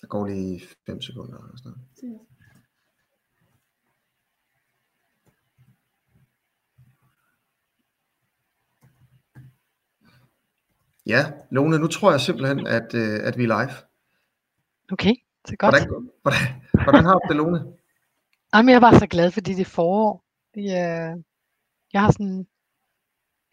Der 0.00 0.06
går 0.06 0.26
lige 0.26 0.62
5 0.86 1.00
sekunder. 1.02 1.38
Eller 1.38 1.56
sådan 1.56 1.72
noget. 1.72 2.26
Ja, 11.06 11.32
Lone, 11.50 11.78
nu 11.78 11.86
tror 11.86 12.10
jeg 12.10 12.20
simpelthen, 12.20 12.66
at, 12.66 12.94
øh, 12.94 13.20
at 13.28 13.38
vi 13.38 13.44
er 13.44 13.46
live. 13.46 13.74
Okay, 14.92 15.14
så 15.46 15.56
godt. 15.56 15.74
Hvordan, 15.74 16.10
hvordan, 16.22 16.40
hvordan 16.84 17.04
har 17.04 17.14
du 17.14 17.28
det, 17.28 17.36
Lone? 17.36 17.58
Jamen, 18.54 18.68
jeg 18.68 18.76
er 18.76 18.80
bare 18.80 18.98
så 18.98 19.06
glad, 19.06 19.30
fordi 19.30 19.52
det 19.54 19.60
er 19.60 19.64
forår. 19.64 20.24
Det, 20.54 20.60
øh, 20.60 21.24
jeg 21.92 22.00
har 22.00 22.10
sådan, 22.10 22.46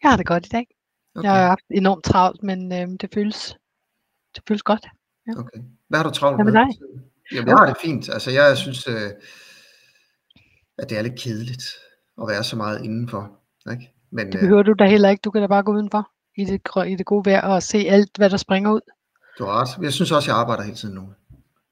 jeg 0.02 0.10
har 0.10 0.16
det 0.16 0.26
godt 0.26 0.46
i 0.46 0.48
dag. 0.48 0.66
Okay. 1.14 1.28
Jeg 1.28 1.36
har 1.36 1.48
haft 1.48 1.64
enormt 1.70 2.04
travlt, 2.04 2.42
men 2.42 2.72
øh, 2.72 2.88
det 3.00 3.10
føles, 3.14 3.56
det 4.34 4.42
føles 4.48 4.62
godt. 4.62 4.86
Ja. 5.28 5.32
Okay. 5.40 5.58
Hvad 5.88 5.98
har 5.98 6.04
du 6.04 6.10
travlt 6.10 6.36
Hvad 6.36 6.44
med 6.44 6.52
dig? 6.52 6.68
Jamen, 7.32 7.48
jeg 7.48 7.56
har 7.56 7.66
det 7.66 7.76
fint. 7.84 8.08
Altså, 8.08 8.30
jeg 8.30 8.56
synes, 8.56 8.88
øh, 8.88 9.10
at 10.78 10.90
det 10.90 10.98
er 10.98 11.02
lidt 11.02 11.18
kedeligt 11.20 11.64
at 12.22 12.28
være 12.28 12.44
så 12.44 12.56
meget 12.56 12.84
indenfor. 12.84 13.30
Ikke? 13.70 13.92
Men 14.10 14.26
Det 14.26 14.34
øh, 14.34 14.40
behøver 14.40 14.62
du 14.62 14.72
da 14.72 14.86
heller 14.86 15.08
ikke. 15.08 15.20
Du 15.20 15.30
kan 15.30 15.40
da 15.40 15.46
bare 15.46 15.62
gå 15.62 15.72
udenfor 15.72 16.10
i 16.36 16.44
det, 16.44 16.60
i 16.92 16.94
det 16.94 17.06
gode 17.06 17.30
vejr 17.30 17.40
og 17.42 17.62
se 17.62 17.78
alt, 17.78 18.10
hvad 18.16 18.30
der 18.30 18.36
springer 18.36 18.72
ud. 18.72 18.80
du 19.38 19.44
har 19.44 19.52
ret. 19.62 19.84
Jeg 19.84 19.92
synes 19.92 20.12
også, 20.12 20.30
jeg 20.30 20.38
arbejder 20.38 20.62
hele 20.62 20.76
tiden 20.76 20.94
nu. 20.94 21.02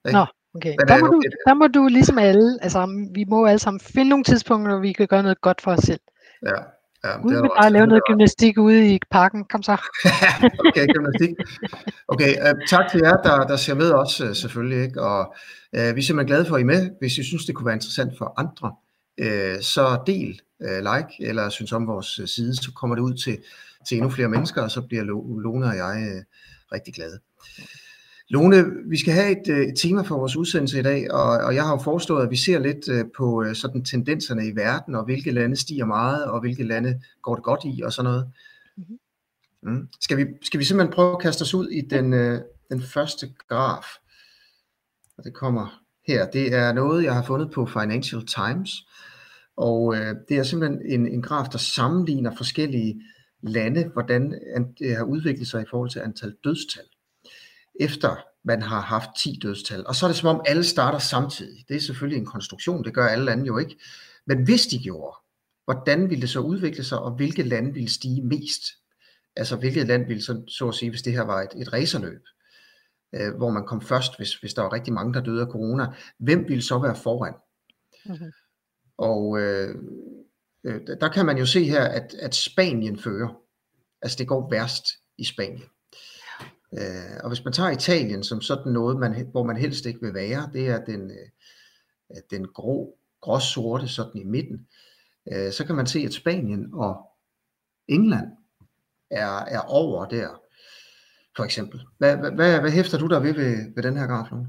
Ikke? 0.07 0.19
Nå, 0.19 0.27
okay. 0.55 0.75
Men, 0.79 0.89
Der 0.89 0.95
øh, 0.97 1.01
må, 1.01 1.07
du, 1.07 1.23
der 1.47 1.55
må 1.55 1.67
du 1.67 1.87
ligesom 1.87 2.19
alle, 2.19 2.59
altså 2.63 3.09
vi 3.15 3.25
må 3.29 3.47
alle 3.47 3.59
sammen 3.59 3.81
finde 3.81 4.09
nogle 4.09 4.25
tidspunkter, 4.25 4.73
hvor 4.73 4.81
vi 4.81 4.93
kan 4.93 5.07
gøre 5.09 5.23
noget 5.23 5.41
godt 5.41 5.61
for 5.61 5.71
os 5.73 5.79
selv. 5.79 6.01
Ja, 6.47 6.55
ja 7.05 7.19
Ud 7.25 7.33
har 7.33 7.43
med 7.43 7.49
du 7.49 7.55
bare 7.61 7.71
lave 7.73 7.81
Det 7.83 7.89
noget 7.89 8.03
gymnastik 8.09 8.59
ude 8.59 8.95
i 8.95 8.99
parken. 9.11 9.45
Kom 9.45 9.63
så. 9.63 9.77
okay, 10.69 10.87
gymnastik. 10.95 11.31
Okay, 12.09 12.31
øh, 12.31 12.55
tak 12.69 12.91
til 12.91 13.01
jer, 13.05 13.17
der, 13.17 13.47
der 13.47 13.57
ser 13.57 13.75
med 13.75 13.93
os 13.93 14.21
øh, 14.21 14.35
selvfølgelig. 14.35 14.85
Ikke? 14.85 15.03
Og 15.03 15.35
øh, 15.77 15.97
vi 15.97 16.01
er 16.01 16.05
simpelthen 16.05 16.27
glade 16.27 16.45
for, 16.47 16.55
at 16.57 16.61
I 16.61 16.65
med. 16.65 16.91
Hvis 17.01 17.19
I 17.19 17.25
synes, 17.25 17.45
det 17.45 17.55
kunne 17.55 17.67
være 17.67 17.75
interessant 17.75 18.13
for 18.19 18.35
andre, 18.37 18.75
øh, 19.19 19.63
så 19.63 20.03
del, 20.07 20.41
øh, 20.63 20.79
like, 20.79 21.31
eller 21.31 21.49
synes 21.49 21.73
om 21.73 21.87
vores 21.87 22.19
øh, 22.19 22.29
side, 22.29 22.57
så 22.57 22.73
kommer 22.73 22.97
det 22.97 23.03
ud 23.03 23.15
til, 23.15 23.39
til 23.89 23.97
endnu 23.97 24.11
flere 24.11 24.29
mennesker, 24.29 24.63
og 24.63 24.71
så 24.71 24.81
bliver 24.83 25.05
Lo- 25.05 25.39
Lone 25.39 25.67
og 25.67 25.77
jeg 25.77 26.09
øh, 26.13 26.23
rigtig 26.73 26.95
glade. 26.95 27.19
Lone, 28.29 28.65
vi 28.89 28.97
skal 28.97 29.13
have 29.13 29.41
et, 29.41 29.49
øh, 29.49 29.67
et 29.67 29.79
tema 29.79 30.03
for 30.03 30.19
vores 30.19 30.37
udsendelse 30.37 30.79
i 30.79 30.83
dag, 30.83 31.13
og, 31.13 31.23
og 31.23 31.55
jeg 31.55 31.65
har 31.65 31.71
jo 31.71 31.83
foreslået, 31.83 32.23
at 32.23 32.31
vi 32.31 32.37
ser 32.37 32.59
lidt 32.59 32.89
øh, 32.89 33.05
på 33.17 33.43
øh, 33.43 33.55
sådan 33.55 33.85
tendenserne 33.85 34.47
i 34.47 34.57
verden, 34.57 34.95
og 34.95 35.05
hvilke 35.05 35.31
lande 35.31 35.57
stiger 35.57 35.85
meget, 35.85 36.25
og 36.25 36.41
hvilke 36.41 36.65
lande 36.65 37.01
går 37.23 37.35
det 37.35 37.45
godt 37.45 37.61
i, 37.65 37.83
og 37.83 37.93
sådan 37.93 38.11
noget. 38.11 38.31
Mhm. 38.77 38.99
Mm. 39.63 39.89
Skal, 40.01 40.17
vi, 40.17 40.25
skal 40.43 40.61
vi 40.61 40.65
simpelthen 40.65 40.95
prøve 40.95 41.13
at 41.13 41.23
kaste 41.23 41.43
os 41.43 41.55
ud 41.55 41.69
i 41.69 41.81
den, 41.81 42.13
den 42.71 42.83
første 42.83 43.29
graf? 43.49 43.87
Og 45.19 45.25
det 45.25 45.35
kommer 45.35 45.83
her. 46.09 46.31
Det 46.31 46.55
er 46.55 46.73
noget, 46.73 47.05
jeg 47.05 47.15
har 47.15 47.23
fundet 47.23 47.51
på 47.51 47.67
Financial 47.67 48.27
Times, 48.27 48.71
og 49.57 49.97
øh, 49.97 50.15
det 50.29 50.37
er 50.37 50.43
simpelthen 50.43 50.81
en, 50.85 51.07
en 51.09 51.23
graf, 51.23 51.49
der 51.49 51.59
sammenligner 51.59 52.37
forskellige 52.37 53.03
lande, 53.43 53.91
hvordan 53.93 54.41
an- 54.57 54.75
det 54.79 54.97
har 54.97 55.05
udviklet 55.05 55.49
sig 55.49 55.63
i 55.63 55.67
forhold 55.71 55.91
til 55.91 56.01
antal 56.01 56.35
dødstal, 56.45 56.85
efter 57.81 58.17
man 58.45 58.63
har 58.63 58.81
haft 58.81 59.11
10 59.23 59.39
dødstal. 59.43 59.87
Og 59.87 59.95
så 59.95 60.07
er 60.07 60.09
det 60.09 60.17
som 60.17 60.37
om 60.37 60.45
alle 60.47 60.65
starter 60.65 60.99
samtidig. 60.99 61.65
Det 61.69 61.77
er 61.77 61.81
selvfølgelig 61.81 62.19
en 62.19 62.27
konstruktion, 62.27 62.85
det 62.85 62.95
gør 62.95 63.07
alle 63.07 63.25
lande 63.25 63.47
jo 63.47 63.59
ikke. 63.59 63.79
Men 64.27 64.45
hvis 64.45 64.67
de 64.67 64.79
gjorde, 64.79 65.17
hvordan 65.65 66.11
ville 66.11 66.23
det 66.23 66.31
så 66.31 66.41
udvikle 66.41 66.85
sig, 66.85 66.99
og 66.99 67.11
hvilke 67.11 67.43
lande 67.43 67.73
ville 67.73 67.91
stige 67.91 68.23
mest? 68.23 68.63
Altså 69.37 69.57
hvilket 69.57 69.87
land 69.87 70.07
ville 70.07 70.23
så, 70.23 70.43
så 70.49 70.69
at 70.69 70.75
sige, 70.75 70.91
hvis 70.91 71.03
det 71.03 71.13
her 71.13 71.23
var 71.23 71.43
et, 71.43 71.51
et 71.57 71.73
racerløb, 71.73 72.23
øh, 73.15 73.37
hvor 73.37 73.51
man 73.51 73.67
kom 73.67 73.81
først, 73.81 74.17
hvis, 74.17 74.35
hvis 74.35 74.55
der 74.55 74.63
var 74.63 74.73
rigtig 74.73 74.93
mange, 74.93 75.15
der 75.15 75.21
døde 75.21 75.41
af 75.41 75.47
corona, 75.47 75.87
hvem 76.19 76.49
ville 76.49 76.63
så 76.63 76.79
være 76.79 76.97
foran? 76.97 77.35
Mhm. 78.07 78.33
Og 78.99 79.41
øh, 79.41 79.75
øh, 80.65 80.81
der 81.01 81.09
kan 81.09 81.27
man 81.27 81.39
jo 81.39 81.47
se 81.47 81.65
her, 81.65 81.85
at, 81.85 82.15
at 82.15 82.35
Spanien 82.35 82.99
fører. 82.99 83.41
Altså 84.03 84.17
det 84.19 84.29
går 84.29 84.51
værst 84.51 84.85
i 85.19 85.25
Spanien. 85.25 85.69
Øh, 86.73 87.17
og 87.23 87.29
hvis 87.29 87.45
man 87.45 87.53
tager 87.53 87.71
Italien 87.71 88.23
som 88.25 88.41
sådan 88.41 88.73
noget, 88.73 88.99
man, 88.99 89.29
hvor 89.31 89.43
man 89.43 89.57
helst 89.57 89.87
ikke 89.87 90.01
vil 90.01 90.15
være, 90.15 90.51
det 90.53 90.69
er 90.69 90.85
den, 90.85 91.11
øh, 91.11 92.17
den 92.31 92.47
grå, 92.49 92.99
gråsorte 93.21 93.89
sådan 93.89 94.21
i 94.21 94.25
midten, 94.25 94.67
øh, 95.33 95.53
så 95.53 95.67
kan 95.67 95.75
man 95.75 95.87
se, 95.87 95.99
at 95.99 96.15
Spanien 96.15 96.71
og 96.73 97.11
England 97.89 98.27
er, 99.11 99.39
er 99.39 99.61
over 99.61 100.05
der, 100.05 100.29
for 101.37 101.45
eksempel. 101.45 101.81
Hvad, 101.99 102.17
hvad, 102.17 102.31
hvad, 102.31 102.61
hvad 102.61 102.71
hæfter 102.71 102.99
du 102.99 103.07
der 103.07 103.21
ved 103.21 103.35
ved, 103.35 103.75
ved 103.75 103.83
den 103.83 103.97
her 103.97 104.07
graf 104.07 104.33
nu? 104.33 104.47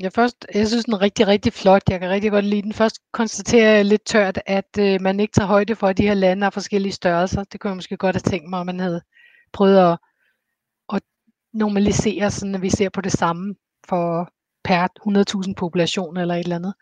Jeg, 0.00 0.12
først, 0.12 0.46
jeg 0.54 0.68
synes 0.68 0.84
den 0.84 0.94
er 0.94 1.00
rigtig, 1.00 1.26
rigtig 1.26 1.52
flot. 1.52 1.82
Jeg 1.90 2.00
kan 2.00 2.10
rigtig 2.10 2.30
godt 2.30 2.44
lide 2.44 2.62
den. 2.62 2.72
Først 2.72 2.98
konstaterer 3.12 3.76
jeg 3.76 3.84
lidt 3.84 4.04
tørt, 4.06 4.38
at 4.46 4.78
øh, 4.78 5.00
man 5.00 5.20
ikke 5.20 5.32
tager 5.32 5.46
højde 5.46 5.76
for, 5.76 5.86
at 5.86 5.98
de 5.98 6.06
her 6.06 6.14
lande 6.14 6.42
har 6.42 6.50
forskellige 6.50 6.92
størrelser. 6.92 7.44
Det 7.44 7.60
kunne 7.60 7.68
jeg 7.68 7.76
måske 7.76 7.96
godt 7.96 8.16
have 8.16 8.30
tænkt 8.30 8.50
mig, 8.50 8.60
at 8.60 8.66
man 8.66 8.80
havde 8.80 9.00
prøvet 9.52 9.78
at, 9.78 9.92
at 9.92 9.98
normalisere, 11.56 12.30
sådan 12.30 12.54
at 12.54 12.62
vi 12.62 12.70
ser 12.70 12.88
på 12.88 13.00
det 13.00 13.12
samme 13.12 13.54
for 13.88 14.30
per 14.64 14.88
100.000 15.46 15.54
population 15.56 16.16
eller 16.16 16.34
et 16.34 16.40
eller 16.40 16.56
andet. 16.56 16.74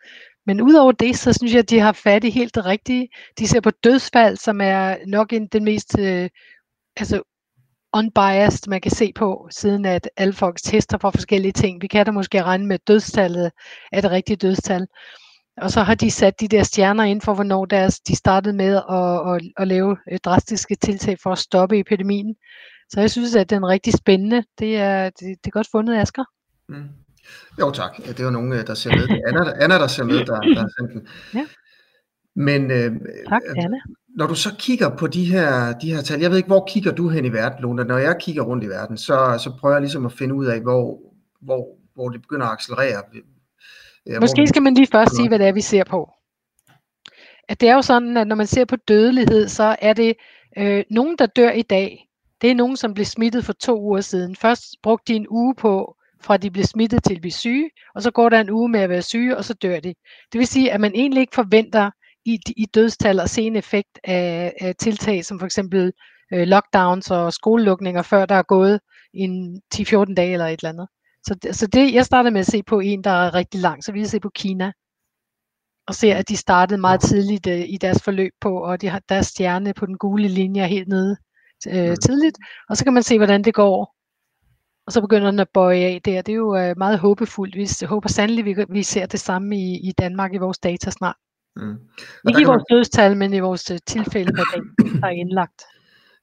Men 0.45 0.61
udover 0.61 0.91
det, 0.91 1.17
så 1.17 1.33
synes 1.33 1.53
jeg, 1.53 1.59
at 1.59 1.69
de 1.69 1.79
har 1.79 1.91
fat 1.91 2.23
i 2.23 2.29
helt 2.29 2.55
det 2.55 2.65
rigtige. 2.65 3.09
De 3.39 3.47
ser 3.47 3.61
på 3.61 3.71
dødsfald, 3.71 4.37
som 4.37 4.61
er 4.61 4.95
nok 5.07 5.33
en, 5.33 5.47
den 5.47 5.63
mest 5.63 5.99
øh, 5.99 6.29
altså 6.97 7.21
unbiased, 7.93 8.67
man 8.69 8.81
kan 8.81 8.91
se 8.91 9.11
på, 9.15 9.47
siden 9.51 9.85
at 9.85 10.09
alle 10.17 10.33
folks 10.33 10.61
tester 10.61 10.97
for 10.97 11.09
forskellige 11.11 11.51
ting. 11.51 11.81
Vi 11.81 11.87
kan 11.87 12.05
da 12.05 12.11
måske 12.11 12.43
regne 12.43 12.65
med, 12.65 12.75
at 12.75 12.87
dødstallet 12.87 13.51
er 13.91 14.01
det 14.01 14.11
rigtige 14.11 14.37
dødstal. 14.37 14.87
Og 15.57 15.71
så 15.71 15.81
har 15.81 15.95
de 15.95 16.11
sat 16.11 16.39
de 16.39 16.47
der 16.47 16.63
stjerner 16.63 17.03
ind 17.03 17.21
for, 17.21 17.33
hvornår 17.33 17.65
deres, 17.65 17.99
de 17.99 18.15
startede 18.15 18.55
med 18.55 18.75
at, 18.75 19.33
at, 19.33 19.51
at 19.57 19.67
lave 19.67 19.97
øh, 20.11 20.19
drastiske 20.25 20.75
tiltag 20.75 21.17
for 21.23 21.31
at 21.31 21.37
stoppe 21.37 21.79
epidemien. 21.79 22.35
Så 22.89 22.99
jeg 22.99 23.11
synes, 23.11 23.35
at 23.35 23.49
den 23.49 23.63
er 23.63 23.67
rigtig 23.67 23.93
spændende. 23.93 24.43
Det 24.59 24.77
er, 24.77 25.03
det, 25.09 25.19
det 25.19 25.45
er 25.47 25.49
godt 25.51 25.67
fundet, 25.71 25.95
Asger. 25.97 26.23
Mm. 26.69 26.83
Jo 27.59 27.71
tak, 27.71 27.99
Ja, 28.07 28.11
det 28.11 28.25
var 28.25 28.31
nogen, 28.31 28.53
øh, 28.53 28.67
der 28.67 28.73
ser 28.73 28.89
med. 28.89 29.07
Det 29.07 29.21
er 29.25 29.27
Anna, 29.27 29.39
der- 29.39 29.63
Anna 29.63 29.75
der 29.79 29.87
ser 29.87 30.03
med, 30.03 30.15
der, 30.25 30.39
der 30.41 30.59
har 30.59 30.69
sendt 30.79 30.93
den. 30.93 31.07
Ja. 31.33 31.45
Men 32.35 32.71
øh, 32.71 32.91
Tak, 33.29 33.41
øh, 33.49 33.63
Anna. 33.63 33.77
når 34.17 34.27
du 34.27 34.35
så 34.35 34.49
kigger 34.59 34.97
på 34.97 35.07
de 35.07 35.25
her, 35.25 35.73
de 35.73 35.93
her 35.95 36.01
tal, 36.01 36.19
jeg 36.19 36.29
ved 36.29 36.37
ikke, 36.37 36.47
hvor 36.47 36.65
kigger 36.69 36.91
du 36.91 37.09
hen 37.09 37.25
i 37.25 37.33
verden, 37.33 37.61
Lone? 37.61 37.83
Når 37.83 37.97
jeg 37.97 38.15
kigger 38.19 38.43
rundt 38.43 38.63
i 38.63 38.67
verden, 38.67 38.97
så, 38.97 39.39
så 39.43 39.57
prøver 39.59 39.75
jeg 39.75 39.81
ligesom 39.81 40.05
at 40.05 40.11
finde 40.13 40.35
ud 40.35 40.45
af, 40.45 40.61
hvor, 40.61 40.99
hvor, 41.41 41.77
hvor 41.95 42.09
det 42.09 42.21
begynder 42.21 42.45
at 42.45 42.53
accelerere. 42.53 43.03
Øh, 44.07 44.21
Måske 44.21 44.41
hvor, 44.41 44.45
skal 44.47 44.61
man 44.61 44.73
lige 44.73 44.87
først 44.91 45.15
sige, 45.15 45.27
hvad 45.27 45.39
det 45.39 45.47
er, 45.47 45.51
vi 45.51 45.61
ser 45.61 45.83
på. 45.83 46.09
At 47.49 47.61
det 47.61 47.69
er 47.69 47.73
jo 47.75 47.81
sådan, 47.81 48.17
at 48.17 48.27
når 48.27 48.35
man 48.35 48.47
ser 48.47 48.65
på 48.65 48.75
dødelighed, 48.75 49.47
så 49.47 49.75
er 49.81 49.93
det 49.93 50.15
øh, 50.57 50.83
nogen, 50.89 51.15
der 51.19 51.25
dør 51.25 51.51
i 51.51 51.61
dag. 51.61 52.01
Det 52.41 52.51
er 52.51 52.55
nogen, 52.55 52.77
som 52.77 52.93
blev 52.93 53.05
smittet 53.05 53.45
for 53.45 53.53
to 53.53 53.81
uger 53.81 54.01
siden. 54.01 54.35
Først 54.35 54.63
brugte 54.83 55.13
de 55.13 55.17
en 55.17 55.27
uge 55.29 55.55
på, 55.55 55.95
fra 56.21 56.37
de 56.37 56.51
blev 56.51 56.63
smittet 56.63 57.03
til 57.03 57.15
at 57.15 57.21
blive 57.21 57.31
syge, 57.31 57.69
og 57.95 58.01
så 58.01 58.11
går 58.11 58.29
der 58.29 58.39
en 58.39 58.49
uge 58.49 58.69
med 58.69 58.79
at 58.79 58.89
være 58.89 59.01
syge, 59.01 59.37
og 59.37 59.45
så 59.45 59.53
dør 59.53 59.79
de. 59.79 59.93
Det 60.31 60.39
vil 60.39 60.47
sige, 60.47 60.71
at 60.71 60.81
man 60.81 60.91
egentlig 60.95 61.21
ikke 61.21 61.35
forventer 61.35 61.91
i, 62.25 62.39
i 62.57 62.65
dødstal 62.65 63.19
at 63.19 63.29
se 63.29 63.41
en 63.41 63.55
effekt 63.55 63.99
af, 64.03 64.53
af 64.61 64.75
tiltag, 64.75 65.25
som 65.25 65.39
for 65.39 65.45
eksempel 65.45 65.91
øh, 66.33 66.47
lockdowns 66.47 67.11
og 67.11 67.33
skolelukninger, 67.33 68.01
før 68.01 68.25
der 68.25 68.35
er 68.35 68.43
gået 68.43 68.79
en 69.13 69.61
10-14 69.75 70.13
dage 70.13 70.33
eller 70.33 70.47
et 70.47 70.59
eller 70.59 70.69
andet. 70.69 70.87
Så, 71.23 71.35
så 71.51 71.67
det, 71.67 71.93
jeg 71.93 72.05
startede 72.05 72.31
med 72.31 72.41
at 72.41 72.47
se 72.47 72.63
på 72.63 72.79
en, 72.79 73.03
der 73.03 73.09
er 73.09 73.33
rigtig 73.33 73.61
lang, 73.61 73.83
så 73.83 73.91
vi 73.91 74.05
se 74.05 74.19
på 74.19 74.29
Kina, 74.35 74.71
og 75.87 75.95
ser, 75.95 76.15
at 76.15 76.29
de 76.29 76.37
startede 76.37 76.81
meget 76.81 77.01
tidligt 77.01 77.47
øh, 77.47 77.59
i 77.69 77.77
deres 77.81 78.03
forløb 78.03 78.31
på, 78.41 78.63
og 78.63 78.81
de 78.81 78.89
har 78.89 79.01
deres 79.09 79.27
stjerne 79.27 79.73
på 79.73 79.85
den 79.85 79.97
gule 79.97 80.27
linje 80.27 80.67
helt 80.67 80.87
nede 80.87 81.17
øh, 81.67 81.89
Mm. 81.89 81.95
tidligt, 81.95 82.37
og 82.69 82.77
så 82.77 82.83
kan 82.83 82.93
man 82.93 83.03
se, 83.03 83.17
hvordan 83.17 83.43
det 83.43 83.53
går. 83.53 83.95
Og 84.87 84.91
så 84.93 85.01
begynder 85.01 85.31
den 85.31 85.39
at 85.39 85.47
bøje 85.53 85.77
af 85.77 86.01
der. 86.05 86.21
Det 86.21 86.31
er 86.31 86.35
jo 86.35 86.55
øh, 86.57 86.73
meget 86.77 86.99
håbefuldt. 86.99 87.55
Vi 87.55 87.85
håber 87.85 88.09
sandelig, 88.09 88.45
vi, 88.45 88.55
vi 88.69 88.83
ser 88.83 89.05
det 89.05 89.19
samme 89.19 89.57
i, 89.57 89.87
i 89.89 89.91
Danmark 89.97 90.33
i 90.33 90.37
vores 90.37 90.57
data 90.59 90.89
snart. 90.91 91.15
mm. 91.55 91.69
Og, 91.71 91.77
Ikke 92.29 92.39
i 92.39 92.43
kan 92.43 92.47
man, 92.47 92.47
vores 92.47 92.63
dødstal, 92.71 93.17
men 93.17 93.33
i 93.33 93.39
vores 93.39 93.71
øh, 93.71 93.79
tilfælde, 93.87 94.31
dag, 94.37 94.61
der 95.01 95.07
er 95.07 95.11
indlagt. 95.11 95.61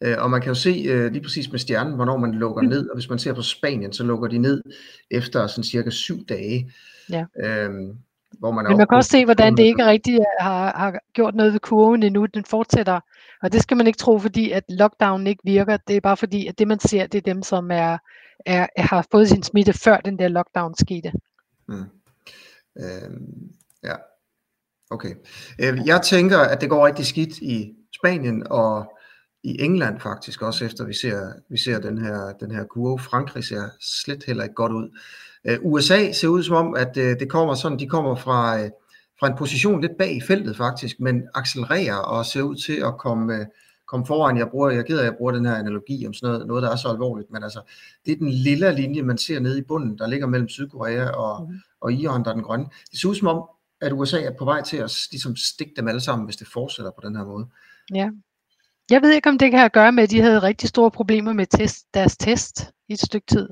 øh, 0.03 0.17
og 0.19 0.31
man 0.31 0.41
kan 0.41 0.49
jo 0.49 0.55
se 0.55 0.71
øh, 0.89 1.13
lige 1.13 1.23
præcis 1.23 1.51
med 1.51 1.59
stjernen, 1.59 1.95
hvornår 1.95 2.17
man 2.17 2.33
lukker 2.35 2.63
ned. 2.63 2.89
Og 2.89 2.97
hvis 2.97 3.09
man 3.11 3.19
ser 3.19 3.33
på 3.33 3.43
Spanien, 3.43 3.93
så 3.93 4.05
lukker 4.05 4.29
de 4.29 4.39
ned 4.39 4.63
efter 5.11 5.47
sådan 5.47 5.65
cirka 5.65 5.91
syv 5.91 6.25
dage. 6.29 6.73
Ja. 7.11 7.25
Øhm, 7.45 7.97
hvor 8.39 8.51
man 8.51 8.65
Men 8.69 8.77
man 8.77 8.87
kan 8.87 8.97
også 8.97 9.11
se, 9.11 9.25
hvordan 9.25 9.57
det 9.57 9.59
200. 9.59 9.69
ikke 9.69 9.87
rigtig 9.87 10.19
har, 10.41 10.73
har 10.77 10.99
gjort 11.13 11.35
noget 11.35 11.53
ved 11.53 11.61
kurven 11.61 12.03
endnu. 12.03 12.27
Den 12.27 12.45
fortsætter, 12.45 13.01
og 13.43 13.53
det 13.53 13.63
skal 13.63 13.77
man 13.77 13.87
ikke 13.87 13.97
tro, 13.97 14.19
fordi 14.19 14.51
at 14.51 14.65
lockdown 14.69 15.27
ikke 15.27 15.43
virker. 15.45 15.77
Det 15.77 15.97
er 15.97 16.01
bare 16.01 16.17
fordi, 16.17 16.47
at 16.47 16.59
det 16.59 16.69
man 16.69 16.81
ser, 16.81 17.07
det 17.07 17.19
er 17.19 17.33
dem, 17.33 17.43
som 17.43 17.71
er, 17.71 17.99
er, 18.47 18.67
har 18.77 19.07
fået 19.11 19.29
sin 19.29 19.43
smitte, 19.43 19.73
før 19.73 19.97
den 19.97 20.19
der 20.19 20.29
lockdown 20.29 20.75
skete. 20.79 21.13
Mm. 21.69 21.85
Øhm, 22.79 23.53
ja, 23.85 23.95
okay. 24.91 25.15
Øh, 25.59 25.81
jeg 25.87 26.03
tænker, 26.03 26.39
at 26.39 26.61
det 26.61 26.69
går 26.69 26.87
rigtig 26.87 27.07
skidt 27.07 27.39
i 27.39 27.75
Spanien 27.99 28.47
og 28.51 28.93
i 29.45 29.63
England 29.63 30.01
faktisk 30.01 30.43
også, 30.43 30.65
efter 30.65 30.85
vi 30.85 30.95
ser, 30.95 31.33
vi 31.51 31.59
ser 31.59 31.79
den, 31.79 31.99
her, 31.99 32.33
den 32.41 32.51
her 32.51 32.65
kurve. 32.65 32.99
Frankrig 32.99 33.45
ser 33.45 33.69
slet 33.81 34.25
heller 34.25 34.43
ikke 34.43 34.55
godt 34.55 34.73
ud. 34.73 34.99
Øh, 35.45 35.59
USA 35.63 36.13
ser 36.13 36.29
ud 36.29 36.43
som 36.43 36.57
om, 36.57 36.75
at 36.75 36.97
øh, 36.97 37.21
det 37.21 37.31
kommer 37.31 37.55
sådan, 37.55 37.79
de 37.79 37.89
kommer 37.89 38.15
fra, 38.15 38.61
øh, 38.61 38.71
fra 39.21 39.27
en 39.27 39.37
position 39.39 39.81
lidt 39.81 39.99
bag 39.99 40.17
i 40.17 40.21
feltet 40.21 40.57
faktisk, 40.57 41.01
men 41.01 41.23
accelererer 41.35 41.97
og 41.97 42.27
ser 42.27 42.43
ud 42.43 42.57
til 42.57 42.83
at 42.85 42.99
komme, 42.99 43.35
øh, 43.35 43.47
komme 43.87 44.07
foran. 44.07 44.39
Jeg 44.39 44.49
bruger, 44.49 44.71
jeg 44.71 44.85
gider, 44.85 45.01
at 45.01 45.05
jeg 45.05 45.17
bruger 45.17 45.33
den 45.33 45.47
her 45.47 45.55
analogi 45.55 46.07
om 46.07 46.15
sådan 46.15 46.33
noget, 46.33 46.47
noget, 46.47 46.63
der 46.63 46.71
er 46.71 46.77
så 46.77 46.89
alvorligt, 46.89 47.31
men 47.31 47.43
altså, 47.43 47.61
det 48.07 48.13
er 48.13 48.17
den 48.17 48.31
lille 48.31 48.73
linje, 48.73 49.03
man 49.03 49.19
ser 49.19 49.41
nede 49.41 49.59
i 49.59 49.63
bunden, 49.63 49.99
der 49.99 50.07
ligger 50.07 50.27
mellem 50.27 50.49
Sydkorea 50.49 51.09
og, 51.11 51.51
mm. 51.51 51.57
og 51.81 51.93
Iran, 51.93 52.25
der 52.25 52.31
er 52.31 52.35
den 52.35 52.43
grønne. 52.43 52.67
Det 52.91 53.01
ser 53.01 53.09
ud 53.09 53.15
som 53.15 53.29
om, 53.29 53.45
at 53.81 53.93
USA 53.93 54.23
er 54.23 54.33
på 54.39 54.45
vej 54.45 54.63
til 54.63 54.77
at 54.77 55.09
ligesom, 55.11 55.37
stikke 55.37 55.73
dem 55.77 55.89
alle 55.89 56.01
sammen, 56.01 56.25
hvis 56.25 56.37
det 56.37 56.49
fortsætter 56.49 56.91
på 56.91 57.01
den 57.09 57.17
her 57.17 57.25
måde. 57.25 57.47
Ja. 57.95 58.11
Jeg 58.91 59.03
ved 59.03 59.13
ikke, 59.13 59.29
om 59.29 59.39
det 59.39 59.51
kan 59.51 59.59
have 59.59 59.67
at 59.67 59.73
gøre 59.73 59.93
med, 59.93 60.03
at 60.03 60.11
de 60.11 60.21
havde 60.21 60.39
rigtig 60.39 60.69
store 60.69 60.91
problemer 60.91 61.33
med 61.33 61.47
test, 61.47 61.87
deres 61.95 62.17
test 62.17 62.73
i 62.89 62.93
et 62.93 63.01
stykke 63.01 63.27
tid. 63.27 63.49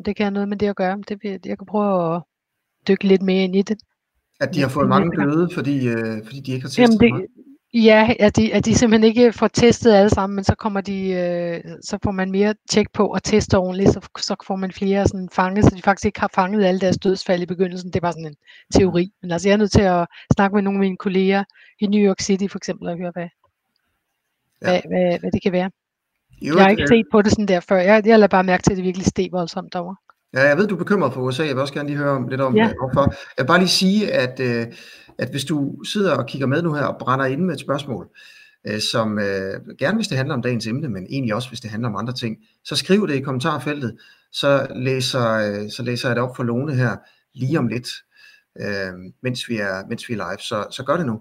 Om 0.00 0.04
det 0.04 0.16
kan 0.16 0.24
have 0.24 0.34
noget 0.34 0.48
med 0.48 0.56
det 0.56 0.66
at 0.66 0.76
gøre. 0.76 0.98
Det 1.08 1.46
jeg 1.46 1.58
kan 1.58 1.66
prøve 1.66 2.16
at 2.16 2.22
dykke 2.88 3.04
lidt 3.04 3.22
mere 3.22 3.44
ind 3.44 3.56
i 3.56 3.62
det. 3.62 3.78
At 4.40 4.54
de 4.54 4.60
har 4.60 4.68
fået 4.68 4.88
mange 4.88 5.24
døde, 5.24 5.48
fordi, 5.54 5.88
øh, 5.88 6.24
fordi 6.24 6.40
de 6.40 6.52
ikke 6.52 6.62
har 6.62 6.68
testet 6.68 6.82
Jamen 6.82 6.98
det, 7.00 7.26
Ja, 7.74 8.14
at 8.20 8.36
de, 8.36 8.54
at 8.54 8.64
de 8.64 8.74
simpelthen 8.74 9.08
ikke 9.08 9.32
får 9.32 9.48
testet 9.48 9.92
alle 9.92 10.10
sammen, 10.10 10.34
men 10.34 10.44
så 10.44 10.54
kommer 10.54 10.80
de, 10.80 11.10
øh, 11.10 11.60
så 11.82 11.98
får 12.02 12.10
man 12.10 12.30
mere 12.30 12.54
tjek 12.70 12.92
på 12.92 13.10
at 13.12 13.22
teste 13.22 13.58
ordentligt, 13.58 13.90
så, 13.90 14.08
så 14.18 14.36
får 14.46 14.56
man 14.56 14.72
flere 14.72 15.08
sådan 15.08 15.28
fanget, 15.32 15.64
så 15.64 15.76
de 15.76 15.82
faktisk 15.82 16.06
ikke 16.06 16.20
har 16.20 16.30
fanget 16.34 16.64
alle 16.64 16.80
deres 16.80 16.98
dødsfald 16.98 17.42
i 17.42 17.46
begyndelsen. 17.46 17.92
Det 17.92 18.02
var 18.02 18.10
sådan 18.10 18.26
en 18.26 18.36
teori. 18.74 19.12
Men 19.22 19.30
altså, 19.30 19.48
jeg 19.48 19.52
er 19.52 19.58
nødt 19.58 19.72
til 19.72 19.82
at 19.82 20.06
snakke 20.34 20.54
med 20.54 20.62
nogle 20.62 20.76
af 20.76 20.80
mine 20.80 20.96
kolleger 20.96 21.44
i 21.80 21.86
New 21.86 22.00
York 22.08 22.20
City 22.20 22.46
for 22.50 22.58
eksempel, 22.58 22.88
og 22.88 22.96
høre, 22.96 23.10
hvad, 23.10 23.28
ja. 24.62 24.68
hvad, 24.70 24.80
hvad, 24.88 25.18
hvad 25.18 25.30
det 25.32 25.42
kan 25.42 25.52
være. 25.52 25.70
Jo, 26.42 26.54
jeg 26.56 26.64
har 26.64 26.70
ikke 26.70 26.88
set 26.88 27.06
på 27.12 27.22
det 27.22 27.32
sådan 27.32 27.48
der 27.48 27.60
før. 27.60 27.76
Jeg, 27.76 28.02
jeg 28.06 28.18
lader 28.18 28.28
bare 28.28 28.44
mærke 28.44 28.62
til, 28.62 28.70
at 28.70 28.76
det 28.76 28.84
virkelig 28.84 29.06
steg 29.06 29.28
voldsomt 29.32 29.72
derovre. 29.72 29.96
Ja, 30.34 30.48
jeg 30.48 30.56
ved, 30.56 30.66
du 30.66 30.74
er 30.74 30.78
bekymret 30.78 31.12
for 31.12 31.20
USA. 31.20 31.44
Jeg 31.46 31.54
vil 31.54 31.60
også 31.60 31.74
gerne 31.74 31.88
lige 31.88 31.98
høre 31.98 32.10
om, 32.10 32.28
lidt 32.28 32.40
om, 32.40 32.56
ja. 32.56 32.72
hvorfor. 32.78 33.10
Jeg 33.10 33.42
vil 33.42 33.46
bare 33.46 33.58
lige 33.58 33.68
sige, 33.68 34.12
at, 34.12 34.40
øh, 34.40 34.66
at 35.18 35.30
hvis 35.30 35.44
du 35.44 35.84
sidder 35.84 36.16
og 36.16 36.26
kigger 36.26 36.46
med 36.46 36.62
nu 36.62 36.74
her 36.74 36.84
og 36.84 36.98
brænder 36.98 37.24
ind 37.24 37.40
med 37.40 37.54
et 37.54 37.60
spørgsmål, 37.60 38.08
øh, 38.66 38.80
som 38.80 39.18
øh, 39.18 39.76
gerne 39.78 39.96
hvis 39.96 40.08
det 40.08 40.16
handler 40.16 40.34
om 40.34 40.42
dagens 40.42 40.66
emne, 40.66 40.88
men 40.88 41.06
egentlig 41.10 41.34
også 41.34 41.48
hvis 41.48 41.60
det 41.60 41.70
handler 41.70 41.88
om 41.88 41.96
andre 41.96 42.12
ting, 42.12 42.36
så 42.64 42.76
skriv 42.76 43.08
det 43.08 43.14
i 43.14 43.20
kommentarfeltet, 43.20 43.96
så 44.32 44.66
læser, 44.76 45.30
øh, 45.30 45.70
så 45.70 45.82
læser 45.82 46.08
jeg 46.08 46.16
det 46.16 46.24
op 46.24 46.36
for 46.36 46.42
Lone 46.42 46.74
her 46.74 46.96
lige 47.34 47.58
om 47.58 47.68
lidt, 47.68 47.88
øh, 48.60 48.92
mens, 49.22 49.48
vi 49.48 49.56
er, 49.56 49.88
mens 49.88 50.08
vi 50.08 50.14
er 50.14 50.16
live. 50.16 50.38
Så, 50.38 50.66
så 50.70 50.84
gør 50.84 50.96
det 50.96 51.06
nu. 51.06 51.20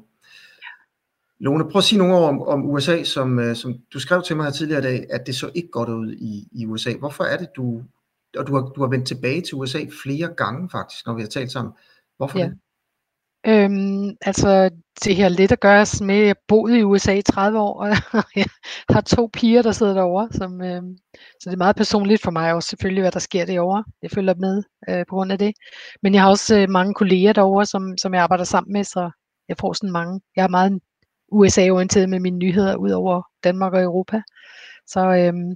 Lone, 1.39 1.69
prøv 1.69 1.79
at 1.79 1.83
sige 1.83 1.99
nogle 1.99 2.15
ord 2.15 2.29
om, 2.29 2.41
om 2.41 2.69
USA, 2.69 3.03
som, 3.03 3.39
øh, 3.39 3.55
som 3.55 3.75
du 3.93 3.99
skrev 3.99 4.23
til 4.23 4.35
mig 4.35 4.45
her 4.45 4.51
tidligere 4.51 4.79
i 4.79 4.83
dag, 4.83 5.05
at 5.09 5.27
det 5.27 5.35
så 5.35 5.49
ikke 5.55 5.69
godt 5.71 5.89
ud 5.89 6.11
i, 6.13 6.47
i 6.51 6.65
USA. 6.65 6.93
Hvorfor 6.99 7.23
er 7.23 7.37
det, 7.37 7.49
du, 7.55 7.81
og 8.37 8.47
du 8.47 8.55
har, 8.55 8.61
du 8.61 8.81
har 8.81 8.89
vendt 8.89 9.07
tilbage 9.07 9.41
til 9.41 9.55
USA 9.55 9.79
flere 10.03 10.33
gange 10.37 10.69
faktisk, 10.69 11.05
når 11.05 11.13
vi 11.13 11.21
har 11.21 11.29
talt 11.29 11.51
sammen. 11.51 11.73
Hvorfor 12.17 12.39
ja. 12.39 12.45
det? 12.45 12.57
Øhm, 13.47 14.09
altså, 14.21 14.69
det 15.03 15.15
har 15.17 15.29
lidt 15.29 15.51
at 15.51 15.59
gøre 15.59 15.85
med, 16.01 16.15
at 16.15 16.27
jeg 16.27 16.35
boede 16.47 16.79
i 16.79 16.83
USA 16.83 17.13
i 17.13 17.21
30 17.21 17.59
år, 17.59 17.81
og 17.81 17.87
jeg 18.35 18.45
har 18.89 19.01
to 19.01 19.29
piger, 19.33 19.61
der 19.61 19.71
sidder 19.71 19.93
derovre, 19.93 20.27
som, 20.31 20.61
øhm, 20.61 20.97
så 21.13 21.49
det 21.49 21.53
er 21.53 21.57
meget 21.57 21.75
personligt 21.75 22.21
for 22.23 22.31
mig 22.31 22.53
også 22.53 22.69
selvfølgelig, 22.69 23.01
hvad 23.01 23.11
der 23.11 23.19
sker 23.19 23.45
derovre. 23.45 23.83
Jeg 24.01 24.11
følger 24.11 24.33
med 24.35 24.63
øh, 24.89 25.05
på 25.09 25.15
grund 25.15 25.31
af 25.31 25.39
det. 25.39 25.53
Men 26.03 26.13
jeg 26.13 26.21
har 26.21 26.29
også 26.29 26.59
øh, 26.59 26.69
mange 26.69 26.93
kolleger 26.93 27.33
derovre, 27.33 27.65
som, 27.65 27.97
som 27.97 28.13
jeg 28.13 28.23
arbejder 28.23 28.43
sammen 28.43 28.73
med, 28.73 28.83
så 28.83 29.11
jeg 29.49 29.57
får 29.59 29.73
sådan 29.73 29.91
mange. 29.91 30.21
Jeg 30.35 30.43
er 30.43 30.47
meget 30.47 30.79
USA-orienteret 31.31 32.09
med 32.09 32.19
mine 32.19 32.37
nyheder 32.37 32.75
ud 32.75 32.91
over 32.91 33.21
Danmark 33.43 33.73
og 33.73 33.81
Europa. 33.81 34.21
Så 34.87 34.99
øhm, 34.99 35.55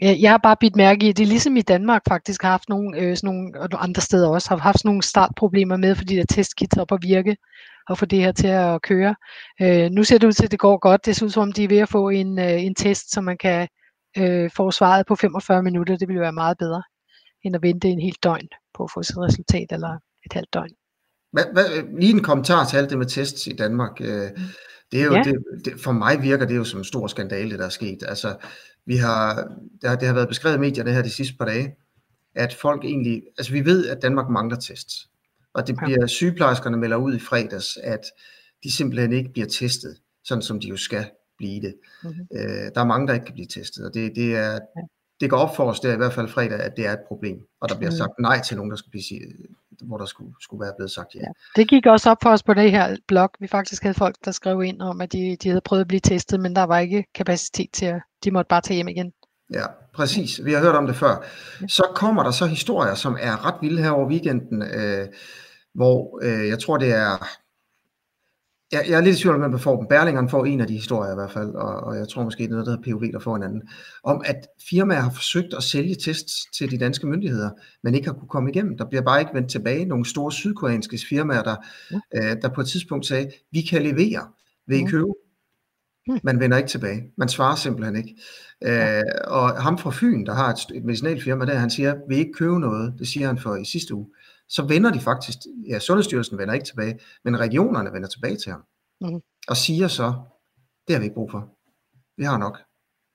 jeg 0.00 0.30
har 0.30 0.38
bare 0.38 0.56
bidt 0.60 0.76
mærke 0.76 1.08
i, 1.08 1.12
det 1.12 1.22
er 1.22 1.26
ligesom 1.26 1.56
i 1.56 1.62
Danmark 1.62 2.02
faktisk 2.08 2.42
har 2.42 2.50
haft 2.50 2.68
nogle, 2.68 2.98
øh, 2.98 3.16
sådan 3.16 3.34
nogle, 3.34 3.60
og 3.60 3.84
andre 3.84 4.02
steder 4.02 4.28
også, 4.28 4.48
har 4.48 4.56
haft 4.56 4.78
sådan 4.78 4.88
nogle 4.88 5.02
startproblemer 5.02 5.76
med, 5.76 5.94
fordi 5.94 6.16
der 6.16 6.24
testkits 6.24 6.76
op 6.76 6.92
at 6.92 6.98
virke, 7.02 7.36
og 7.88 7.98
få 7.98 8.06
det 8.06 8.20
her 8.20 8.32
til 8.32 8.46
at 8.46 8.82
køre. 8.82 9.14
Øh, 9.62 9.90
nu 9.90 10.04
ser 10.04 10.18
det 10.18 10.26
ud 10.26 10.32
til, 10.32 10.44
at 10.44 10.50
det 10.50 10.58
går 10.58 10.78
godt. 10.78 11.06
Det 11.06 11.16
ser 11.16 11.26
ud 11.26 11.30
som 11.30 11.42
om, 11.42 11.52
de 11.52 11.64
er 11.64 11.68
ved 11.68 11.78
at 11.78 11.88
få 11.88 12.08
en, 12.08 12.38
øh, 12.38 12.64
en 12.64 12.74
test, 12.74 13.10
så 13.12 13.20
man 13.20 13.38
kan 13.38 13.68
øh, 14.18 14.50
få 14.50 14.70
svaret 14.70 15.06
på 15.06 15.14
45 15.14 15.62
minutter. 15.62 15.96
Det 15.96 16.08
ville 16.08 16.20
være 16.20 16.32
meget 16.32 16.58
bedre, 16.58 16.82
end 17.42 17.56
at 17.56 17.62
vente 17.62 17.88
en 17.88 18.00
helt 18.00 18.24
døgn 18.24 18.48
på 18.74 18.84
at 18.84 18.90
få 18.94 19.02
sit 19.02 19.18
resultat, 19.18 19.66
eller 19.70 19.98
et 20.26 20.32
halvt 20.32 20.54
døgn. 20.54 20.70
Hvad, 21.32 21.44
hvad, 21.52 21.64
lige 22.00 22.12
en 22.12 22.22
kommentar 22.22 22.64
til 22.64 22.76
alt 22.76 22.90
det 22.90 22.98
med 22.98 23.06
tests 23.06 23.46
i 23.46 23.52
Danmark. 23.52 24.00
Øh 24.00 24.30
det 24.92 25.00
er 25.00 25.04
jo, 25.04 25.14
ja. 25.14 25.22
det, 25.22 25.34
det, 25.64 25.80
for 25.80 25.92
mig 25.92 26.22
virker 26.22 26.46
det 26.46 26.56
jo 26.56 26.64
som 26.64 26.80
en 26.80 26.84
stor 26.84 27.06
skandale, 27.06 27.58
der 27.58 27.64
er 27.64 27.68
sket. 27.68 28.02
Altså, 28.08 28.36
vi 28.86 28.96
har, 28.96 29.34
det, 29.80 29.88
har, 29.88 29.96
det 29.96 30.08
har 30.08 30.14
været 30.14 30.28
beskrevet 30.28 30.56
i 30.56 30.60
medierne 30.60 30.92
her 30.92 31.02
de 31.02 31.10
sidste 31.10 31.36
par 31.38 31.44
dage, 31.44 31.76
at 32.34 32.54
folk 32.54 32.84
egentlig, 32.84 33.22
altså 33.38 33.52
vi 33.52 33.64
ved, 33.64 33.86
at 33.86 34.02
Danmark 34.02 34.30
mangler 34.30 34.56
tests. 34.56 35.08
Og 35.54 35.66
det 35.66 35.76
bliver 35.76 36.06
sygeplejerskerne 36.06 36.76
melder 36.76 36.96
ud 36.96 37.14
i 37.14 37.18
fredags, 37.18 37.76
at 37.76 38.00
de 38.64 38.72
simpelthen 38.72 39.12
ikke 39.12 39.32
bliver 39.32 39.48
testet, 39.48 39.96
sådan 40.24 40.42
som 40.42 40.60
de 40.60 40.68
jo 40.68 40.76
skal 40.76 41.10
blive 41.38 41.60
det. 41.60 41.74
Mm-hmm. 42.02 42.26
Øh, 42.32 42.70
der 42.74 42.80
er 42.80 42.84
mange, 42.84 43.06
der 43.06 43.14
ikke 43.14 43.26
kan 43.26 43.34
blive 43.34 43.46
testet, 43.46 43.86
og 43.86 43.94
det, 43.94 44.12
det, 44.16 44.36
er, 44.36 44.58
det 45.20 45.30
går 45.30 45.36
op 45.36 45.56
for 45.56 45.70
os 45.70 45.80
der 45.80 45.92
i 45.92 45.96
hvert 45.96 46.12
fald 46.12 46.28
fredag, 46.28 46.60
at 46.60 46.72
det 46.76 46.86
er 46.86 46.92
et 46.92 47.04
problem, 47.08 47.46
og 47.60 47.68
der 47.68 47.76
bliver 47.76 47.90
mm. 47.90 47.96
sagt 47.96 48.18
nej 48.18 48.40
til 48.42 48.56
nogen, 48.56 48.70
der 48.70 48.76
skal 48.76 48.90
blive, 48.90 49.04
hvor 49.86 49.98
der 49.98 50.04
skulle, 50.04 50.34
skulle 50.40 50.60
være 50.60 50.72
blevet 50.78 50.90
sagt 50.90 51.14
ja. 51.14 51.20
ja. 51.20 51.26
Det 51.56 51.68
gik 51.68 51.86
også 51.86 52.10
op 52.10 52.16
for 52.22 52.30
os 52.30 52.42
på 52.42 52.54
det 52.54 52.70
her 52.70 52.96
blog. 53.08 53.30
Vi 53.40 53.46
faktisk 53.46 53.82
havde 53.82 53.94
folk, 53.94 54.16
der 54.24 54.30
skrev 54.30 54.62
ind 54.62 54.82
om, 54.82 55.00
at 55.00 55.12
de, 55.12 55.36
de 55.42 55.48
havde 55.48 55.60
prøvet 55.60 55.80
at 55.80 55.88
blive 55.88 56.00
testet, 56.00 56.40
men 56.40 56.56
der 56.56 56.62
var 56.62 56.78
ikke 56.78 57.04
kapacitet 57.14 57.70
til 57.72 57.86
at, 57.86 58.02
de 58.24 58.30
måtte 58.30 58.48
bare 58.48 58.60
tage 58.60 58.74
hjem 58.74 58.88
igen. 58.88 59.12
Ja, 59.52 59.66
præcis. 59.94 60.44
Vi 60.44 60.52
har 60.52 60.60
hørt 60.60 60.74
om 60.74 60.86
det 60.86 60.96
før. 60.96 61.24
Så 61.68 61.84
kommer 61.94 62.22
der 62.22 62.30
så 62.30 62.46
historier, 62.46 62.94
som 62.94 63.16
er 63.20 63.46
ret 63.46 63.54
vilde 63.60 63.82
her 63.82 63.90
over 63.90 64.08
weekenden, 64.08 64.62
øh, 64.62 65.06
hvor 65.74 66.18
øh, 66.22 66.48
jeg 66.48 66.58
tror, 66.58 66.76
det 66.76 66.92
er 66.94 67.26
jeg, 68.74 68.84
jeg 68.88 68.98
er 68.98 69.00
lidt 69.00 69.18
i 69.18 69.22
tvivl 69.22 69.42
om, 69.42 69.52
der 69.52 69.58
får 69.58 69.76
dem. 69.76 69.86
Berlingeren 69.88 70.28
får 70.28 70.44
en 70.44 70.60
af 70.60 70.66
de 70.66 70.74
historier 70.74 71.12
i 71.12 71.14
hvert 71.14 71.30
fald, 71.30 71.50
og, 71.50 71.74
og 71.74 71.96
jeg 71.96 72.08
tror 72.08 72.24
måske, 72.24 72.42
det 72.42 72.48
er 72.48 72.50
noget, 72.50 72.66
der 72.66 72.72
hedder 72.72 72.92
POV, 72.92 73.12
der 73.12 73.18
får 73.18 73.36
en 73.36 73.42
anden, 73.42 73.62
om 74.04 74.22
at 74.24 74.46
firmaer 74.70 75.00
har 75.00 75.10
forsøgt 75.10 75.54
at 75.54 75.62
sælge 75.62 75.94
tests 75.94 76.46
til 76.56 76.70
de 76.70 76.78
danske 76.78 77.06
myndigheder, 77.06 77.50
men 77.82 77.94
ikke 77.94 78.06
har 78.06 78.14
kunne 78.14 78.28
komme 78.28 78.50
igennem. 78.50 78.78
Der 78.78 78.84
bliver 78.88 79.02
bare 79.02 79.20
ikke 79.20 79.34
vendt 79.34 79.50
tilbage. 79.50 79.84
Nogle 79.84 80.06
store 80.06 80.32
sydkoreanske 80.32 80.98
firmaer, 81.08 81.42
der, 81.42 81.56
ja. 81.90 81.98
øh, 82.14 82.42
der 82.42 82.48
på 82.48 82.60
et 82.60 82.66
tidspunkt 82.66 83.06
sagde, 83.06 83.30
vi 83.52 83.60
kan 83.60 83.82
levere, 83.82 84.28
vil 84.66 84.78
I 84.78 84.82
mm. 84.82 84.90
købe? 84.90 85.12
Man 86.22 86.40
vender 86.40 86.56
ikke 86.56 86.68
tilbage. 86.68 87.02
Man 87.16 87.28
svarer 87.28 87.56
simpelthen 87.56 87.96
ikke. 87.96 88.16
Ja. 88.62 88.98
Øh, 88.98 89.04
og 89.26 89.62
ham 89.62 89.78
fra 89.78 89.90
Fyn, 89.90 90.26
der 90.26 90.34
har 90.34 90.50
et, 90.52 90.76
et 90.76 90.84
medicinalfirma 90.84 91.44
der, 91.44 91.54
han 91.54 91.70
siger, 91.70 91.94
vil 92.08 92.16
I 92.16 92.20
ikke 92.20 92.32
købe 92.32 92.60
noget? 92.60 92.94
Det 92.98 93.08
siger 93.08 93.26
han 93.26 93.38
for 93.38 93.56
i 93.56 93.64
sidste 93.64 93.94
uge 93.94 94.06
så 94.48 94.62
vender 94.62 94.92
de 94.92 95.00
faktisk, 95.00 95.38
ja, 95.68 95.78
Sundhedsstyrelsen 95.78 96.38
vender 96.38 96.54
ikke 96.54 96.66
tilbage, 96.66 96.98
men 97.24 97.40
regionerne 97.40 97.92
vender 97.92 98.08
tilbage 98.08 98.36
til 98.36 98.52
ham. 98.52 98.64
Mm. 99.00 99.20
Og 99.48 99.56
siger 99.56 99.88
så, 99.88 100.14
det 100.86 100.94
har 100.94 101.00
vi 101.00 101.04
ikke 101.04 101.14
brug 101.14 101.30
for. 101.30 101.56
Vi 102.16 102.24
har 102.24 102.38
nok. 102.38 102.58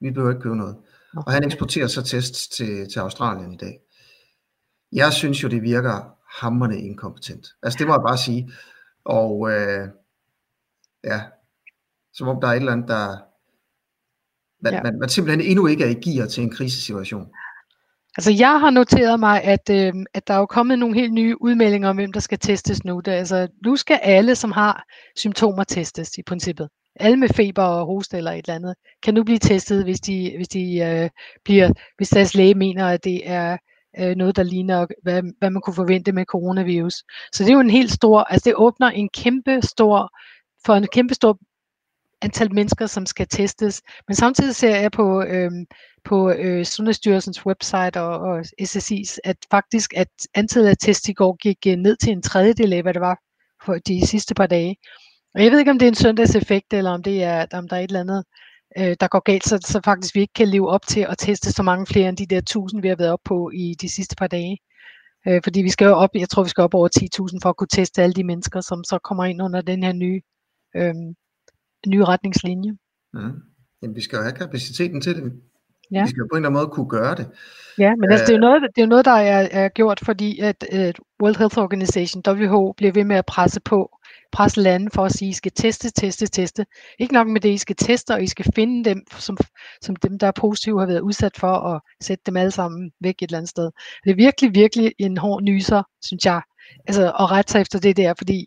Vi 0.01 0.11
behøver 0.11 0.31
ikke 0.31 0.41
købe 0.41 0.57
noget. 0.57 0.75
Okay. 1.17 1.23
Og 1.25 1.31
han 1.31 1.43
eksporterer 1.43 1.87
så 1.87 2.03
tests 2.03 2.47
til, 2.47 2.91
til 2.91 2.99
Australien 2.99 3.53
i 3.53 3.57
dag. 3.57 3.79
Jeg 4.91 5.13
synes 5.13 5.43
jo, 5.43 5.47
det 5.47 5.61
virker 5.61 6.15
hammerne 6.39 6.81
inkompetent. 6.81 7.47
Altså 7.63 7.77
det 7.79 7.87
må 7.87 7.93
jeg 7.93 8.01
bare 8.07 8.17
sige. 8.17 8.51
Og 9.03 9.51
øh, 9.51 9.87
ja, 11.03 11.21
som 12.13 12.27
om 12.27 12.41
der 12.41 12.47
er 12.47 12.51
et 12.51 12.57
eller 12.57 12.71
andet, 12.71 12.87
der 12.87 13.17
man, 14.61 14.73
ja. 14.73 14.83
man, 14.83 14.99
man 14.99 15.09
simpelthen 15.09 15.41
endnu 15.41 15.67
ikke 15.67 15.83
er 15.83 15.89
i 15.89 15.93
gear 15.93 16.27
til 16.27 16.43
en 16.43 16.51
krisesituation. 16.51 17.27
Altså 18.19 18.31
jeg 18.31 18.59
har 18.59 18.69
noteret 18.69 19.19
mig, 19.19 19.43
at, 19.43 19.69
øh, 19.71 19.93
at 20.13 20.27
der 20.27 20.33
er 20.33 20.37
jo 20.37 20.45
kommet 20.45 20.79
nogle 20.79 20.95
helt 20.95 21.13
nye 21.13 21.41
udmeldinger 21.41 21.89
om, 21.89 21.95
hvem 21.95 22.11
der 22.11 22.19
skal 22.19 22.39
testes 22.39 22.83
nu. 22.85 22.99
Det, 22.99 23.11
altså, 23.11 23.47
nu 23.65 23.75
skal 23.75 23.99
alle, 24.03 24.35
som 24.35 24.51
har 24.51 24.83
symptomer, 25.15 25.63
testes 25.63 26.17
i 26.17 26.23
princippet. 26.23 26.69
Alle 26.95 27.17
med 27.17 27.29
feber 27.29 27.63
og 27.63 27.85
hoste 27.85 28.17
eller 28.17 28.31
et 28.31 28.37
eller 28.37 28.55
andet, 28.55 28.75
kan 29.03 29.13
nu 29.13 29.23
blive 29.23 29.39
testet, 29.39 29.83
hvis, 29.83 29.99
de, 29.99 30.33
hvis, 30.35 30.47
de, 30.47 30.79
øh, 30.79 31.09
bliver, 31.45 31.69
hvis 31.97 32.09
deres 32.09 32.35
læge 32.35 32.53
mener, 32.53 32.87
at 32.87 33.03
det 33.03 33.29
er 33.29 33.57
øh, 33.99 34.15
noget, 34.15 34.35
der 34.35 34.43
ligner, 34.43 34.85
hvad, 35.03 35.23
hvad 35.39 35.49
man 35.49 35.61
kunne 35.61 35.73
forvente 35.73 36.11
med 36.11 36.25
coronavirus. 36.25 36.95
Så 37.33 37.43
det 37.43 37.49
er 37.49 37.53
jo 37.53 37.59
en 37.59 37.69
helt 37.69 37.91
stor, 37.91 38.19
altså 38.19 38.49
det 38.49 38.55
åbner 38.55 38.87
en 38.87 39.09
kæmpe 39.09 39.61
stor, 39.61 40.09
for 40.65 40.73
en 40.75 40.87
kæmpe 40.87 41.13
stor 41.13 41.37
antal 42.21 42.53
mennesker, 42.53 42.85
som 42.85 43.05
skal 43.05 43.27
testes. 43.27 43.81
Men 44.07 44.15
samtidig 44.15 44.55
ser 44.55 44.75
jeg 44.75 44.91
på, 44.91 45.23
øh, 45.23 45.51
på 46.03 46.31
øh, 46.31 46.65
Sundhedsstyrelsens 46.65 47.45
website 47.45 48.01
og, 48.01 48.19
og 48.19 48.39
SSI's, 48.61 49.17
at 49.23 49.37
faktisk 49.51 49.93
at 49.95 50.07
antallet 50.35 50.69
af 50.69 50.77
test 50.77 51.09
i 51.09 51.13
går 51.13 51.35
gik 51.35 51.57
øh, 51.67 51.75
ned 51.75 51.97
til 51.97 52.11
en 52.11 52.21
tredjedel 52.21 52.73
af, 52.73 52.81
hvad 52.81 52.93
det 52.93 53.01
var 53.01 53.17
for 53.65 53.77
de 53.87 54.07
sidste 54.07 54.33
par 54.35 54.47
dage. 54.47 54.75
Og 55.35 55.43
jeg 55.43 55.51
ved 55.51 55.59
ikke, 55.59 55.71
om 55.71 55.79
det 55.79 55.85
er 55.85 55.91
en 55.91 55.95
søndagseffekt, 55.95 56.73
eller 56.73 56.91
om, 56.91 57.03
det 57.03 57.23
er, 57.23 57.45
om 57.53 57.67
der 57.67 57.75
er 57.75 57.81
et 57.81 57.87
eller 57.87 57.99
andet, 57.99 58.23
øh, 58.77 58.95
der 58.99 59.07
går 59.07 59.19
galt, 59.19 59.45
så, 59.45 59.57
så 59.61 59.81
faktisk 59.85 60.15
vi 60.15 60.21
ikke 60.21 60.33
kan 60.33 60.47
leve 60.47 60.69
op 60.69 60.87
til 60.87 61.01
at 61.09 61.17
teste 61.17 61.51
så 61.51 61.63
mange 61.63 61.85
flere 61.85 62.09
end 62.09 62.17
de 62.17 62.25
der 62.25 62.41
tusind, 62.41 62.81
vi 62.81 62.87
har 62.87 62.95
været 62.95 63.11
op 63.11 63.19
på 63.25 63.51
i 63.53 63.75
de 63.81 63.89
sidste 63.89 64.15
par 64.15 64.27
dage. 64.27 64.57
Øh, 65.27 65.41
fordi 65.43 65.61
vi 65.61 65.69
skal 65.69 65.85
jo 65.85 65.93
op, 65.93 66.09
jeg 66.15 66.29
tror, 66.29 66.43
vi 66.43 66.49
skal 66.49 66.61
op 66.61 66.73
over 66.73 66.89
10.000 67.33 67.39
for 67.41 67.49
at 67.49 67.57
kunne 67.57 67.67
teste 67.67 68.03
alle 68.03 68.13
de 68.13 68.23
mennesker, 68.23 68.61
som 68.61 68.83
så 68.83 68.99
kommer 68.99 69.25
ind 69.25 69.41
under 69.41 69.61
den 69.61 69.83
her 69.83 69.93
nye, 69.93 70.21
øh, 70.75 70.95
nye 71.87 72.03
retningslinje. 72.03 72.71
Mm. 73.13 73.41
Jamen, 73.81 73.95
vi 73.95 74.01
skal 74.01 74.17
jo 74.17 74.21
have 74.21 74.35
kapaciteten 74.35 75.01
til 75.01 75.15
det. 75.15 75.33
Ja. 75.91 76.03
Vi 76.03 76.09
skal 76.09 76.23
på 76.31 76.35
en 76.35 76.37
eller 76.37 76.49
anden 76.49 76.53
måde 76.53 76.67
kunne 76.67 76.89
gøre 76.89 77.15
det. 77.15 77.27
Ja, 77.77 77.95
men 77.95 78.11
altså, 78.11 78.25
det, 78.25 78.31
er 78.31 78.37
jo 78.37 78.41
noget, 78.41 78.61
det 78.61 78.81
er 78.81 78.85
jo 78.85 78.89
noget, 78.89 79.05
der 79.05 79.11
er, 79.11 79.47
er 79.51 79.69
gjort, 79.69 79.99
fordi 80.03 80.39
at, 80.39 80.63
at 80.63 80.99
World 81.21 81.37
Health 81.37 81.57
Organization, 81.57 82.23
WHO, 82.27 82.73
bliver 82.77 82.91
ved 82.91 83.03
med 83.03 83.15
at 83.15 83.25
presse 83.25 83.61
på, 83.61 83.97
presse 84.31 84.61
lande 84.61 84.89
for 84.93 85.05
at 85.05 85.11
sige, 85.11 85.29
at 85.29 85.31
I 85.31 85.33
skal 85.33 85.51
teste, 85.55 85.91
teste, 85.91 86.27
teste. 86.27 86.65
Ikke 86.99 87.13
nok 87.13 87.27
med 87.27 87.41
det, 87.41 87.49
I 87.49 87.57
skal 87.57 87.75
teste, 87.75 88.11
og 88.11 88.23
I 88.23 88.27
skal 88.27 88.45
finde 88.55 88.89
dem, 88.89 89.03
som, 89.17 89.37
som 89.81 89.95
dem, 89.95 90.19
der 90.19 90.27
er 90.27 90.31
positive, 90.31 90.79
har 90.79 90.87
været 90.87 90.99
udsat 90.99 91.37
for, 91.37 91.47
at 91.47 91.81
sætte 92.01 92.23
dem 92.25 92.37
alle 92.37 92.51
sammen 92.51 92.91
væk 93.01 93.15
et 93.15 93.27
eller 93.27 93.37
andet 93.37 93.49
sted. 93.49 93.71
Det 94.03 94.11
er 94.11 94.15
virkelig, 94.15 94.55
virkelig 94.55 94.93
en 94.97 95.17
hård 95.17 95.43
nyser, 95.43 95.83
synes 96.05 96.25
jeg, 96.25 96.41
altså 96.87 97.03
at 97.03 97.31
rette 97.31 97.51
sig 97.51 97.61
efter 97.61 97.79
det 97.79 97.97
der, 97.97 98.13
fordi 98.17 98.45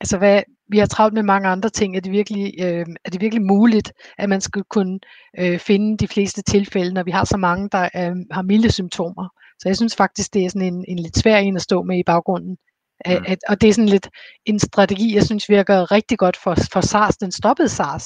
altså 0.00 0.18
hvad, 0.18 0.42
vi 0.68 0.78
har 0.78 0.86
travlt 0.86 1.14
med 1.14 1.22
mange 1.22 1.48
andre 1.48 1.68
ting. 1.68 1.96
Er 1.96 2.00
det 2.00 2.12
virkelig, 2.12 2.54
øh, 2.60 2.86
er 3.04 3.10
det 3.10 3.20
virkelig 3.20 3.42
muligt, 3.42 3.92
at 4.18 4.28
man 4.28 4.40
skal 4.40 4.62
kunne 4.70 4.98
øh, 5.38 5.58
finde 5.58 5.98
de 5.98 6.08
fleste 6.08 6.42
tilfælde, 6.42 6.94
når 6.94 7.02
vi 7.02 7.10
har 7.10 7.24
så 7.24 7.36
mange, 7.36 7.68
der 7.72 7.82
øh, 7.82 8.16
har 8.30 8.42
milde 8.42 8.72
symptomer? 8.72 9.28
Så 9.58 9.68
jeg 9.68 9.76
synes 9.76 9.96
faktisk, 9.96 10.34
det 10.34 10.44
er 10.44 10.48
sådan 10.48 10.74
en, 10.74 10.84
en 10.88 10.98
lidt 10.98 11.18
svær 11.18 11.36
en 11.36 11.56
at 11.56 11.62
stå 11.62 11.82
med 11.82 11.98
i 11.98 12.02
baggrunden. 12.06 12.56
At, 13.00 13.22
at, 13.26 13.38
og 13.48 13.60
det 13.60 13.68
er 13.68 13.72
sådan 13.72 13.88
lidt 13.88 14.08
en 14.46 14.58
strategi, 14.58 15.14
jeg 15.14 15.24
synes 15.24 15.48
virker 15.48 15.92
rigtig 15.92 16.18
godt 16.18 16.36
for, 16.36 16.54
for 16.72 16.80
SARS. 16.80 17.16
Den 17.16 17.32
stoppede 17.32 17.68
SARS, 17.68 18.04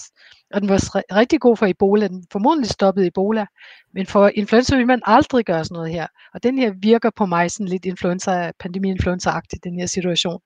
og 0.54 0.60
den 0.60 0.68
var 0.68 1.02
rigtig 1.16 1.40
god 1.40 1.56
for 1.56 1.66
Ebola. 1.66 2.08
Den 2.08 2.24
formodentlig 2.32 2.70
stoppede 2.70 3.06
Ebola. 3.06 3.46
Men 3.94 4.06
for 4.06 4.30
influenza 4.34 4.76
vil 4.76 4.86
man 4.86 5.00
aldrig 5.04 5.44
gøre 5.44 5.64
sådan 5.64 5.74
noget 5.74 5.92
her. 5.92 6.06
Og 6.34 6.42
den 6.42 6.58
her 6.58 6.72
virker 6.82 7.10
på 7.16 7.26
mig 7.26 7.50
sådan 7.50 7.68
lidt 7.68 7.84
influenza, 7.84 8.52
pandemi-influenza-agtigt, 8.58 9.64
den 9.64 9.78
her 9.78 9.86
situation. 9.86 10.40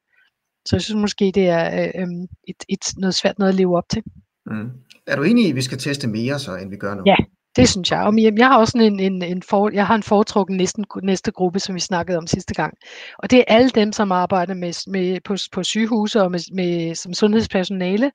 Så 0.66 0.76
jeg 0.76 0.82
synes 0.82 1.00
måske, 1.00 1.32
det 1.34 1.48
er 1.48 1.82
øh, 1.82 2.02
øhm, 2.02 2.22
et, 2.48 2.56
et, 2.68 2.84
noget 2.98 3.14
svært 3.14 3.38
noget 3.38 3.52
at 3.52 3.58
leve 3.58 3.76
op 3.76 3.88
til. 3.90 4.02
Mm. 4.46 4.70
Er 5.06 5.16
du 5.16 5.22
enig 5.22 5.46
i, 5.46 5.50
at 5.50 5.56
vi 5.56 5.62
skal 5.62 5.78
teste 5.78 6.06
mere 6.06 6.38
så, 6.38 6.56
end 6.56 6.70
vi 6.70 6.76
gør 6.76 6.94
nu? 6.94 7.02
Ja, 7.06 7.16
det 7.56 7.68
synes 7.68 7.90
jeg. 7.90 8.00
Og 8.02 8.18
jeg 8.18 8.46
har 8.46 8.58
også 8.58 8.78
en, 8.78 9.00
en, 9.00 9.22
en 9.22 9.42
for, 9.42 9.70
jeg 9.70 9.86
har 9.86 9.94
en 9.94 10.02
foretrukken 10.02 10.56
næste, 10.56 10.82
næste 11.02 11.32
gruppe, 11.32 11.58
som 11.58 11.74
vi 11.74 11.80
snakkede 11.80 12.18
om 12.18 12.26
sidste 12.26 12.54
gang. 12.54 12.74
Og 13.18 13.30
det 13.30 13.38
er 13.38 13.44
alle 13.46 13.70
dem, 13.70 13.92
som 13.92 14.12
arbejder 14.12 14.54
med, 14.54 14.90
med, 14.90 15.20
på, 15.20 15.36
på 15.52 15.62
sygehuse 15.62 16.22
og 16.22 16.30
med, 16.30 16.40
med, 16.54 16.94
som 16.94 17.14
sundhedspersonale, 17.14 18.12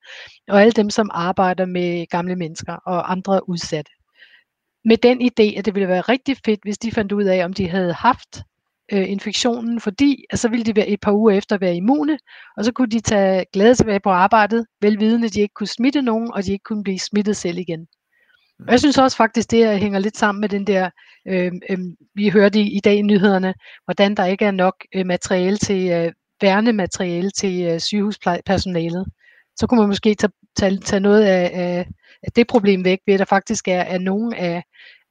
og 0.47 0.61
alle 0.61 0.71
dem, 0.71 0.89
som 0.89 1.09
arbejder 1.13 1.65
med 1.65 2.07
gamle 2.07 2.35
mennesker 2.35 2.73
og 2.73 3.11
andre 3.11 3.49
udsatte. 3.49 3.91
Med 4.85 4.97
den 4.97 5.21
idé, 5.21 5.57
at 5.57 5.65
det 5.65 5.75
ville 5.75 5.87
være 5.87 6.01
rigtig 6.01 6.37
fedt, 6.45 6.59
hvis 6.63 6.77
de 6.77 6.91
fandt 6.91 7.11
ud 7.11 7.23
af, 7.23 7.45
om 7.45 7.53
de 7.53 7.69
havde 7.69 7.93
haft 7.93 8.41
øh, 8.91 9.09
infektionen, 9.09 9.81
fordi 9.81 10.25
at 10.29 10.39
så 10.39 10.49
ville 10.49 10.65
de 10.65 10.75
være 10.75 10.87
et 10.87 10.99
par 10.99 11.11
uger 11.11 11.31
efter 11.31 11.57
være 11.57 11.75
immune, 11.75 12.19
og 12.57 12.65
så 12.65 12.71
kunne 12.71 12.89
de 12.89 12.99
tage 12.99 13.45
glæde 13.53 13.75
tilbage 13.75 13.99
på 13.99 14.09
arbejdet, 14.09 14.65
velvidende 14.81 15.25
at 15.25 15.33
de 15.33 15.41
ikke 15.41 15.53
kunne 15.53 15.67
smitte 15.67 16.01
nogen, 16.01 16.33
og 16.33 16.45
de 16.45 16.51
ikke 16.51 16.63
kunne 16.63 16.83
blive 16.83 16.99
smittet 16.99 17.37
selv 17.37 17.57
igen. 17.57 17.87
Og 18.59 18.71
jeg 18.71 18.79
synes 18.79 18.97
også 18.97 19.17
faktisk, 19.17 19.51
det 19.51 19.79
hænger 19.79 19.99
lidt 19.99 20.17
sammen 20.17 20.41
med 20.41 20.49
den 20.49 20.67
der, 20.67 20.89
øh, 21.27 21.51
øh, 21.69 21.79
vi 22.15 22.29
hørte 22.29 22.59
i, 22.59 22.77
i 22.77 22.79
dag 22.79 22.95
i 22.95 23.01
nyhederne, 23.01 23.53
hvordan 23.85 24.15
der 24.15 24.25
ikke 24.25 24.45
er 24.45 24.51
nok 24.51 24.75
øh, 24.95 25.05
materiale 25.05 25.57
til, 25.57 25.91
øh, 25.91 26.11
værnemateriale 26.41 27.29
til 27.29 27.61
øh, 27.61 27.79
sygehuspersonalet. 27.79 29.05
Så 29.55 29.67
kunne 29.67 29.79
man 29.79 29.89
måske 29.89 30.15
tage, 30.15 30.31
tage, 30.55 30.77
tage 30.77 30.99
noget 30.99 31.23
af, 31.23 31.51
af, 31.53 31.87
af 32.23 32.31
det 32.31 32.47
problem 32.47 32.85
væk, 32.85 32.99
ved 33.05 33.13
at 33.13 33.19
der 33.19 33.25
faktisk 33.25 33.67
er, 33.67 33.81
er 33.81 33.97
nogen 33.97 34.33
af, 34.33 34.63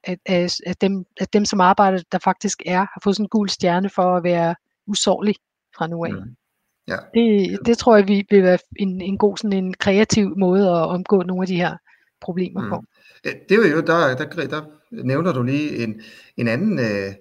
af, 0.05 0.19
af, 0.27 0.49
af, 0.67 0.77
dem, 0.77 1.05
af 1.21 1.29
dem, 1.29 1.45
som 1.45 1.61
arbejder, 1.61 2.03
der 2.13 2.19
faktisk 2.19 2.63
er, 2.67 2.79
har 2.79 3.01
fået 3.05 3.17
sådan 3.17 3.25
en 3.25 3.29
gul 3.29 3.49
stjerne 3.49 3.91
for 3.91 4.17
at 4.17 4.25
være 4.25 4.55
usårlig 4.87 5.35
fra 5.77 5.87
nu 5.87 6.05
af. 6.05 6.13
Mm. 6.13 6.37
Ja. 6.89 6.97
Det, 7.15 7.59
det 7.67 7.79
tror 7.79 7.97
jeg 7.97 8.09
vi 8.09 8.27
vil 8.31 8.43
være 8.43 8.59
en, 8.77 9.01
en 9.01 9.19
god 9.19 9.37
sådan 9.37 9.65
en 9.65 9.75
kreativ 9.75 10.39
måde 10.39 10.71
at 10.71 10.89
omgå 10.89 11.23
nogle 11.23 11.43
af 11.43 11.47
de 11.47 11.57
her 11.57 11.77
problemer 12.21 12.63
mm. 12.63 12.69
på. 12.69 12.83
Det, 13.25 13.33
det 13.49 13.67
er 13.67 13.71
jo, 13.71 13.81
der, 13.81 14.15
der, 14.15 14.47
der 14.47 14.63
nævner 14.91 15.33
du 15.33 15.43
lige 15.43 15.77
en, 15.77 16.01
en 16.37 16.49
anden 16.49 16.79
øh, 16.79 17.15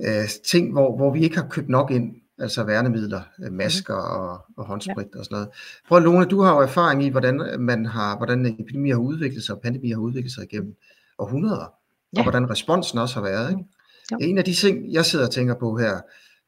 øh, 0.00 0.28
ting, 0.50 0.72
hvor, 0.72 0.96
hvor 0.96 1.12
vi 1.12 1.20
ikke 1.20 1.36
har 1.36 1.48
købt 1.48 1.68
nok 1.68 1.90
ind, 1.90 2.14
altså 2.38 2.64
værnemidler, 2.64 3.22
øh, 3.44 3.52
masker 3.52 3.94
mm. 3.94 4.20
og, 4.20 4.44
og 4.56 4.66
håndsprit 4.66 5.06
ja. 5.14 5.18
og 5.18 5.24
sådan 5.24 5.34
noget. 5.34 5.48
Prøv 5.88 6.00
Lone, 6.00 6.24
du 6.24 6.40
har 6.40 6.54
jo 6.54 6.60
erfaring 6.60 7.04
i, 7.04 7.08
hvordan 7.08 7.56
man 7.58 7.86
har, 7.86 8.16
hvordan 8.16 8.46
epidemier 8.46 8.94
har 8.94 9.02
udviklet 9.02 9.42
sig, 9.42 9.54
og 9.54 9.60
pandemier 9.60 9.96
har 9.96 10.02
udviklet 10.02 10.32
sig 10.32 10.44
igennem 10.44 10.76
århundreder, 11.18 11.72
ja. 12.12 12.18
og 12.18 12.22
hvordan 12.22 12.50
responsen 12.50 12.98
også 12.98 13.14
har 13.14 13.22
været. 13.22 13.50
Ikke? 13.50 13.64
Ja. 14.10 14.16
En 14.20 14.38
af 14.38 14.44
de 14.44 14.54
ting, 14.54 14.92
jeg 14.92 15.04
sidder 15.04 15.26
og 15.26 15.32
tænker 15.32 15.54
på 15.54 15.76
her, 15.76 16.00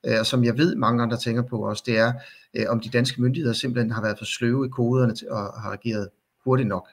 øh, 0.07 0.21
og 0.21 0.27
som 0.27 0.45
jeg 0.45 0.59
ved 0.59 0.77
mange 0.77 1.03
andre 1.03 1.17
tænker 1.17 1.43
på 1.43 1.69
også, 1.69 1.83
det 1.87 1.99
er, 1.99 2.13
øh, 2.55 2.65
om 2.69 2.81
de 2.81 2.89
danske 2.89 3.23
myndigheder 3.23 3.55
simpelthen 3.55 3.91
har 3.93 4.03
været 4.03 4.19
for 4.19 4.25
sløve 4.25 4.67
i 4.67 4.69
koderne 4.69 5.15
og 5.31 5.61
har 5.61 5.71
reageret 5.71 6.09
hurtigt 6.45 6.69
nok. 6.69 6.89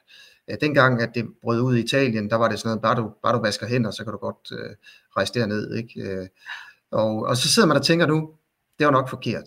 Dengang, 0.60 1.02
at 1.02 1.10
det 1.14 1.26
brød 1.42 1.60
ud 1.60 1.76
i 1.76 1.80
Italien, 1.80 2.30
der 2.30 2.36
var 2.36 2.48
det 2.48 2.58
sådan 2.58 2.68
noget, 2.68 2.82
bare 2.82 2.96
du, 2.96 3.12
bare 3.22 3.36
du 3.36 3.42
vasker 3.42 3.66
hænder, 3.66 3.90
så 3.90 4.04
kan 4.04 4.12
du 4.12 4.18
godt 4.18 4.52
øh, 4.52 4.74
rejse 5.16 5.34
derned. 5.34 5.74
Ikke? 5.74 6.00
Øh, 6.00 6.26
og, 6.90 7.22
og 7.22 7.36
så 7.36 7.48
sidder 7.48 7.68
man 7.68 7.76
og 7.76 7.84
tænker 7.84 8.06
nu, 8.06 8.30
det 8.78 8.86
var 8.86 8.92
nok 8.92 9.08
forkert. 9.08 9.44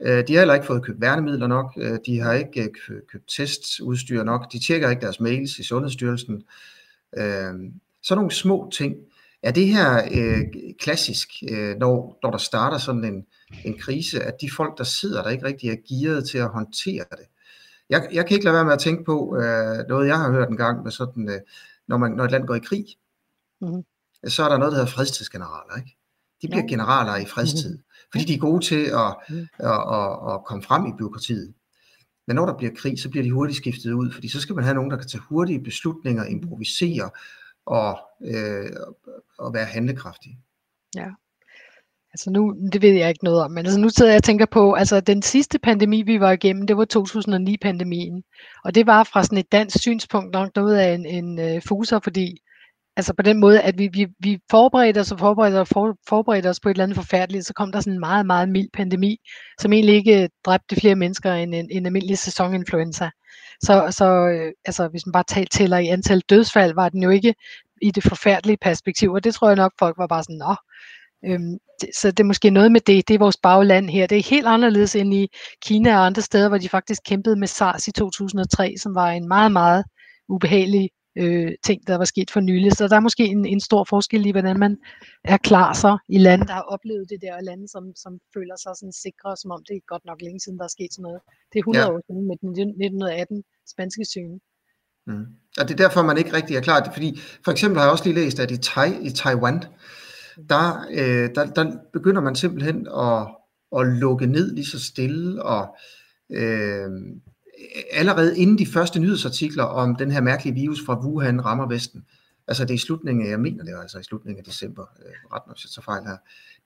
De 0.00 0.32
har 0.32 0.38
heller 0.38 0.54
ikke 0.54 0.66
fået 0.66 0.84
købt 0.84 1.00
værnemidler 1.00 1.46
nok, 1.46 1.74
de 2.06 2.20
har 2.20 2.32
ikke 2.32 2.70
købt 3.12 3.28
testudstyr 3.36 4.22
nok, 4.22 4.52
de 4.52 4.66
tjekker 4.66 4.90
ikke 4.90 5.00
deres 5.00 5.20
mails 5.20 5.58
i 5.58 5.62
Sundhedsstyrelsen. 5.62 6.42
Øh, 7.16 7.54
sådan 8.02 8.18
nogle 8.18 8.30
små 8.30 8.70
ting. 8.72 8.96
Er 9.42 9.50
det 9.50 9.68
her 9.68 10.08
øh, 10.12 10.44
klassisk, 10.78 11.28
øh, 11.50 11.76
når, 11.76 12.18
når 12.22 12.30
der 12.30 12.38
starter 12.38 12.78
sådan 12.78 13.04
en, 13.04 13.26
en 13.64 13.78
krise, 13.78 14.22
at 14.22 14.34
de 14.40 14.50
folk, 14.56 14.78
der 14.78 14.84
sidder 14.84 15.22
der, 15.22 15.30
ikke 15.30 15.46
rigtig 15.46 15.70
er 15.70 15.76
gearet 15.88 16.28
til 16.28 16.38
at 16.38 16.48
håndtere 16.48 17.04
det? 17.10 17.26
Jeg, 17.90 18.08
jeg 18.12 18.26
kan 18.26 18.34
ikke 18.34 18.44
lade 18.44 18.54
være 18.54 18.64
med 18.64 18.72
at 18.72 18.78
tænke 18.78 19.04
på 19.04 19.36
øh, 19.36 19.88
noget, 19.88 20.08
jeg 20.08 20.18
har 20.18 20.30
hørt 20.30 20.48
en 20.48 20.56
gang 20.56 20.82
med 20.82 20.90
sådan, 20.90 21.28
øh, 21.28 21.40
når, 21.88 21.96
man, 21.96 22.12
når 22.12 22.24
et 22.24 22.30
land 22.30 22.46
går 22.46 22.54
i 22.54 22.58
krig, 22.58 22.86
mm-hmm. 23.60 23.84
så 24.28 24.42
er 24.44 24.48
der 24.48 24.58
noget, 24.58 24.72
der 24.72 24.78
hedder 24.78 24.92
fredstidsgeneraler. 24.92 25.76
Ikke? 25.76 25.96
De 26.42 26.48
bliver 26.48 26.62
ja. 26.62 26.68
generaler 26.68 27.16
i 27.16 27.26
fredstid, 27.26 27.70
mm-hmm. 27.70 28.10
fordi 28.12 28.24
de 28.24 28.34
er 28.34 28.38
gode 28.38 28.64
til 28.64 28.84
at, 28.84 29.16
mm. 29.28 29.46
at, 29.58 29.80
at, 29.98 30.34
at 30.34 30.44
komme 30.46 30.62
frem 30.62 30.86
i 30.86 30.92
byråkratiet. 30.98 31.54
Men 32.26 32.36
når 32.36 32.46
der 32.46 32.56
bliver 32.56 32.72
krig, 32.76 32.98
så 32.98 33.10
bliver 33.10 33.24
de 33.24 33.32
hurtigt 33.32 33.56
skiftet 33.56 33.92
ud, 33.92 34.12
fordi 34.12 34.28
så 34.28 34.40
skal 34.40 34.54
man 34.54 34.64
have 34.64 34.74
nogen, 34.74 34.90
der 34.90 34.96
kan 34.96 35.08
tage 35.08 35.22
hurtige 35.28 35.62
beslutninger, 35.62 36.24
improvisere 36.24 37.10
og, 37.66 37.98
øh, 38.24 38.70
og 39.38 39.54
være 39.54 39.64
handlekraftige. 39.64 40.38
Ja. 40.96 41.08
Altså 42.12 42.30
nu, 42.30 42.56
det 42.72 42.82
ved 42.82 42.90
jeg 42.90 43.08
ikke 43.08 43.24
noget 43.24 43.42
om, 43.42 43.50
men 43.50 43.66
altså 43.66 43.80
nu 43.80 43.88
sidder 43.88 44.10
jeg 44.10 44.18
og 44.18 44.24
tænker 44.24 44.46
på, 44.46 44.72
altså 44.72 45.00
den 45.00 45.22
sidste 45.22 45.58
pandemi, 45.58 46.02
vi 46.02 46.20
var 46.20 46.32
igennem, 46.32 46.66
det 46.66 46.76
var 46.76 46.86
2009-pandemien. 46.96 48.22
Og 48.64 48.74
det 48.74 48.86
var 48.86 49.04
fra 49.04 49.24
sådan 49.24 49.38
et 49.38 49.52
dansk 49.52 49.80
synspunkt 49.80 50.32
nok 50.32 50.50
noget 50.56 50.76
af 50.76 50.94
en, 50.94 51.06
en 51.06 51.56
uh, 51.56 51.62
fuser, 51.62 52.00
fordi 52.04 52.40
altså 52.96 53.14
på 53.14 53.22
den 53.22 53.40
måde, 53.40 53.60
at 53.60 53.78
vi, 53.78 53.88
vi, 53.92 54.06
vi 54.18 54.38
forberedte 54.50 54.98
os 54.98 55.12
og 55.12 55.18
forberedte 55.18 55.60
os, 55.60 55.68
for, 55.68 55.96
forberedte 56.08 56.48
os 56.48 56.60
på 56.60 56.68
et 56.68 56.74
eller 56.74 56.84
andet 56.84 56.96
forfærdeligt, 56.96 57.46
så 57.46 57.54
kom 57.54 57.72
der 57.72 57.80
sådan 57.80 57.92
en 57.92 58.00
meget, 58.00 58.26
meget 58.26 58.48
mild 58.48 58.68
pandemi, 58.72 59.16
som 59.60 59.72
egentlig 59.72 59.94
ikke 59.94 60.22
øh, 60.22 60.28
dræbte 60.44 60.76
flere 60.76 60.94
mennesker 60.94 61.32
end 61.32 61.54
en, 61.54 61.68
en 61.70 61.86
almindelig 61.86 62.18
sæsoninfluenza. 62.18 63.10
Så, 63.62 63.86
så 63.90 64.28
øh, 64.28 64.52
altså, 64.64 64.88
hvis 64.88 65.06
man 65.06 65.12
bare 65.12 65.24
talt 65.28 65.50
tæller 65.50 65.78
i 65.78 65.86
antal 65.86 66.20
dødsfald, 66.20 66.74
var 66.74 66.88
den 66.88 67.02
jo 67.02 67.10
ikke 67.10 67.34
i 67.82 67.90
det 67.90 68.02
forfærdelige 68.02 68.58
perspektiv, 68.60 69.12
og 69.12 69.24
det 69.24 69.34
tror 69.34 69.48
jeg 69.48 69.56
nok, 69.56 69.72
folk 69.78 69.98
var 69.98 70.06
bare 70.06 70.22
sådan, 70.22 70.36
nå, 70.36 70.54
Øhm, 71.24 71.58
så 71.94 72.10
det 72.10 72.20
er 72.20 72.24
måske 72.24 72.50
noget 72.50 72.72
med 72.72 72.80
det. 72.80 73.08
Det 73.08 73.14
er 73.14 73.18
vores 73.18 73.36
bagland 73.36 73.90
her. 73.90 74.06
Det 74.06 74.18
er 74.18 74.30
helt 74.30 74.46
anderledes 74.46 74.96
end 74.96 75.14
i 75.14 75.28
Kina 75.62 75.96
og 75.98 76.06
andre 76.06 76.22
steder, 76.22 76.48
hvor 76.48 76.58
de 76.58 76.68
faktisk 76.68 77.02
kæmpede 77.06 77.36
med 77.36 77.48
SARS 77.48 77.88
i 77.88 77.92
2003, 77.92 78.74
som 78.78 78.94
var 78.94 79.10
en 79.10 79.28
meget, 79.28 79.52
meget 79.52 79.84
ubehagelig 80.28 80.90
øh, 81.18 81.52
ting, 81.62 81.86
der 81.86 81.96
var 81.96 82.04
sket 82.04 82.30
for 82.30 82.40
nylig. 82.40 82.72
Så 82.72 82.88
der 82.88 82.96
er 82.96 83.00
måske 83.00 83.24
en, 83.24 83.46
en 83.46 83.60
stor 83.60 83.84
forskel 83.84 84.26
i, 84.26 84.30
hvordan 84.30 84.58
man 84.58 84.78
er 85.24 85.36
klar 85.36 85.72
så 85.72 85.98
i 86.08 86.18
lande, 86.18 86.46
der 86.46 86.52
har 86.52 86.66
oplevet 86.74 87.10
det 87.10 87.18
der, 87.22 87.34
og 87.36 87.42
lande, 87.42 87.68
som, 87.68 87.84
som 87.96 88.12
føler 88.34 88.56
sig 88.56 88.72
sådan 88.76 88.92
sikre, 88.92 89.36
som 89.36 89.50
om 89.50 89.62
det 89.68 89.76
er 89.76 89.80
godt 89.92 90.04
nok 90.04 90.22
længe 90.22 90.40
siden, 90.40 90.58
der 90.58 90.64
er 90.64 90.74
sket 90.76 90.92
sådan 90.92 91.02
noget. 91.02 91.20
Det 91.52 91.58
er 91.58 91.62
100 91.62 91.86
ja. 91.86 91.92
år 91.92 92.00
siden 92.06 92.24
med 92.28 92.36
den 92.40 92.50
1918 92.50 93.44
spanske 93.72 94.04
syge. 94.04 94.40
Mm. 95.06 95.26
Og 95.58 95.68
det 95.68 95.72
er 95.72 95.82
derfor, 95.84 96.02
man 96.02 96.18
ikke 96.18 96.32
rigtig 96.32 96.56
er 96.56 96.60
klar. 96.60 96.90
Fordi 96.92 97.20
for 97.44 97.52
eksempel 97.52 97.78
har 97.78 97.84
jeg 97.84 97.92
også 97.92 98.04
lige 98.04 98.20
læst, 98.22 98.40
at 98.40 98.50
i, 98.50 98.56
tai, 98.56 98.90
i 99.02 99.10
Taiwan, 99.10 99.64
der, 100.50 100.86
øh, 100.90 101.30
der, 101.34 101.46
der 101.56 101.64
begynder 101.92 102.20
man 102.20 102.34
simpelthen 102.34 102.88
at, 103.06 103.20
at 103.78 103.86
lukke 103.86 104.26
ned 104.26 104.54
lige 104.54 104.66
så 104.66 104.80
stille, 104.84 105.42
og 105.42 105.76
øh, 106.32 106.90
allerede 107.92 108.38
inden 108.38 108.58
de 108.58 108.66
første 108.66 109.00
nyhedsartikler 109.00 109.64
om 109.64 109.96
den 109.96 110.10
her 110.10 110.20
mærkelige 110.20 110.54
virus 110.54 110.84
fra 110.86 111.06
Wuhan 111.06 111.44
rammer 111.44 111.68
Vesten, 111.68 112.04
altså 112.48 112.64
det 112.64 112.70
er 112.70 112.74
i 112.74 112.78
slutningen 112.78 113.26
af, 113.26 113.30
jeg 113.30 113.40
mener 113.40 113.64
det 113.64 113.74
var 113.74 113.80
altså 113.80 113.98
i 113.98 114.02
slutningen 114.02 114.38
af 114.38 114.44
december, 114.44 114.82
øh, 114.82 115.32
ret 115.32 115.42
nok, 115.46 115.56
tager 115.56 115.82
fejl 115.82 116.04
her, 116.04 116.16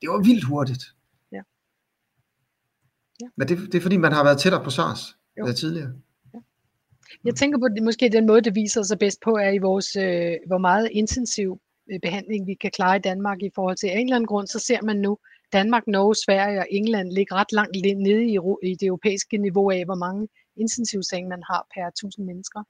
det 0.01 0.09
var 0.11 0.23
vildt 0.23 0.45
hurtigt. 0.45 0.85
Ja. 1.33 1.43
ja. 3.21 3.27
Men 3.37 3.49
det, 3.49 3.59
det 3.59 3.75
er 3.75 3.83
fordi, 3.83 3.97
man 3.97 4.13
har 4.13 4.25
været 4.25 4.39
tættere 4.39 4.65
på 4.65 4.71
SARS 4.71 5.17
jo. 5.39 5.53
Tidligere. 5.53 5.93
Jeg 7.25 7.35
tænker 7.35 7.59
på, 7.59 7.65
at 7.65 7.83
måske 7.83 8.09
den 8.09 8.27
måde, 8.27 8.41
det 8.41 8.55
viser 8.55 8.83
sig 8.83 8.99
bedst 8.99 9.21
på, 9.25 9.31
er 9.31 9.51
i 9.51 9.59
vores, 9.59 9.97
øh, 9.97 10.37
hvor 10.47 10.59
meget 10.59 10.89
intensiv 10.93 11.61
Øh, 11.93 12.01
behandling, 12.01 12.47
vi 12.47 12.55
kan 12.55 12.71
klare 12.71 12.97
i 12.97 13.01
Danmark 13.01 13.43
i 13.43 13.51
forhold 13.55 13.77
til 13.77 13.89
en 13.89 13.99
eller 13.99 14.17
anden 14.17 14.27
grund, 14.27 14.47
så 14.47 14.59
ser 14.59 14.83
man 14.83 14.97
nu 14.97 15.19
Danmark, 15.53 15.87
Norge, 15.87 16.15
Sverige 16.15 16.59
og 16.59 16.67
England 16.71 17.09
ligge 17.13 17.35
ret 17.35 17.53
langt 17.53 17.77
nede 18.07 18.25
i, 18.25 18.39
i 18.71 18.75
det 18.81 18.87
europæiske 18.87 19.37
niveau 19.37 19.71
af, 19.71 19.85
hvor 19.85 19.95
mange 19.95 20.29
intensivsenge 20.57 21.29
man 21.29 21.43
har 21.51 21.67
per 21.75 21.87
1000 21.87 22.27
mennesker. 22.27 22.63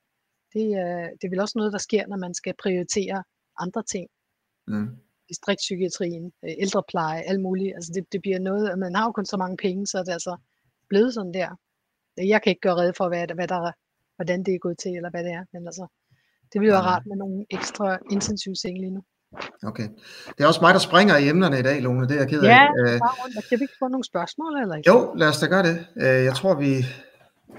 Det, 0.54 0.66
er, 0.75 1.08
det 1.18 1.25
er 1.25 1.30
vel 1.30 1.40
også 1.40 1.58
noget, 1.58 1.72
der 1.72 1.78
sker, 1.78 2.06
når 2.06 2.16
man 2.16 2.34
skal 2.34 2.54
prioritere 2.62 3.25
andre 3.58 3.82
ting. 3.82 4.06
Mm. 4.66 4.96
Distriktspsykiatrien, 5.28 6.32
øh, 6.44 6.54
ældrepleje, 6.58 7.22
alt 7.22 7.40
muligt. 7.40 7.75
Altså 7.75 7.92
det, 7.94 8.12
det 8.12 8.20
bliver 8.22 8.38
noget, 8.38 8.78
man 8.78 8.94
har 8.94 9.04
jo 9.04 9.12
kun 9.12 9.26
så 9.26 9.37
mange 9.37 9.56
penge, 9.56 9.87
så 9.87 9.99
er 9.99 10.04
det 10.04 10.12
altså 10.12 10.37
blevet 10.88 11.14
sådan 11.14 11.34
der. 11.34 11.49
Jeg 12.16 12.42
kan 12.42 12.50
ikke 12.50 12.60
gøre 12.60 12.76
red 12.76 12.92
for, 12.96 13.08
hvad, 13.08 13.34
hvad 13.34 13.49
der, 13.49 13.72
hvordan 14.16 14.42
det 14.44 14.54
er 14.54 14.58
gået 14.58 14.78
til, 14.78 14.96
eller 14.96 15.10
hvad 15.10 15.25
det 15.25 15.32
er, 15.32 15.44
men 15.52 15.66
altså, 15.66 15.87
det 16.52 16.60
ville 16.60 16.72
være 16.72 16.82
rart 16.82 17.06
med 17.06 17.16
nogle 17.16 17.46
ekstra 17.50 17.99
intensive 18.10 18.56
seng 18.56 18.78
lige 18.78 18.90
nu. 18.90 19.02
Okay. 19.62 19.88
Det 20.38 20.40
er 20.44 20.46
også 20.46 20.60
mig, 20.60 20.75
der 20.75 20.80
springer 20.80 21.16
i 21.16 21.28
emnerne 21.28 21.58
i 21.58 21.62
dag, 21.62 21.82
Lone. 21.82 22.08
Det 22.08 22.14
er 22.14 22.20
jeg 22.20 22.28
ked 22.28 22.42
af. 22.42 22.49
Ja, 22.49 22.62
øh, 22.80 22.99
bare 22.99 23.14
rundt. 23.22 23.49
Kan 23.49 23.58
vi 23.58 23.64
ikke 23.64 23.75
få 23.78 23.88
nogle 23.88 24.04
spørgsmål? 24.04 24.52
Eller 24.62 24.75
ikke? 24.75 24.90
Jo, 24.90 25.14
lad 25.14 25.28
os 25.28 25.38
da 25.40 25.46
gøre 25.46 25.62
det. 25.62 25.87
Øh, 25.96 26.25
jeg 26.28 26.34
tror, 26.34 26.54
vi 26.54 26.72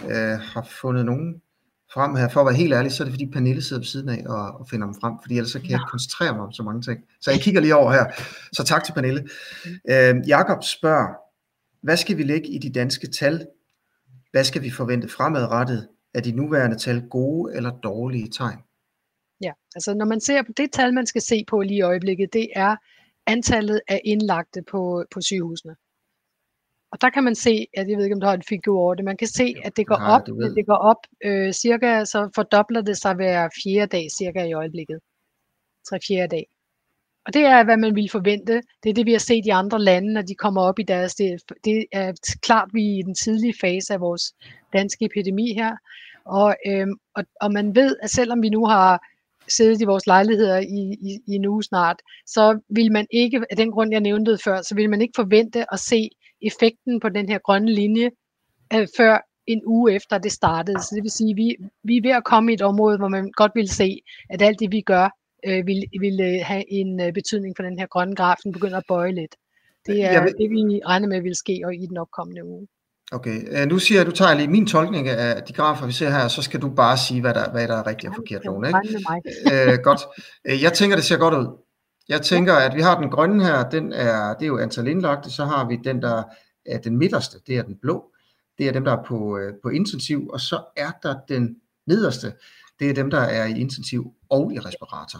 øh, 0.03 0.39
har 0.39 0.67
fundet 0.81 1.05
nogen 1.05 1.41
frem 1.93 2.15
her. 2.15 2.29
For 2.29 2.39
at 2.39 2.45
være 2.45 2.55
helt 2.55 2.73
ærlig, 2.73 2.91
så 2.91 3.03
er 3.03 3.05
det 3.05 3.13
fordi 3.13 3.31
Pernille 3.31 3.61
sidder 3.61 3.79
ved 3.79 3.87
siden 3.87 4.09
af 4.09 4.23
og, 4.27 4.59
og 4.59 4.67
finder 4.69 4.85
dem 4.85 4.95
frem, 5.01 5.13
fordi 5.21 5.37
ellers 5.37 5.51
så 5.51 5.59
kan 5.59 5.69
jeg 5.69 5.79
ikke 5.79 5.91
koncentrere 5.91 6.35
mig 6.35 6.45
om 6.45 6.51
så 6.51 6.63
mange 6.63 6.81
ting. 6.81 6.99
Så 7.21 7.31
jeg 7.31 7.39
kigger 7.39 7.61
lige 7.61 7.75
over 7.75 7.91
her. 7.91 8.05
Så 8.53 8.63
tak 8.63 8.83
til 8.83 8.93
Pernille. 8.93 9.29
Øh, 9.89 10.15
Jakob 10.27 10.63
spørger, 10.63 11.07
hvad 11.81 11.97
skal 11.97 12.17
vi 12.17 12.23
lægge 12.23 12.47
i 12.47 12.57
de 12.57 12.71
danske 12.71 13.07
tal? 13.07 13.47
Hvad 14.31 14.43
skal 14.43 14.61
vi 14.61 14.69
forvente 14.69 15.09
fremadrettet? 15.09 15.87
Er 16.13 16.21
de 16.21 16.31
nuværende 16.31 16.77
tal 16.77 17.07
gode 17.09 17.55
eller 17.55 17.71
dårlige 17.71 18.29
tegn? 18.29 18.59
Ja, 19.41 19.51
altså 19.75 19.93
når 19.93 20.05
man 20.05 20.21
ser 20.21 20.41
på 20.43 20.51
det 20.57 20.71
tal, 20.71 20.93
man 20.93 21.05
skal 21.05 21.21
se 21.21 21.45
på 21.47 21.61
lige 21.61 21.77
i 21.77 21.81
øjeblikket, 21.81 22.33
det 22.33 22.47
er 22.55 22.75
antallet 23.27 23.81
af 23.87 24.01
indlagte 24.05 24.61
på, 24.71 25.05
på 25.11 25.21
sygehusene. 25.21 25.75
Og 26.91 27.01
der 27.01 27.09
kan 27.09 27.23
man 27.23 27.35
se, 27.35 27.67
at 27.73 27.89
jeg 27.89 27.97
ved 27.97 28.03
ikke, 28.03 28.13
om 28.15 28.19
du 28.21 28.27
har 28.27 28.33
en 28.33 28.49
figur 28.49 28.79
over 28.79 28.95
det, 28.95 29.05
man 29.05 29.17
kan 29.17 29.27
se, 29.27 29.55
at 29.63 29.77
det 29.77 29.87
går 29.87 29.97
Nej, 29.97 30.15
op, 30.15 30.25
det, 30.25 30.55
det 30.55 30.65
går 30.65 30.75
op 30.75 30.97
øh, 31.25 31.53
cirka, 31.53 32.05
så 32.05 32.29
fordobler 32.35 32.81
det 32.81 32.97
sig 32.97 33.13
hver 33.15 33.49
fjerde 33.63 33.97
dag 33.97 34.07
cirka 34.17 34.43
i 34.43 34.53
øjeblikket. 34.53 34.99
Tre 35.89 35.99
fjerde 36.07 36.35
dag. 36.35 36.45
Og 37.25 37.33
det 37.33 37.41
er, 37.41 37.63
hvad 37.63 37.77
man 37.77 37.95
ville 37.95 38.09
forvente. 38.09 38.61
Det 38.83 38.89
er 38.89 38.93
det, 38.93 39.05
vi 39.05 39.11
har 39.11 39.19
set 39.19 39.45
i 39.45 39.49
andre 39.49 39.79
lande, 39.79 40.13
når 40.13 40.21
de 40.21 40.35
kommer 40.35 40.61
op 40.61 40.79
i 40.79 40.83
deres... 40.83 41.15
Det, 41.15 41.41
det 41.65 41.85
er 41.91 42.37
klart, 42.41 42.69
vi 42.73 42.85
er 42.85 42.99
i 42.99 43.01
den 43.01 43.15
tidlige 43.15 43.53
fase 43.61 43.93
af 43.93 43.99
vores 43.99 44.33
danske 44.73 45.05
epidemi 45.05 45.53
her. 45.53 45.75
Og, 46.25 46.55
øhm, 46.67 46.93
og, 47.15 47.23
og 47.41 47.51
man 47.51 47.75
ved, 47.75 47.95
at 48.03 48.09
selvom 48.09 48.41
vi 48.41 48.49
nu 48.49 48.65
har 48.65 49.01
siddet 49.47 49.81
i 49.81 49.85
vores 49.85 50.07
lejligheder 50.07 50.57
i, 50.57 50.97
i, 51.09 51.19
i 51.27 51.35
en 51.35 51.45
uge 51.45 51.63
snart, 51.63 52.01
så 52.25 52.59
vil 52.69 52.91
man 52.91 53.07
ikke, 53.11 53.43
af 53.49 53.57
den 53.57 53.71
grund 53.71 53.91
jeg 53.91 54.01
nævnte 54.01 54.31
det 54.31 54.41
før, 54.43 54.61
så 54.61 54.75
vil 54.75 54.89
man 54.89 55.01
ikke 55.01 55.13
forvente 55.15 55.73
at 55.73 55.79
se 55.79 56.09
effekten 56.41 56.99
på 56.99 57.09
den 57.09 57.29
her 57.29 57.37
grønne 57.37 57.73
linje, 57.73 58.11
øh, 58.73 58.87
før 58.97 59.17
en 59.47 59.61
uge 59.65 59.93
efter 59.93 60.17
det 60.17 60.31
startede. 60.31 60.79
Så 60.79 60.91
det 60.95 61.03
vil 61.03 61.11
sige, 61.11 61.29
at 61.29 61.37
vi, 61.37 61.55
vi 61.83 61.97
er 61.97 62.01
ved 62.01 62.11
at 62.11 62.23
komme 62.23 62.51
i 62.51 62.53
et 62.53 62.61
område, 62.61 62.97
hvor 62.97 63.07
man 63.07 63.31
godt 63.31 63.51
vil 63.55 63.69
se, 63.69 64.01
at 64.29 64.41
alt 64.41 64.59
det 64.59 64.71
vi 64.71 64.81
gør, 64.81 65.09
øh, 65.45 65.67
vil, 65.67 65.83
vil 65.99 66.19
øh, 66.21 66.39
have 66.43 66.63
en 66.67 67.01
øh, 67.01 67.13
betydning 67.13 67.53
for 67.57 67.63
den 67.63 67.79
her 67.79 67.87
grønne 67.87 68.15
graf, 68.15 68.35
den 68.43 68.51
begynder 68.51 68.77
at 68.77 68.83
bøje 68.87 69.11
lidt. 69.11 69.35
Det 69.85 70.03
er 70.05 70.23
vil... 70.23 70.33
det, 70.37 70.49
vi 70.49 70.81
regner 70.85 71.07
med 71.07 71.21
vil 71.21 71.35
ske 71.35 71.61
og 71.65 71.75
i 71.75 71.85
den 71.85 71.97
opkommende 71.97 72.45
uge. 72.45 72.67
Okay, 73.13 73.65
nu 73.67 73.79
siger 73.79 73.99
jeg, 73.99 74.05
du 74.05 74.11
tager 74.11 74.33
lige 74.33 74.47
min 74.47 74.67
tolkning 74.67 75.07
af 75.09 75.43
de 75.43 75.53
grafer, 75.53 75.85
vi 75.85 75.91
ser 75.91 76.09
her, 76.09 76.27
så 76.27 76.41
skal 76.41 76.61
du 76.61 76.69
bare 76.69 76.97
sige, 76.97 77.21
hvad 77.21 77.33
der, 77.33 77.51
hvad 77.51 77.67
der 77.67 77.75
er 77.75 77.87
rigtigt 77.87 78.09
og 78.09 78.15
forkert. 78.15 78.45
Lone, 78.45 78.67
ikke? 78.67 79.71
øh, 79.71 79.79
godt. 79.83 80.01
Jeg 80.61 80.73
tænker, 80.73 80.95
det 80.95 81.05
ser 81.05 81.17
godt 81.17 81.33
ud. 81.33 81.47
Jeg 82.11 82.21
tænker, 82.21 82.53
at 82.53 82.75
vi 82.75 82.81
har 82.81 83.01
den 83.01 83.09
grønne 83.09 83.45
her, 83.45 83.69
den 83.69 83.93
er, 83.93 84.33
det 84.33 84.43
er 84.43 84.47
jo 84.47 84.57
antal 84.57 84.87
indlagte, 84.87 85.31
så 85.31 85.45
har 85.45 85.67
vi 85.67 85.79
den, 85.83 86.01
der 86.01 86.23
er 86.65 86.77
den 86.77 86.97
midterste, 86.97 87.37
det 87.47 87.57
er 87.57 87.63
den 87.63 87.77
blå. 87.81 88.11
Det 88.57 88.67
er 88.67 88.71
dem, 88.71 88.83
der 88.83 88.91
er 88.97 89.03
på, 89.03 89.39
på 89.63 89.69
intensiv, 89.69 90.29
og 90.33 90.39
så 90.39 90.63
er 90.77 90.91
der 91.03 91.15
den 91.29 91.55
nederste, 91.87 92.33
det 92.79 92.89
er 92.89 92.93
dem, 92.93 93.09
der 93.09 93.19
er 93.19 93.45
i 93.45 93.59
intensiv 93.59 94.13
og 94.29 94.53
i 94.53 94.59
respirator. 94.59 95.19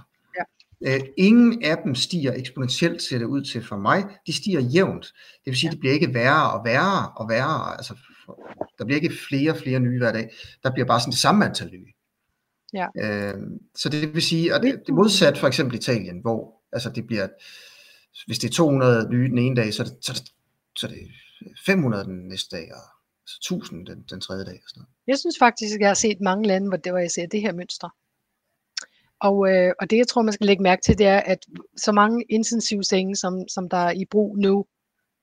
Øh, 0.88 1.00
ingen 1.18 1.64
af 1.64 1.78
dem 1.86 1.96
stiger 1.96 2.34
eksponentielt, 2.34 3.02
ser 3.02 3.18
det 3.18 3.26
ud 3.26 3.42
til 3.42 3.64
for 3.64 3.78
mig. 3.78 4.06
De 4.28 4.34
stiger 4.34 4.60
jævnt. 4.60 5.06
Det 5.46 5.52
vil 5.52 5.58
sige, 5.58 5.70
at 5.70 5.72
det 5.72 5.80
bliver 5.80 5.94
ikke 5.94 6.14
værre 6.14 6.52
og 6.52 6.66
værre 6.66 7.12
og 7.16 7.30
værre. 7.30 7.78
Altså, 7.78 7.98
der 8.78 8.86
bliver 8.86 9.02
ikke 9.02 9.16
flere 9.30 9.52
og 9.52 9.58
flere 9.58 9.80
nye 9.80 9.98
hver 9.98 10.12
dag. 10.12 10.30
Der 10.64 10.72
bliver 10.72 10.86
bare 10.86 11.00
sådan 11.00 11.12
det 11.12 11.20
samme 11.20 11.46
antal 11.46 11.70
nye. 11.72 11.94
Ja. 12.74 12.88
Øh, 13.04 13.34
så 13.76 13.90
det 13.90 14.14
vil 14.14 14.22
sige, 14.22 14.54
at 14.56 14.62
det, 14.62 14.82
det 14.86 14.96
modsat 14.96 15.38
for 15.38 15.48
eksempel 15.48 15.78
Italien, 15.78 16.20
hvor 16.22 16.61
altså 16.74 16.90
det 16.90 17.08
bliver, 17.08 17.28
hvis 18.28 18.40
det 18.40 18.50
er 18.50 18.54
200 18.54 19.10
nye 19.10 19.30
den 19.30 19.38
ene 19.38 19.56
dag, 19.56 19.74
så 19.74 19.84
er 19.84 19.88
det, 19.88 19.98
så 20.06 20.12
er 20.12 20.16
det, 20.16 20.32
så 20.78 20.88
er 20.88 20.92
det 20.92 21.08
500 21.66 22.04
den 22.04 22.28
næste 22.28 22.56
dag, 22.58 22.74
og 22.74 22.82
så 23.26 23.38
1000 23.38 23.86
den, 23.86 24.06
den 24.10 24.22
tredje 24.22 24.46
dag. 24.46 24.60
Og 24.64 24.70
sådan 24.70 24.80
noget. 24.80 24.90
Jeg 25.08 25.18
synes 25.20 25.38
faktisk, 25.40 25.76
at 25.76 25.82
jeg 25.82 25.90
har 25.90 25.94
set 26.06 26.22
mange 26.22 26.48
lande, 26.48 26.68
hvor, 26.68 26.78
det, 26.78 26.92
hvor 26.92 27.00
jeg 27.00 27.12
ser 27.12 27.28
det 27.28 27.42
her 27.42 27.54
mønster. 27.54 27.90
Og, 29.20 29.38
øh, 29.52 29.74
og 29.80 29.90
det, 29.90 29.98
jeg 29.98 30.08
tror, 30.08 30.22
man 30.22 30.34
skal 30.34 30.48
lægge 30.48 30.64
mærke 30.64 30.82
til, 30.82 30.98
det 30.98 31.08
er, 31.08 31.20
at 31.20 31.46
så 31.78 31.92
mange 31.92 32.26
intensive 32.30 32.84
senge, 32.84 33.16
som, 33.16 33.48
som 33.48 33.70
der 33.70 33.78
er 33.78 33.92
i 33.92 34.06
brug 34.06 34.38
nu, 34.38 34.66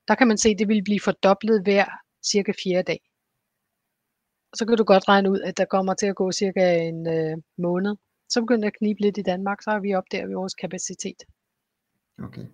der 0.07 0.15
kan 0.15 0.27
man 0.27 0.37
se, 0.37 0.49
at 0.49 0.59
det 0.59 0.67
vil 0.67 0.83
blive 0.83 0.99
fordoblet 0.99 1.63
hver 1.63 1.85
cirka 2.31 2.51
fjerde 2.63 2.83
dag. 2.83 3.01
Og 4.51 4.57
så 4.57 4.65
kan 4.65 4.77
du 4.77 4.83
godt 4.83 5.07
regne 5.07 5.31
ud, 5.31 5.41
at 5.41 5.57
der 5.57 5.65
kommer 5.65 5.93
til 5.93 6.07
at 6.07 6.15
gå 6.15 6.31
cirka 6.31 6.77
en 6.77 7.07
øh, 7.07 7.37
måned. 7.57 7.95
Så 8.29 8.41
begynder 8.41 8.61
det 8.61 8.73
at 8.73 8.77
knibe 8.77 9.01
lidt 9.01 9.17
i 9.17 9.21
Danmark, 9.21 9.61
så 9.61 9.71
er 9.71 9.79
vi 9.79 9.93
op 9.93 10.03
der 10.11 10.25
ved 10.27 10.35
vores 10.35 10.53
kapacitet. 10.53 11.19
Okay. 12.23 12.45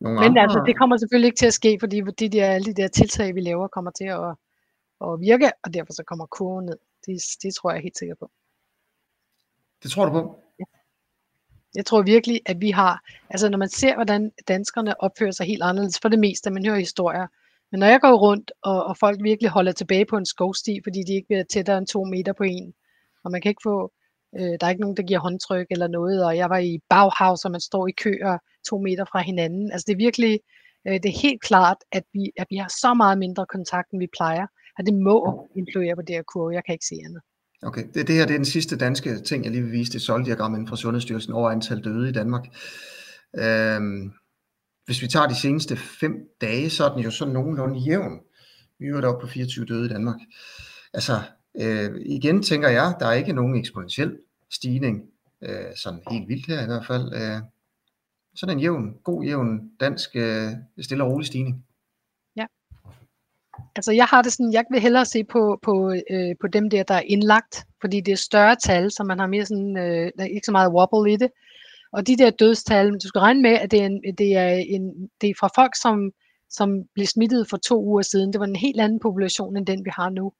Nogle 0.00 0.20
Men 0.20 0.28
andre... 0.28 0.42
altså, 0.42 0.62
det 0.66 0.78
kommer 0.78 0.96
selvfølgelig 0.96 1.26
ikke 1.26 1.36
til 1.36 1.46
at 1.46 1.54
ske, 1.54 1.76
fordi 1.80 2.00
de 2.18 2.28
der, 2.28 2.46
alle 2.46 2.74
de 2.74 2.82
der 2.82 2.88
tiltag, 2.88 3.34
vi 3.34 3.40
laver, 3.40 3.68
kommer 3.68 3.90
til 3.90 4.04
at, 4.04 4.30
at 5.06 5.20
virke, 5.20 5.50
og 5.64 5.74
derfor 5.74 5.92
så 5.92 6.02
kommer 6.06 6.26
kurven 6.26 6.66
ned. 6.66 6.78
Det, 7.06 7.22
det 7.42 7.54
tror 7.54 7.72
jeg 7.72 7.82
helt 7.82 7.98
sikker 7.98 8.14
på. 8.14 8.30
Det 9.82 9.90
tror 9.90 10.04
du 10.04 10.12
på? 10.12 10.42
Jeg 11.74 11.86
tror 11.86 12.02
virkelig, 12.02 12.40
at 12.46 12.60
vi 12.60 12.70
har, 12.70 13.04
altså 13.30 13.48
når 13.48 13.58
man 13.58 13.68
ser, 13.68 13.94
hvordan 13.94 14.32
danskerne 14.48 15.00
opfører 15.00 15.30
sig 15.30 15.46
helt 15.46 15.62
anderledes, 15.62 15.98
for 16.02 16.08
det 16.08 16.18
meste, 16.18 16.50
man 16.50 16.66
hører 16.66 16.78
historier, 16.78 17.26
men 17.70 17.80
når 17.80 17.86
jeg 17.86 18.00
går 18.00 18.14
rundt, 18.14 18.52
og, 18.62 18.84
og 18.84 18.96
folk 18.96 19.22
virkelig 19.22 19.50
holder 19.50 19.72
tilbage 19.72 20.06
på 20.06 20.16
en 20.16 20.26
skovsti, 20.26 20.80
fordi 20.84 21.02
de 21.02 21.14
ikke 21.14 21.28
vil 21.28 21.46
tættere 21.50 21.78
end 21.78 21.86
to 21.86 22.04
meter 22.04 22.32
på 22.32 22.42
en, 22.42 22.74
og 23.24 23.30
man 23.30 23.40
kan 23.40 23.48
ikke 23.48 23.62
få, 23.62 23.92
øh, 24.38 24.52
der 24.58 24.64
er 24.66 24.70
ikke 24.70 24.80
nogen, 24.80 24.96
der 24.96 25.02
giver 25.02 25.20
håndtryk 25.20 25.66
eller 25.70 25.88
noget, 25.88 26.24
og 26.26 26.36
jeg 26.36 26.50
var 26.50 26.58
i 26.58 26.78
Bauhaus, 26.90 27.44
og 27.44 27.50
man 27.50 27.60
står 27.60 27.88
i 27.88 27.92
køer 28.04 28.38
to 28.68 28.78
meter 28.78 29.04
fra 29.04 29.20
hinanden. 29.20 29.72
Altså 29.72 29.84
det 29.86 29.92
er 29.92 30.04
virkelig, 30.06 30.40
øh, 30.86 30.94
det 31.02 31.06
er 31.06 31.20
helt 31.22 31.42
klart, 31.42 31.76
at 31.92 32.04
vi, 32.12 32.32
at 32.36 32.46
vi 32.50 32.56
har 32.56 32.70
så 32.80 32.94
meget 32.94 33.18
mindre 33.18 33.46
kontakt, 33.46 33.90
end 33.90 34.00
vi 34.00 34.08
plejer, 34.18 34.46
og 34.78 34.86
det 34.86 34.94
må 34.94 35.48
influere 35.56 35.96
på 35.96 36.02
det 36.02 36.14
her 36.16 36.22
kurve. 36.32 36.54
Jeg 36.54 36.64
kan 36.66 36.72
ikke 36.72 36.86
se 36.86 36.96
andet. 37.04 37.22
Okay, 37.62 37.84
det, 37.94 38.06
det 38.08 38.14
her 38.14 38.26
det 38.26 38.34
er 38.34 38.38
den 38.38 38.44
sidste 38.44 38.76
danske 38.76 39.20
ting, 39.20 39.44
jeg 39.44 39.52
lige 39.52 39.62
vil 39.62 39.72
vise, 39.72 39.92
det 39.92 40.02
soldiagram 40.02 40.54
inden 40.54 40.68
fra 40.68 40.76
Sundhedsstyrelsen 40.76 41.32
over 41.32 41.50
antal 41.50 41.84
døde 41.84 42.08
i 42.08 42.12
Danmark. 42.12 42.44
Øhm, 43.38 44.12
hvis 44.86 45.02
vi 45.02 45.06
tager 45.06 45.26
de 45.26 45.34
seneste 45.34 45.76
fem 45.76 46.12
dage, 46.40 46.70
så 46.70 46.84
er 46.84 46.94
den 46.94 47.02
jo 47.02 47.10
sådan 47.10 47.34
nogenlunde 47.34 47.78
jævn. 47.78 48.20
Vi 48.78 48.86
er 48.86 49.00
deroppe 49.00 49.26
på 49.26 49.32
24 49.32 49.64
døde 49.64 49.86
i 49.86 49.88
Danmark. 49.88 50.16
Altså, 50.94 51.12
øh, 51.60 52.02
igen 52.06 52.42
tænker 52.42 52.68
jeg, 52.68 52.94
der 53.00 53.06
er 53.06 53.12
ikke 53.12 53.32
nogen 53.32 53.56
eksponentiel 53.56 54.18
stigning, 54.50 55.02
øh, 55.42 55.76
sådan 55.76 56.00
helt 56.10 56.28
vildt 56.28 56.46
her 56.46 56.62
i 56.62 56.66
hvert 56.66 56.86
fald. 56.86 57.14
Øh, 57.14 57.42
sådan 58.34 58.56
en 58.56 58.60
jævn, 58.60 58.94
god 59.04 59.24
jævn 59.24 59.70
dansk 59.80 60.10
øh, 60.16 60.50
stille 60.80 61.04
og 61.04 61.10
rolig 61.10 61.26
stigning. 61.26 61.64
Ja. 62.36 62.46
Altså 63.76 63.92
jeg 63.92 64.04
har 64.04 64.22
det 64.22 64.32
sådan, 64.32 64.52
jeg 64.52 64.64
vil 64.70 64.80
hellere 64.80 65.04
se 65.04 65.24
på, 65.24 65.58
på, 65.62 65.94
øh, 66.10 66.34
på 66.40 66.46
dem 66.46 66.70
der, 66.70 66.82
der 66.82 66.94
er 66.94 67.00
indlagt, 67.06 67.66
fordi 67.80 68.00
det 68.00 68.12
er 68.12 68.16
større 68.16 68.56
tal, 68.56 68.90
så 68.90 69.04
man 69.04 69.18
har 69.18 69.26
mere 69.26 69.46
sådan, 69.46 69.76
øh, 69.76 70.12
der 70.16 70.22
er 70.22 70.28
ikke 70.28 70.44
så 70.46 70.52
meget 70.52 70.72
wobble 70.72 71.12
i 71.12 71.16
det. 71.16 71.30
Og 71.92 72.06
de 72.06 72.16
der 72.16 72.30
dødstal, 72.30 72.92
du 72.92 73.08
skal 73.08 73.18
regne 73.18 73.42
med, 73.42 73.50
at 73.50 73.70
det 73.70 73.80
er, 73.82 73.86
en, 73.86 74.02
det 74.18 74.36
er, 74.36 74.48
en, 74.48 75.10
det 75.20 75.30
er 75.30 75.34
fra 75.40 75.50
folk, 75.54 75.72
som, 75.82 76.12
som 76.50 76.84
blev 76.94 77.06
smittet 77.06 77.48
for 77.50 77.56
to 77.56 77.84
uger 77.84 78.02
siden. 78.02 78.32
Det 78.32 78.40
var 78.40 78.46
en 78.46 78.56
helt 78.56 78.80
anden 78.80 79.00
population, 79.00 79.56
end 79.56 79.66
den 79.66 79.84
vi 79.84 79.90
har 79.92 80.10
nu. 80.10 80.32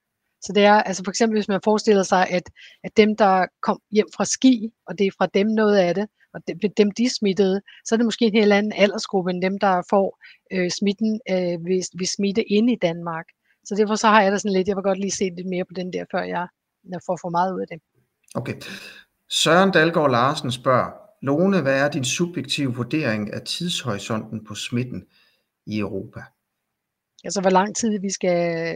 Så 0.46 0.52
det 0.52 0.64
er, 0.64 0.82
altså 0.88 1.02
for 1.04 1.10
eksempel 1.10 1.36
hvis 1.36 1.48
man 1.48 1.60
forestiller 1.64 2.02
sig, 2.02 2.28
at, 2.30 2.50
at 2.84 2.96
dem, 2.96 3.16
der 3.16 3.46
kom 3.62 3.78
hjem 3.90 4.06
fra 4.16 4.24
ski, 4.24 4.70
og 4.86 4.98
det 4.98 5.06
er 5.06 5.10
fra 5.18 5.26
dem 5.34 5.46
noget 5.46 5.76
af 5.76 5.94
det, 5.94 6.06
og 6.34 6.40
dem 6.76 6.90
de 6.90 7.14
smittede, 7.18 7.60
så 7.84 7.94
er 7.94 7.96
det 7.96 8.04
måske 8.04 8.24
en 8.24 8.40
helt 8.40 8.52
anden 8.52 8.72
aldersgruppe 8.76 9.30
end 9.30 9.42
dem, 9.42 9.58
der 9.58 9.82
får 9.90 10.18
øh, 10.52 10.70
smitten 10.70 11.20
øh, 11.30 11.56
ved, 11.68 11.98
ved 11.98 12.06
smitte 12.06 12.42
inde 12.42 12.72
i 12.72 12.78
Danmark. 12.82 13.26
Så 13.64 13.74
derfor 13.74 13.94
så 13.94 14.08
har 14.08 14.22
jeg 14.22 14.32
da 14.32 14.38
sådan 14.38 14.56
lidt, 14.56 14.68
jeg 14.68 14.76
vil 14.76 14.82
godt 14.82 15.00
lige 15.00 15.10
se 15.10 15.24
lidt 15.36 15.48
mere 15.48 15.64
på 15.64 15.74
den 15.76 15.92
der, 15.92 16.04
før 16.10 16.22
jeg, 16.22 16.46
jeg 16.92 17.00
får 17.06 17.18
for 17.22 17.30
meget 17.30 17.54
ud 17.54 17.60
af 17.60 17.66
det. 17.72 17.80
Okay. 18.34 18.54
Søren 19.30 19.70
Dalgaard 19.70 20.10
Larsen 20.10 20.52
spørger, 20.52 20.90
Lone, 21.22 21.62
hvad 21.62 21.80
er 21.80 21.88
din 21.90 22.04
subjektive 22.04 22.74
vurdering 22.74 23.32
af 23.32 23.42
tidshorisonten 23.42 24.44
på 24.44 24.54
smitten 24.54 25.04
i 25.66 25.78
Europa? 25.78 26.20
Altså, 27.24 27.40
hvor 27.40 27.50
lang 27.50 27.76
tid 27.76 28.00
vi 28.00 28.10
skal, 28.10 28.74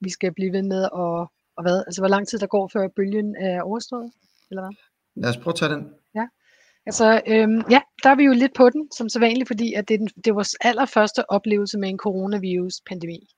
vi 0.00 0.10
skal 0.10 0.34
blive 0.34 0.52
ved 0.52 0.62
med, 0.62 0.88
og, 0.92 1.32
og 1.56 1.62
hvad? 1.62 1.84
Altså, 1.86 2.00
hvor 2.00 2.08
lang 2.08 2.28
tid 2.28 2.38
der 2.38 2.46
går, 2.46 2.68
før 2.68 2.88
bølgen 2.96 3.36
er 3.36 3.62
overstået, 3.62 4.12
eller 4.50 4.62
hvad? 4.62 4.74
Lad 5.22 5.30
os 5.30 5.36
prøve 5.36 5.52
at 5.52 5.58
tage 5.58 5.72
den. 5.74 5.90
Ja. 6.14 6.26
Altså, 6.86 7.22
øhm, 7.26 7.62
ja, 7.70 7.80
der 8.02 8.10
er 8.10 8.14
vi 8.14 8.24
jo 8.24 8.32
lidt 8.32 8.54
på 8.54 8.70
den, 8.70 8.88
som 8.92 9.08
så 9.08 9.18
vanligt, 9.18 9.48
fordi 9.48 9.74
at 9.74 9.88
det, 9.88 9.94
er 9.94 9.98
den, 9.98 10.06
det 10.06 10.26
er 10.26 10.32
vores 10.32 10.56
allerførste 10.60 11.30
oplevelse 11.30 11.78
med 11.78 11.88
en 11.88 11.98
coronavirus-pandemi. 11.98 13.28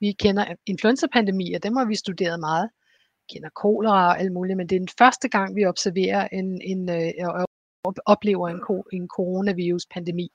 Vi 0.00 0.12
kender 0.12 0.54
influenza-pandemier, 0.66 1.58
dem 1.58 1.76
har 1.76 1.84
vi 1.84 1.94
studeret 1.94 2.40
meget. 2.40 2.70
Vi 3.20 3.34
kender 3.34 3.48
kolera 3.54 4.06
og 4.08 4.20
alt 4.20 4.32
muligt, 4.32 4.56
men 4.56 4.68
det 4.68 4.76
er 4.76 4.80
den 4.80 4.96
første 4.98 5.28
gang, 5.28 5.56
vi 5.56 5.64
observerer 5.64 6.28
en, 6.32 6.60
en, 6.62 6.90
øh, 6.90 7.44
oplever 8.06 8.48
en, 8.48 8.60
en 8.92 9.08
coronavirus-pandemi. 9.08 10.30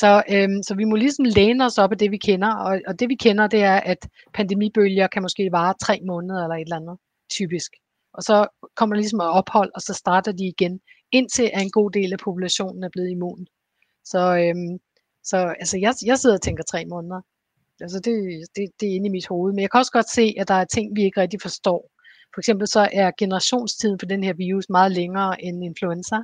Så, 0.00 0.22
øhm, 0.30 0.62
så 0.62 0.74
vi 0.74 0.84
må 0.84 0.96
ligesom 0.96 1.24
læne 1.24 1.64
os 1.64 1.78
op 1.78 1.92
af 1.92 1.98
det, 1.98 2.10
vi 2.10 2.16
kender, 2.16 2.54
og, 2.54 2.80
og 2.86 3.00
det 3.00 3.08
vi 3.08 3.14
kender, 3.14 3.46
det 3.46 3.62
er, 3.62 3.80
at 3.80 4.08
pandemibølger 4.34 5.06
kan 5.06 5.22
måske 5.22 5.52
vare 5.52 5.74
tre 5.82 6.00
måneder 6.06 6.42
eller 6.42 6.56
et 6.56 6.60
eller 6.60 6.76
andet, 6.76 6.96
typisk. 7.30 7.70
Og 8.12 8.22
så 8.22 8.46
kommer 8.76 8.94
der 8.94 9.00
ligesom 9.00 9.20
et 9.20 9.28
ophold, 9.28 9.70
og 9.74 9.80
så 9.80 9.94
starter 9.94 10.32
de 10.32 10.46
igen, 10.46 10.80
indtil 11.12 11.50
en 11.54 11.70
god 11.70 11.90
del 11.90 12.12
af 12.12 12.18
populationen 12.18 12.84
er 12.84 12.88
blevet 12.88 13.10
immun. 13.10 13.46
Så, 14.04 14.20
øhm, 14.36 14.78
så 15.24 15.36
altså, 15.36 15.78
jeg, 15.78 15.94
jeg 16.06 16.18
sidder 16.18 16.36
og 16.36 16.42
tænker 16.42 16.64
tre 16.64 16.84
måneder. 16.86 17.20
Altså 17.80 18.00
det, 18.00 18.14
det, 18.56 18.70
det 18.80 18.88
er 18.88 18.94
inde 18.94 19.06
i 19.06 19.16
mit 19.16 19.26
hoved. 19.26 19.52
Men 19.52 19.62
jeg 19.62 19.70
kan 19.70 19.78
også 19.78 19.92
godt 19.92 20.10
se, 20.10 20.34
at 20.40 20.48
der 20.48 20.54
er 20.54 20.64
ting, 20.64 20.96
vi 20.96 21.02
ikke 21.04 21.20
rigtig 21.20 21.40
forstår. 21.42 21.90
For 22.34 22.40
eksempel 22.40 22.66
så 22.68 22.88
er 22.92 23.10
generationstiden 23.18 23.98
for 23.98 24.06
den 24.06 24.24
her 24.24 24.34
virus 24.34 24.68
meget 24.68 24.92
længere 24.92 25.44
end 25.44 25.64
influenza. 25.64 26.18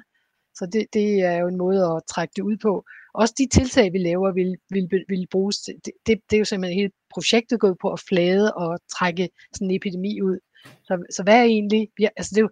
Så 0.54 0.66
det, 0.72 0.87
det 0.92 1.20
er 1.20 1.37
jo 1.37 1.48
en 1.48 1.56
måde 1.56 1.80
at 1.85 2.02
trække 2.09 2.33
det 2.37 2.42
ud 2.42 2.56
på. 2.56 2.85
Også 3.14 3.35
de 3.38 3.49
tiltag, 3.49 3.92
vi 3.92 3.99
laver, 3.99 4.33
vil, 4.33 4.57
vil, 4.70 5.05
vil 5.09 5.27
bruges 5.31 5.59
til, 5.59 5.75
det, 5.85 5.92
det, 6.07 6.20
det 6.31 6.37
er 6.37 6.38
jo 6.38 6.44
simpelthen 6.44 6.79
hele 6.79 6.92
projektet 7.14 7.61
gået 7.61 7.77
på 7.83 7.92
at 7.92 8.01
flade 8.09 8.55
og 8.55 8.79
trække 8.99 9.29
sådan 9.55 9.70
en 9.70 9.77
epidemi 9.77 10.20
ud. 10.20 10.38
Så, 10.85 11.05
så 11.11 11.23
hvad 11.23 11.38
er 11.38 11.44
egentlig, 11.44 11.88
ja, 12.01 12.09
altså 12.16 12.31
det, 12.35 12.38
er 12.38 12.42
jo, 12.42 12.51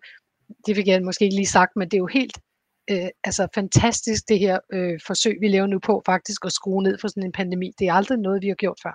det 0.66 0.76
fik 0.76 0.86
jeg 0.86 1.02
måske 1.02 1.24
ikke 1.24 1.36
lige 1.36 1.46
sagt, 1.46 1.76
men 1.76 1.88
det 1.88 1.94
er 1.96 1.98
jo 1.98 2.06
helt 2.06 2.38
øh, 2.90 3.08
altså 3.24 3.48
fantastisk 3.54 4.28
det 4.28 4.38
her 4.38 4.58
øh, 4.72 5.00
forsøg, 5.06 5.36
vi 5.40 5.48
laver 5.48 5.66
nu 5.66 5.78
på 5.78 6.02
faktisk 6.06 6.44
at 6.44 6.52
skrue 6.52 6.82
ned 6.82 6.98
for 7.00 7.08
sådan 7.08 7.22
en 7.22 7.32
pandemi. 7.32 7.72
Det 7.78 7.88
er 7.88 7.92
aldrig 7.92 8.18
noget, 8.18 8.42
vi 8.42 8.48
har 8.48 8.54
gjort 8.54 8.78
før. 8.82 8.94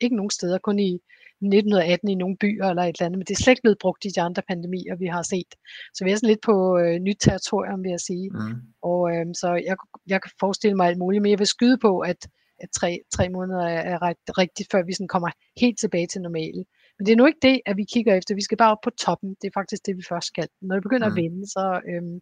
Ikke 0.00 0.16
nogen 0.16 0.30
steder, 0.30 0.58
kun 0.58 0.78
i 0.78 0.98
1918 1.46 2.08
i 2.08 2.14
nogle 2.14 2.36
byer 2.40 2.66
eller 2.68 2.82
et 2.82 2.96
eller 2.96 3.06
andet, 3.06 3.18
men 3.18 3.26
det 3.26 3.34
er 3.34 3.42
slet 3.42 3.52
ikke 3.52 3.66
blevet 3.66 3.82
brugt 3.84 4.04
i 4.04 4.14
de 4.16 4.20
andre 4.20 4.42
pandemier, 4.50 4.94
vi 4.96 5.06
har 5.06 5.22
set. 5.22 5.50
Så 5.94 6.04
vi 6.04 6.10
er 6.10 6.16
sådan 6.16 6.32
lidt 6.32 6.44
på 6.50 6.56
øh, 6.78 6.96
nyt 7.06 7.20
territorium, 7.20 7.82
vil 7.84 7.90
jeg 7.96 8.00
sige. 8.00 8.30
Mm. 8.30 8.54
Og 8.90 9.00
øh, 9.12 9.26
så 9.40 9.48
jeg, 9.68 9.76
jeg 10.12 10.22
kan 10.22 10.32
forestille 10.40 10.76
mig 10.76 10.86
alt 10.86 10.98
muligt, 10.98 11.22
men 11.22 11.30
jeg 11.30 11.38
vil 11.38 11.54
skyde 11.56 11.78
på, 11.86 11.92
at, 11.98 12.20
at 12.62 12.68
tre, 12.78 12.90
tre 13.16 13.28
måneder 13.28 13.64
er, 13.76 13.82
er 13.92 14.02
ret, 14.02 14.22
rigtigt, 14.42 14.68
før 14.72 14.82
vi 14.82 14.92
sådan 14.92 15.14
kommer 15.14 15.30
helt 15.62 15.78
tilbage 15.78 16.06
til 16.06 16.20
normale. 16.20 16.64
Men 16.96 17.06
det 17.06 17.12
er 17.12 17.16
nu 17.16 17.26
ikke 17.26 17.46
det, 17.48 17.60
at 17.66 17.76
vi 17.76 17.84
kigger 17.94 18.14
efter. 18.14 18.34
Vi 18.34 18.48
skal 18.48 18.58
bare 18.58 18.72
op 18.74 18.84
på 18.84 18.90
toppen. 18.90 19.30
Det 19.40 19.46
er 19.48 19.58
faktisk 19.60 19.86
det, 19.86 19.96
vi 19.96 20.04
først 20.08 20.26
skal. 20.26 20.48
Når 20.62 20.74
det 20.76 20.82
begynder 20.82 21.08
mm. 21.08 21.12
at 21.12 21.22
vende, 21.22 21.46
så, 21.46 21.64
øhm, 21.90 22.20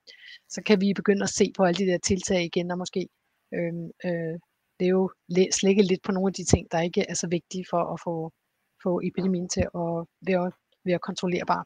så 0.54 0.62
kan 0.66 0.80
vi 0.80 0.92
begynde 1.00 1.22
at 1.22 1.37
se 1.38 1.52
på 1.56 1.62
alle 1.64 1.78
de 1.78 1.90
der 1.90 1.98
tiltag 1.98 2.42
igen, 2.44 2.70
og 2.70 2.78
måske 2.78 3.09
øhm, 3.54 3.87
øh, 4.06 4.37
det 4.80 4.87
er 4.87 4.94
jo 5.00 5.11
slække 5.59 5.83
lidt 5.83 6.02
på 6.04 6.12
nogle 6.12 6.30
af 6.30 6.35
de 6.35 6.44
ting, 6.44 6.64
der 6.72 6.80
ikke 6.80 7.04
er 7.09 7.14
så 7.14 7.28
vigtige 7.28 7.64
for 7.70 7.83
at 7.92 8.00
få, 8.04 8.14
få 8.82 9.00
epidemien 9.04 9.48
til 9.48 9.60
at 9.60 9.92
være, 10.28 10.52
være 10.84 10.98
kontrollerbar. 10.98 11.62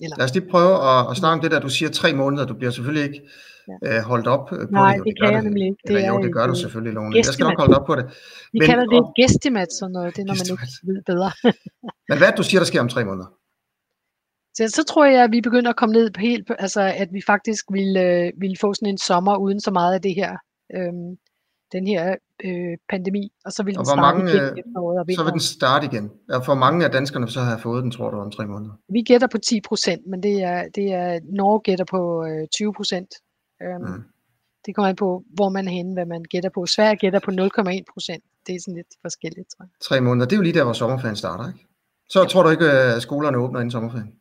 Eller? 0.00 0.16
Lad 0.18 0.24
os 0.24 0.34
lige 0.34 0.48
prøve 0.50 0.74
at, 0.90 1.10
at 1.10 1.16
snakke 1.16 1.34
om 1.34 1.40
det 1.40 1.50
der, 1.50 1.60
du 1.60 1.68
siger 1.68 1.90
tre 1.90 2.14
måneder, 2.14 2.46
du 2.46 2.54
bliver 2.54 2.70
selvfølgelig 2.70 3.04
ikke 3.08 3.20
ja. 3.68 3.96
øh, 3.98 4.02
holdt 4.02 4.26
op 4.26 4.46
på 4.48 4.54
Nej, 4.54 4.62
det. 4.62 4.70
Nej, 4.70 4.96
det 4.96 5.14
kan 5.20 5.32
jeg 5.32 5.42
nemlig 5.42 5.64
ikke. 5.70 5.78
Det 5.86 5.96
Eller, 5.96 6.08
jo, 6.08 6.22
det 6.22 6.32
gør 6.32 6.46
du 6.46 6.54
selvfølgelig, 6.54 6.94
Lone. 6.94 7.16
Jeg 7.16 7.24
skal 7.24 7.44
nok 7.44 7.58
holde 7.58 7.76
op 7.78 7.86
på 7.86 7.94
det. 7.94 8.04
Vi 8.52 8.58
Men, 8.58 8.68
kalder 8.68 8.86
det 8.92 8.98
et 9.04 9.10
gestimat, 9.20 9.72
sådan 9.72 9.92
noget, 9.92 10.16
det 10.16 10.22
er, 10.22 10.26
når 10.26 10.36
man 10.40 10.48
ikke 10.54 10.68
ved 10.90 11.02
bedre. 11.10 11.30
Men 12.08 12.18
hvad 12.18 12.28
det, 12.28 12.38
du 12.38 12.42
siger, 12.42 12.60
der 12.60 12.66
sker 12.66 12.80
om 12.80 12.88
tre 12.88 13.04
måneder? 13.04 13.28
Så, 14.56 14.68
så 14.68 14.82
tror 14.90 15.04
jeg, 15.04 15.24
at 15.24 15.32
vi 15.32 15.40
begynder 15.40 15.70
at 15.70 15.76
komme 15.76 15.92
ned 15.92 16.10
på 16.10 16.20
helt, 16.20 16.50
altså 16.58 16.80
at 16.80 17.08
vi 17.12 17.22
faktisk 17.26 17.64
vil, 17.72 17.96
øh, 17.96 18.32
vil 18.40 18.56
få 18.60 18.74
sådan 18.74 18.88
en 18.88 18.98
sommer 18.98 19.36
uden 19.36 19.60
så 19.60 19.70
meget 19.70 19.94
af 19.94 20.02
det 20.02 20.14
her. 20.14 20.32
Øhm, 20.76 21.16
den 21.72 21.86
her 21.86 22.16
øh, 22.44 22.76
pandemi, 22.88 23.32
og 23.44 23.52
så 23.52 23.62
vil 23.62 23.74
den 23.74 23.84
starte 23.84 24.00
mange, 24.00 24.30
igen 24.30 24.42
øh, 25.08 25.16
Så 25.16 25.24
vil 25.24 25.32
den 25.32 25.40
starte 25.40 25.86
igen. 25.86 26.10
Og 26.30 26.44
for 26.44 26.54
mange 26.54 26.84
af 26.84 26.90
danskerne 26.90 27.28
så 27.30 27.40
har 27.40 27.58
fået 27.58 27.82
den, 27.82 27.90
tror 27.90 28.10
du, 28.10 28.20
om 28.20 28.30
tre 28.30 28.46
måneder? 28.46 28.72
Vi 28.88 29.02
gætter 29.02 29.26
på 29.26 29.38
10 29.38 29.60
procent, 29.60 30.06
men 30.06 30.22
det 30.22 30.42
er, 30.42 30.68
det 30.74 30.92
er, 30.92 31.20
Norge 31.22 31.60
gætter 31.60 31.84
på 31.84 32.24
øh, 32.24 32.48
20 32.48 32.72
procent. 32.72 33.14
Øhm, 33.62 33.82
mm. 33.82 34.02
Det 34.66 34.74
kommer 34.74 34.88
an 34.88 34.96
på, 34.96 35.24
hvor 35.34 35.48
man 35.48 35.68
er 35.68 35.72
henne, 35.72 35.92
hvad 35.92 36.06
man 36.06 36.22
gætter 36.22 36.50
på. 36.50 36.66
Sverige 36.66 36.96
gætter 36.96 37.20
på 37.20 37.30
0,1 37.30 37.92
procent. 37.92 38.24
Det 38.46 38.54
er 38.54 38.60
sådan 38.60 38.74
lidt 38.74 38.86
forskelligt, 39.02 39.48
tror 39.56 39.64
jeg. 39.64 39.70
Tre 39.80 40.00
måneder, 40.00 40.26
det 40.26 40.32
er 40.32 40.36
jo 40.36 40.42
lige 40.42 40.54
der, 40.54 40.64
hvor 40.64 40.72
sommerferien 40.72 41.16
starter, 41.16 41.48
ikke? 41.48 41.66
Så 42.08 42.20
ja. 42.20 42.26
tror 42.26 42.42
du 42.42 42.48
ikke, 42.48 42.70
at 42.70 43.02
skolerne 43.02 43.38
åbner 43.38 43.60
inden 43.60 43.70
sommerferien? 43.70 44.12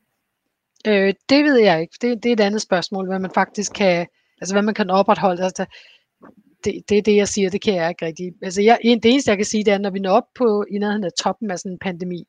Øh, 0.88 1.13
det 1.30 1.43
ved 1.43 1.58
jeg 1.60 1.82
ikke. 1.82 1.97
Det, 2.02 2.23
det 2.23 2.30
er 2.30 2.34
et 2.34 2.39
andet 2.39 2.62
spørgsmål, 2.62 3.08
hvad 3.08 3.19
man 3.19 3.32
faktisk 3.32 3.73
kan, 3.73 4.08
altså 4.41 4.54
hvad 4.56 4.62
man 4.62 4.73
kan 4.73 4.89
opretholde. 4.89 5.43
Altså, 5.43 5.65
det, 6.63 6.89
det 6.89 6.97
er 6.97 7.02
det, 7.02 7.15
jeg 7.15 7.28
siger, 7.28 7.49
det 7.49 7.62
kan 7.62 7.76
jeg 7.76 7.89
ikke 7.89 8.06
rigtig. 8.06 8.34
Altså, 8.41 8.62
jeg, 8.62 8.80
det 8.84 9.06
eneste, 9.06 9.30
jeg 9.30 9.38
kan 9.38 9.45
sige, 9.45 9.63
det 9.63 9.73
er, 9.73 9.78
når 9.78 9.89
vi 9.89 9.99
når 9.99 10.12
op 10.12 10.28
på 10.36 10.65
i 10.71 10.78
nærheden 10.78 11.04
af 11.04 11.12
toppen 11.23 11.52
af 11.52 11.60
sådan 11.60 11.71
en 11.71 11.80
pandemi, 11.80 12.28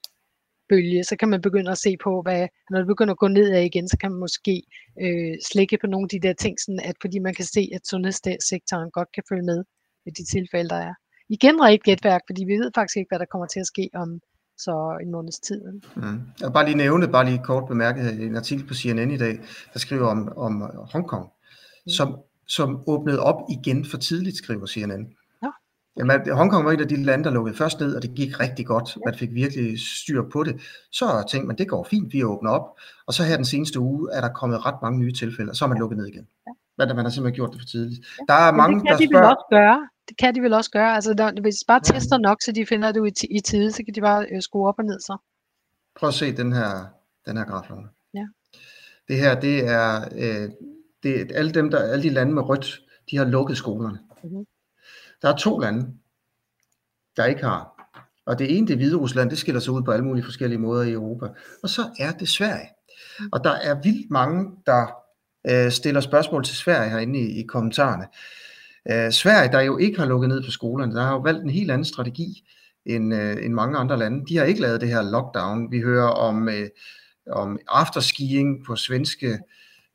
bølge, 0.68 1.04
så 1.04 1.16
kan 1.16 1.28
man 1.28 1.40
begynde 1.40 1.70
at 1.70 1.78
se 1.78 1.96
på, 2.04 2.22
hvad, 2.22 2.48
når 2.70 2.78
det 2.78 2.86
begynder 2.86 3.14
at 3.14 3.18
gå 3.18 3.28
nedad 3.28 3.62
igen, 3.62 3.88
så 3.88 3.96
kan 4.00 4.10
man 4.10 4.20
måske 4.20 4.62
øh, 5.02 5.34
slække 5.50 5.78
på 5.80 5.86
nogle 5.86 6.04
af 6.04 6.08
de 6.08 6.28
der 6.28 6.32
ting, 6.32 6.60
sådan 6.60 6.80
at 6.84 6.96
fordi 7.00 7.18
man 7.18 7.34
kan 7.34 7.44
se, 7.44 7.68
at 7.74 7.86
sundhedssektoren 7.86 8.90
godt 8.90 9.08
kan 9.14 9.22
følge 9.28 9.42
med 9.42 9.64
i 10.06 10.10
de 10.10 10.24
tilfælde, 10.24 10.68
der 10.68 10.76
er. 10.76 10.94
Igen 11.28 11.64
rigt 11.64 11.82
gætværk, 11.82 12.20
fordi 12.28 12.44
vi 12.44 12.52
ved 12.52 12.70
faktisk 12.74 12.96
ikke, 12.96 13.10
hvad 13.10 13.18
der 13.18 13.32
kommer 13.32 13.46
til 13.46 13.60
at 13.60 13.66
ske 13.66 13.90
om 13.94 14.20
så 14.58 14.98
en 15.02 15.10
måneds 15.10 15.40
tid. 15.40 15.60
Mm. 15.96 16.20
Jeg 16.40 16.46
vil 16.46 16.52
bare 16.52 16.64
lige 16.64 16.76
nævne, 16.76 17.08
bare 17.08 17.24
lige 17.24 17.44
kort 17.44 17.68
bemærket, 17.68 18.22
en 18.22 18.36
artikel 18.36 18.66
på 18.66 18.74
CNN 18.74 19.10
i 19.10 19.16
dag, 19.16 19.38
der 19.72 19.78
skriver 19.78 20.06
om, 20.06 20.32
om 20.36 20.52
Hongkong, 20.92 21.24
mm. 21.24 21.90
som 21.90 22.18
som 22.46 22.82
åbnede 22.86 23.20
op 23.20 23.40
igen 23.50 23.84
for 23.84 23.96
tidligt, 23.96 24.36
skriver 24.36 24.66
CNN. 24.66 25.12
Ja. 25.42 25.48
Jamen, 25.96 26.30
Hongkong 26.32 26.64
var 26.64 26.72
et 26.72 26.80
af 26.80 26.88
de 26.88 27.02
lande, 27.02 27.24
der 27.24 27.30
lukkede 27.30 27.56
først 27.56 27.80
ned, 27.80 27.96
og 27.96 28.02
det 28.02 28.14
gik 28.14 28.40
rigtig 28.40 28.66
godt. 28.66 28.98
Man 29.04 29.14
fik 29.14 29.34
virkelig 29.34 29.80
styr 29.80 30.22
på 30.32 30.42
det. 30.44 30.60
Så 30.92 31.24
tænkte 31.30 31.46
man, 31.46 31.58
det 31.58 31.68
går 31.68 31.86
fint, 31.90 32.12
vi 32.12 32.24
åbner 32.24 32.50
op. 32.50 32.78
Og 33.06 33.14
så 33.14 33.24
her 33.24 33.36
den 33.36 33.44
seneste 33.44 33.80
uge 33.80 34.08
er 34.12 34.20
der 34.20 34.28
kommet 34.28 34.66
ret 34.66 34.82
mange 34.82 34.98
nye 34.98 35.12
tilfælde, 35.12 35.50
og 35.50 35.56
så 35.56 35.64
er 35.64 35.68
man 35.68 35.78
lukket 35.78 35.98
ned 35.98 36.06
igen. 36.06 36.26
Ja. 36.46 36.52
Men 36.78 36.96
man 36.96 37.04
har 37.04 37.10
simpelthen 37.10 37.34
gjort 37.34 37.52
det 37.52 37.60
for 37.60 37.66
tidligt. 37.66 38.06
Ja. 38.18 38.34
Der 38.34 38.40
er 38.40 38.50
Men 38.50 38.56
mange, 38.56 38.74
det 38.80 38.86
kan 38.86 38.92
der 38.92 38.98
de 38.98 39.06
spørger... 39.06 39.26
vel 39.26 39.36
også 39.36 39.46
gøre. 39.50 39.88
Det 40.08 40.16
kan 40.16 40.34
de 40.34 40.40
vel 40.40 40.52
også 40.52 40.70
gøre. 40.70 40.94
Altså, 40.94 41.14
der, 41.14 41.40
hvis 41.40 41.56
de 41.56 41.64
bare 41.66 41.80
ja. 41.86 41.92
tester 41.92 42.18
nok, 42.18 42.42
så 42.42 42.52
de 42.52 42.66
finder 42.66 42.92
det 42.92 43.22
i, 43.22 43.36
i 43.36 43.40
tide, 43.40 43.72
så 43.72 43.82
kan 43.84 43.94
de 43.94 44.00
bare 44.00 44.26
øh, 44.32 44.42
skrue 44.42 44.68
op 44.68 44.78
og 44.78 44.84
ned 44.84 45.00
så. 45.00 45.16
Prøv 45.96 46.08
at 46.08 46.14
se 46.14 46.36
den 46.36 46.52
her, 46.52 46.86
den 47.26 47.36
her 47.36 47.44
graf, 47.44 47.70
Ja. 48.14 48.26
Det 49.08 49.16
her, 49.16 49.40
det 49.40 49.68
er 49.68 50.04
øh, 50.16 50.50
det, 51.04 51.32
alle, 51.34 51.52
dem, 51.52 51.70
der, 51.70 51.78
alle 51.78 52.02
de 52.02 52.08
lande 52.08 52.34
med 52.34 52.42
rødt, 52.42 52.80
de 53.10 53.16
har 53.16 53.24
lukket 53.24 53.56
skolerne. 53.56 53.98
Mm-hmm. 54.24 54.46
Der 55.22 55.28
er 55.28 55.36
to 55.36 55.58
lande, 55.58 55.94
der 57.16 57.24
ikke 57.24 57.44
har. 57.44 57.74
Og 58.26 58.38
det 58.38 58.56
ene, 58.56 58.66
det 58.66 58.72
er 58.72 58.76
Hvide 58.76 58.96
Rusland, 58.96 59.30
det 59.30 59.38
skiller 59.38 59.60
sig 59.60 59.72
ud 59.72 59.82
på 59.82 59.90
alle 59.90 60.04
mulige 60.04 60.24
forskellige 60.24 60.58
måder 60.58 60.82
i 60.82 60.92
Europa. 60.92 61.26
Og 61.62 61.68
så 61.68 61.82
er 61.98 62.12
det 62.12 62.28
Sverige. 62.28 62.68
Mm. 63.20 63.28
Og 63.32 63.44
der 63.44 63.50
er 63.50 63.80
vildt 63.82 64.10
mange, 64.10 64.50
der 64.66 64.86
øh, 65.50 65.70
stiller 65.70 66.00
spørgsmål 66.00 66.44
til 66.44 66.56
Sverige 66.56 66.90
herinde 66.90 67.18
i, 67.20 67.40
i 67.40 67.42
kommentarerne. 67.42 68.06
Øh, 68.90 69.12
Sverige, 69.12 69.52
der 69.52 69.60
jo 69.60 69.78
ikke 69.78 69.98
har 69.98 70.06
lukket 70.06 70.28
ned 70.28 70.44
på 70.44 70.50
skolerne, 70.50 70.94
der 70.94 71.02
har 71.02 71.12
jo 71.12 71.18
valgt 71.20 71.42
en 71.42 71.50
helt 71.50 71.70
anden 71.70 71.84
strategi 71.84 72.48
end, 72.86 73.14
øh, 73.14 73.44
end 73.44 73.54
mange 73.54 73.78
andre 73.78 73.98
lande. 73.98 74.26
De 74.28 74.36
har 74.36 74.44
ikke 74.44 74.60
lavet 74.60 74.80
det 74.80 74.88
her 74.88 75.02
lockdown. 75.02 75.70
Vi 75.70 75.80
hører 75.80 76.08
om, 76.08 76.48
øh, 76.48 76.68
om 77.30 77.58
afterskiing 77.68 78.64
på 78.64 78.76
svenske 78.76 79.38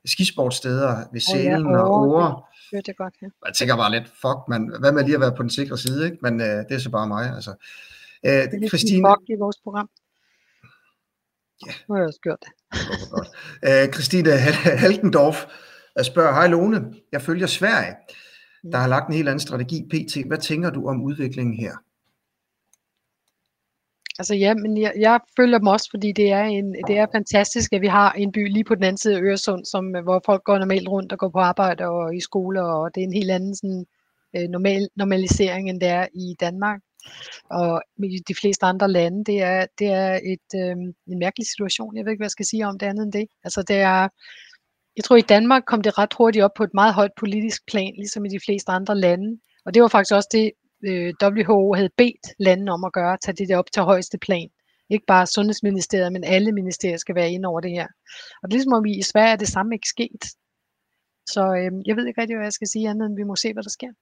skisportsteder 0.06 1.04
ved 1.12 1.20
Sælen 1.20 1.66
oh, 1.66 1.72
ja, 1.72 1.78
og 1.78 2.08
Åre. 2.08 2.42
Det 2.70 2.88
er 2.88 2.92
godt, 2.92 3.14
ja. 3.22 3.26
Jeg 3.46 3.54
tænker 3.54 3.76
bare 3.76 3.90
lidt, 3.90 4.04
fuck, 4.04 4.38
man, 4.48 4.76
hvad 4.80 4.92
med 4.92 5.04
lige 5.04 5.14
at 5.14 5.20
være 5.20 5.36
på 5.36 5.42
den 5.42 5.50
sikre 5.50 5.78
side, 5.78 6.04
ikke? 6.04 6.18
men 6.22 6.40
øh, 6.40 6.46
det 6.46 6.72
er 6.72 6.78
så 6.78 6.90
bare 6.90 7.08
mig. 7.08 7.34
Altså. 7.34 7.50
Øh, 8.26 8.32
det 8.32 8.64
er 8.64 8.68
Christine... 8.68 9.08
fuck 9.08 9.28
i 9.28 9.36
vores 9.38 9.56
program. 9.64 9.88
Ja. 11.66 11.72
Nu 11.88 11.94
har 11.94 12.00
jeg 12.00 12.08
også 12.08 12.20
gjort 12.22 12.38
det. 12.40 12.52
det. 13.62 13.82
Øh, 13.86 13.92
Christine 13.92 14.30
Halkendorf 14.82 15.44
spørger, 16.02 16.32
hej 16.32 16.46
Lone, 16.46 16.94
jeg 17.12 17.22
følger 17.22 17.46
Sverige, 17.46 17.94
der 18.72 18.78
har 18.78 18.88
lagt 18.88 19.08
en 19.08 19.14
helt 19.14 19.28
anden 19.28 19.40
strategi 19.40 19.84
pt. 19.90 20.26
Hvad 20.26 20.38
tænker 20.38 20.70
du 20.70 20.88
om 20.88 21.02
udviklingen 21.02 21.56
her? 21.56 21.76
Altså 24.20 24.34
ja, 24.34 24.54
men 24.54 24.80
jeg, 24.80 24.92
jeg 24.98 25.20
følger 25.36 25.58
dem 25.58 25.66
også, 25.66 25.88
fordi 25.90 26.12
det 26.12 26.32
er, 26.32 26.44
en, 26.44 26.74
det 26.86 26.98
er 26.98 27.06
fantastisk, 27.12 27.72
at 27.72 27.80
vi 27.80 27.86
har 27.86 28.12
en 28.12 28.32
by 28.32 28.52
lige 28.52 28.64
på 28.64 28.74
den 28.74 28.84
anden 28.84 28.96
side 28.96 29.16
af 29.16 29.22
Øresund, 29.22 29.64
som, 29.64 29.96
øh, 29.96 30.02
hvor 30.02 30.22
folk 30.26 30.44
går 30.44 30.58
normalt 30.58 30.88
rundt 30.88 31.12
og 31.12 31.18
går 31.18 31.28
på 31.28 31.38
arbejde 31.38 31.84
og 31.88 32.16
i 32.16 32.20
skole, 32.20 32.62
og 32.62 32.94
det 32.94 33.00
er 33.00 33.04
en 33.04 33.12
helt 33.12 33.30
anden 33.30 33.54
sådan, 33.54 33.86
øh, 34.36 34.48
normal, 34.48 34.88
normalisering, 34.96 35.70
end 35.70 35.80
det 35.80 35.88
er 35.88 36.06
i 36.14 36.36
Danmark. 36.40 36.80
Og 37.50 37.82
i 38.04 38.18
de 38.28 38.34
fleste 38.40 38.66
andre 38.66 38.88
lande, 38.88 39.24
det 39.24 39.42
er, 39.42 39.66
det 39.78 39.86
er 39.86 40.20
et, 40.32 40.48
øh, 40.54 40.76
en 41.12 41.18
mærkelig 41.18 41.46
situation. 41.46 41.96
Jeg 41.96 42.04
ved 42.04 42.12
ikke, 42.12 42.20
hvad 42.20 42.30
jeg 42.30 42.38
skal 42.38 42.46
sige 42.46 42.66
om 42.66 42.78
det 42.78 42.86
andet 42.86 43.04
end 43.04 43.12
det. 43.12 43.26
Altså 43.44 43.62
det 43.62 43.76
er, 43.76 44.08
jeg 44.96 45.04
tror 45.04 45.16
i 45.16 45.30
Danmark 45.34 45.62
kom 45.66 45.82
det 45.82 45.98
ret 45.98 46.14
hurtigt 46.18 46.44
op 46.44 46.54
på 46.56 46.64
et 46.64 46.74
meget 46.74 46.94
højt 46.94 47.14
politisk 47.20 47.62
plan, 47.66 47.92
ligesom 47.96 48.24
i 48.24 48.28
de 48.28 48.44
fleste 48.46 48.70
andre 48.72 48.96
lande. 48.98 49.38
Og 49.64 49.74
det 49.74 49.82
var 49.82 49.88
faktisk 49.88 50.14
også 50.14 50.28
det, 50.32 50.50
øh, 50.84 51.14
WHO 51.22 51.74
havde 51.74 51.90
bedt 51.96 52.26
landene 52.38 52.72
om 52.72 52.84
at 52.84 52.92
gøre, 52.92 53.18
tage 53.22 53.36
det 53.36 53.48
der 53.48 53.56
op 53.56 53.72
til 53.72 53.82
højeste 53.82 54.18
plan. 54.18 54.48
Ikke 54.90 55.06
bare 55.06 55.26
Sundhedsministeriet, 55.26 56.12
men 56.12 56.24
alle 56.24 56.52
ministerier 56.52 56.96
skal 56.96 57.14
være 57.14 57.30
inde 57.30 57.48
over 57.48 57.60
det 57.60 57.70
her. 57.70 57.86
Og 58.42 58.48
det 58.48 58.52
er 58.52 58.58
ligesom 58.58 58.72
om 58.72 58.84
vi 58.84 58.92
i 58.98 59.02
Sverige 59.02 59.32
er 59.32 59.36
det 59.36 59.48
samme 59.48 59.74
ikke 59.74 59.88
sket. 59.88 60.24
Så 61.26 61.42
øh, 61.54 61.70
jeg 61.86 61.96
ved 61.96 62.06
ikke 62.06 62.20
rigtig, 62.20 62.36
hvad 62.36 62.46
jeg 62.46 62.52
skal 62.52 62.68
sige 62.68 62.88
andet, 62.88 63.06
end 63.06 63.16
vi 63.16 63.22
må 63.22 63.36
se, 63.36 63.52
hvad 63.52 63.62
der 63.62 63.70
sker. 63.70 63.92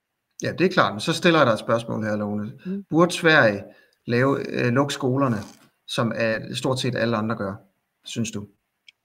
Ja, 0.43 0.51
det 0.51 0.65
er 0.65 0.69
klart. 0.69 0.93
Men 0.93 0.99
så 0.99 1.13
stiller 1.13 1.39
jeg 1.39 1.47
dig 1.47 1.53
et 1.53 1.59
spørgsmål 1.59 2.03
her, 2.03 2.15
Lone. 2.15 2.51
Mm. 2.65 2.83
Burde 2.89 3.11
Sverige 3.13 3.63
lave, 4.07 4.45
øh, 4.49 4.73
lukke 4.73 4.93
skolerne, 4.93 5.37
som 5.87 6.11
er, 6.15 6.55
stort 6.55 6.79
set 6.79 6.95
alle 6.95 7.17
andre 7.17 7.35
gør, 7.35 7.53
synes 8.05 8.31
du? 8.31 8.47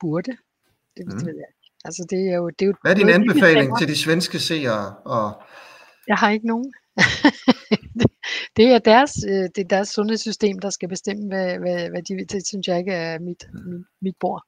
Burde? 0.01 0.31
Det, 0.97 1.05
mm. 1.07 1.11
det 1.11 1.27
ved 1.27 1.35
jeg 1.35 1.47
ikke. 1.51 1.71
Altså 1.85 2.07
det 2.11 2.21
er 2.33 2.37
jo, 2.37 2.49
det 2.49 2.63
er 2.63 2.67
jo 2.67 2.75
Hvad 2.83 2.93
er 2.93 2.97
din 2.97 3.09
anbefaling 3.09 3.79
til 3.79 3.89
de 3.89 3.99
svenske 3.99 4.39
seere? 4.39 4.97
Og, 4.97 5.43
Jeg 6.09 6.17
har 6.17 6.31
ikke 6.31 6.47
nogen. 6.47 6.73
det, 8.57 8.67
er 8.75 8.79
deres, 8.79 9.13
øh, 9.29 9.49
det 9.55 9.59
er 9.59 9.69
deres 9.69 9.89
sundhedssystem, 9.89 10.59
der 10.59 10.71
skal 10.71 10.89
bestemme, 10.89 11.27
hvad, 11.29 11.59
hvad, 11.59 11.91
hvad 11.91 12.03
de 12.03 12.15
vil. 12.15 12.31
Det 12.31 12.47
synes 12.47 12.69
jeg 12.69 12.79
ikke 12.79 12.93
er 12.93 13.19
mit, 13.19 13.45
mit, 13.67 13.87
mit 14.03 14.15
bord. 14.21 14.43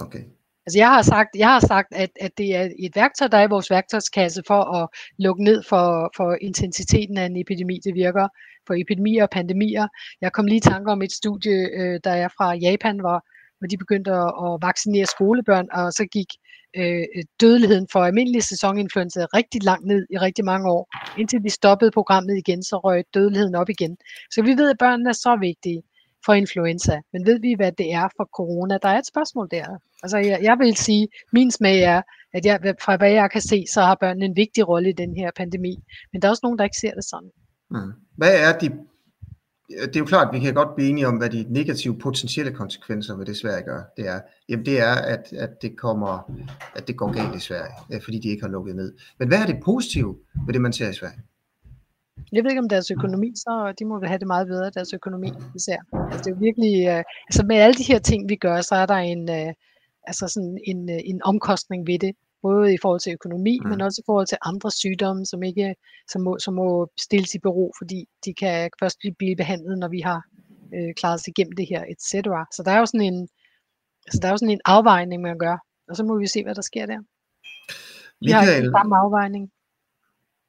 okay. 0.00 0.24
Altså 0.66 0.78
jeg 0.78 0.88
har 0.88 1.02
sagt, 1.02 1.28
jeg 1.36 1.48
har 1.48 1.60
sagt 1.60 1.88
at, 1.92 2.10
at 2.20 2.38
det 2.38 2.56
er 2.56 2.68
et 2.78 2.96
værktøj, 2.96 3.28
der 3.28 3.38
er 3.38 3.46
i 3.46 3.50
vores 3.50 3.70
værktøjskasse 3.70 4.42
for 4.46 4.62
at 4.76 4.88
lukke 5.18 5.44
ned 5.44 5.62
for, 5.62 6.12
for 6.16 6.36
intensiteten 6.40 7.18
af 7.18 7.26
en 7.26 7.36
epidemi. 7.36 7.80
Det 7.84 7.94
virker 7.94 8.28
for 8.66 8.74
epidemier 8.74 9.22
og 9.22 9.30
pandemier. 9.30 9.88
Jeg 10.20 10.32
kom 10.32 10.46
lige 10.46 10.56
i 10.56 10.60
tanke 10.60 10.90
om 10.90 11.02
et 11.02 11.12
studie, 11.12 11.68
øh, 11.78 12.00
der 12.04 12.10
er 12.10 12.28
fra 12.28 12.54
Japan, 12.54 13.00
hvor, 13.00 13.24
hvor 13.58 13.66
de 13.66 13.78
begyndte 13.78 14.10
at, 14.10 14.32
at 14.44 14.52
vaccinere 14.62 15.06
skolebørn, 15.06 15.68
og 15.72 15.92
så 15.92 16.04
gik 16.04 16.30
øh, 16.76 17.04
dødeligheden 17.40 17.86
for 17.92 18.00
almindelig 18.00 18.42
sæsoninfluenza 18.42 19.20
rigtig 19.38 19.64
langt 19.64 19.86
ned 19.86 20.06
i 20.10 20.16
rigtig 20.18 20.44
mange 20.44 20.70
år. 20.70 20.88
Indtil 21.20 21.44
de 21.44 21.50
stoppede 21.50 21.90
programmet 21.90 22.36
igen, 22.38 22.62
så 22.62 22.76
røg 22.76 23.04
dødeligheden 23.14 23.54
op 23.54 23.68
igen. 23.68 23.96
Så 24.30 24.42
vi 24.42 24.50
ved, 24.50 24.70
at 24.70 24.78
børnene 24.78 25.08
er 25.08 25.18
så 25.26 25.36
vigtige 25.40 25.82
for 26.24 26.32
influenza. 26.32 27.00
Men 27.12 27.26
ved 27.26 27.40
vi, 27.40 27.54
hvad 27.56 27.72
det 27.72 27.92
er 27.92 28.08
for 28.16 28.28
corona? 28.36 28.78
Der 28.82 28.88
er 28.88 28.98
et 28.98 29.06
spørgsmål 29.06 29.48
der. 29.50 29.66
Altså, 30.02 30.18
jeg, 30.18 30.38
jeg 30.42 30.56
vil 30.58 30.76
sige, 30.76 31.08
min 31.32 31.50
smag 31.50 31.78
er, 31.82 32.02
at 32.32 32.46
jeg, 32.46 32.60
fra 32.84 32.96
hvad 32.96 33.10
jeg 33.10 33.30
kan 33.30 33.40
se, 33.40 33.64
så 33.72 33.80
har 33.82 33.96
børnene 34.00 34.24
en 34.24 34.36
vigtig 34.36 34.68
rolle 34.68 34.88
i 34.88 34.92
den 34.92 35.16
her 35.16 35.30
pandemi. 35.36 35.76
Men 36.12 36.22
der 36.22 36.28
er 36.28 36.30
også 36.30 36.40
nogen, 36.42 36.58
der 36.58 36.64
ikke 36.64 36.76
ser 36.76 36.94
det 36.94 37.04
sådan. 37.04 37.30
Mm. 37.70 37.92
Hvad 38.16 38.34
er 38.46 38.58
de... 38.58 38.70
Det 39.68 39.96
er 39.96 40.00
jo 40.00 40.04
klart, 40.04 40.28
at 40.28 40.34
vi 40.34 40.40
kan 40.44 40.54
godt 40.54 40.74
blive 40.74 40.90
enige 40.90 41.06
om, 41.06 41.16
hvad 41.16 41.30
de 41.30 41.46
negative 41.48 41.98
potentielle 41.98 42.52
konsekvenser 42.52 43.16
ved 43.16 43.26
det 43.26 43.36
Sverige 43.36 43.62
gør. 43.62 43.82
Det 43.96 44.08
er, 44.08 44.20
jamen 44.48 44.66
det 44.66 44.80
er 44.80 44.94
at, 44.94 45.32
at, 45.32 45.62
det 45.62 45.76
kommer, 45.76 46.32
at 46.76 46.88
det 46.88 46.96
går 46.96 47.12
galt 47.12 47.36
i 47.36 47.40
Sverige, 47.40 48.02
fordi 48.04 48.18
de 48.18 48.28
ikke 48.28 48.42
har 48.42 48.50
lukket 48.50 48.76
ned. 48.76 48.94
Men 49.18 49.28
hvad 49.28 49.38
er 49.38 49.46
det 49.46 49.56
positive 49.64 50.16
ved 50.46 50.52
det, 50.52 50.60
man 50.60 50.72
ser 50.72 50.88
i 50.88 50.92
Sverige? 50.92 51.20
Jeg 52.32 52.44
ved 52.44 52.50
ikke 52.50 52.60
om 52.60 52.68
deres 52.68 52.90
økonomi, 52.90 53.32
så 53.36 53.74
de 53.78 53.84
må 53.84 53.98
vel 53.98 54.08
have 54.08 54.18
det 54.18 54.26
meget 54.26 54.46
bedre, 54.46 54.70
deres 54.70 54.92
økonomi 54.92 55.30
især. 55.54 55.78
Altså 56.12 56.18
det 56.18 56.26
er 56.26 56.34
jo 56.36 56.40
virkelig, 56.40 56.88
øh, 56.88 57.02
altså 57.28 57.42
med 57.46 57.56
alle 57.56 57.74
de 57.74 57.92
her 57.92 57.98
ting, 57.98 58.28
vi 58.28 58.36
gør, 58.36 58.60
så 58.60 58.74
er 58.74 58.86
der 58.86 58.94
en, 58.94 59.30
øh, 59.30 59.52
altså 60.06 60.28
sådan 60.28 60.58
en, 60.64 60.90
øh, 60.90 61.00
en 61.04 61.20
omkostning 61.24 61.86
ved 61.86 61.98
det. 61.98 62.12
Både 62.42 62.74
i 62.74 62.78
forhold 62.82 63.00
til 63.00 63.12
økonomi, 63.12 63.58
mm. 63.62 63.68
men 63.70 63.80
også 63.80 64.00
i 64.02 64.06
forhold 64.06 64.26
til 64.26 64.38
andre 64.42 64.70
sygdomme, 64.70 65.26
som 65.26 65.42
ikke 65.42 65.74
som 66.10 66.22
må, 66.22 66.38
som 66.38 66.54
må 66.54 66.88
stilles 67.00 67.34
i 67.34 67.38
bero, 67.38 67.72
fordi 67.78 68.08
de 68.24 68.34
kan 68.34 68.70
først 68.80 68.98
blive, 69.18 69.36
behandlet, 69.36 69.78
når 69.78 69.88
vi 69.88 70.00
har 70.00 70.22
øh, 70.74 70.94
klaret 70.96 71.14
os 71.14 71.28
igennem 71.28 71.52
det 71.52 71.66
her, 71.68 71.84
etc. 71.92 72.04
Så 72.56 72.62
der 72.64 72.70
er 72.70 72.78
jo 72.78 72.86
sådan 72.86 73.06
en, 73.12 73.28
altså 74.06 74.18
der 74.22 74.28
er 74.28 74.32
jo 74.32 74.36
sådan 74.36 74.54
en 74.54 74.60
afvejning, 74.64 75.22
man 75.22 75.38
gør, 75.38 75.56
og 75.88 75.96
så 75.96 76.04
må 76.04 76.18
vi 76.18 76.26
se, 76.26 76.42
hvad 76.42 76.54
der 76.54 76.62
sker 76.62 76.86
der. 76.86 77.00
Vi 78.20 78.30
har 78.30 78.40
Michael, 78.40 78.64
den 78.64 78.72
samme 78.72 78.96
afvejning. 78.96 79.50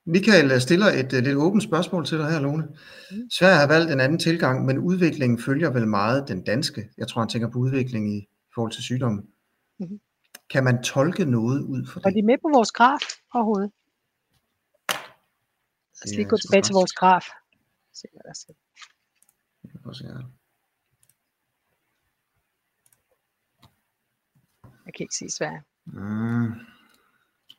Michael 0.06 0.62
stiller 0.62 0.88
et 0.88 1.14
uh, 1.14 1.20
lidt 1.20 1.38
åbent 1.38 1.64
spørgsmål 1.64 2.06
til 2.06 2.18
dig 2.18 2.32
her, 2.32 2.40
Lone. 2.40 2.64
Mm. 3.12 3.30
Sverige 3.32 3.58
har 3.58 3.68
valgt 3.68 3.92
en 3.92 4.00
anden 4.00 4.20
tilgang, 4.20 4.66
men 4.66 4.78
udviklingen 4.78 5.40
følger 5.40 5.70
vel 5.70 5.88
meget 5.88 6.28
den 6.28 6.44
danske. 6.44 6.90
Jeg 6.98 7.08
tror, 7.08 7.22
han 7.22 7.30
tænker 7.30 7.50
på 7.50 7.60
udvikling 7.60 8.18
i 8.18 8.28
forhold 8.56 8.72
til 8.72 8.84
sygdommen. 8.84 9.24
Mhm. 9.80 10.00
Kan 10.50 10.64
man 10.64 10.84
tolke 10.84 11.26
noget 11.26 11.62
ud 11.62 11.86
for 11.86 12.00
Var 12.04 12.10
det? 12.10 12.16
de 12.16 12.26
med 12.26 12.38
på 12.38 12.50
vores 12.54 12.72
graf 12.72 13.02
overhovedet? 13.34 13.72
Lad 16.00 16.12
os 16.12 16.16
lige 16.16 16.30
gå 16.30 16.38
tilbage 16.38 16.62
til 16.62 16.74
vores 16.74 16.94
graf. 16.94 17.26
Se, 17.94 18.08
hvad 18.14 18.22
der 18.24 18.34
sker. 18.34 18.54
Jeg 24.86 24.94
kan 24.94 25.04
ikke 25.04 25.16
se 25.16 25.30
Sverige. 25.38 25.62
Mm. 25.86 26.52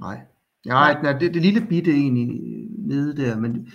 Nej. 0.01 0.27
Nej, 0.67 1.03
nej 1.03 1.13
det, 1.19 1.35
det 1.35 1.43
lille 1.43 1.67
bitte 1.69 1.91
egentlig 1.91 2.29
nede 2.79 3.17
der, 3.17 3.39
men 3.39 3.73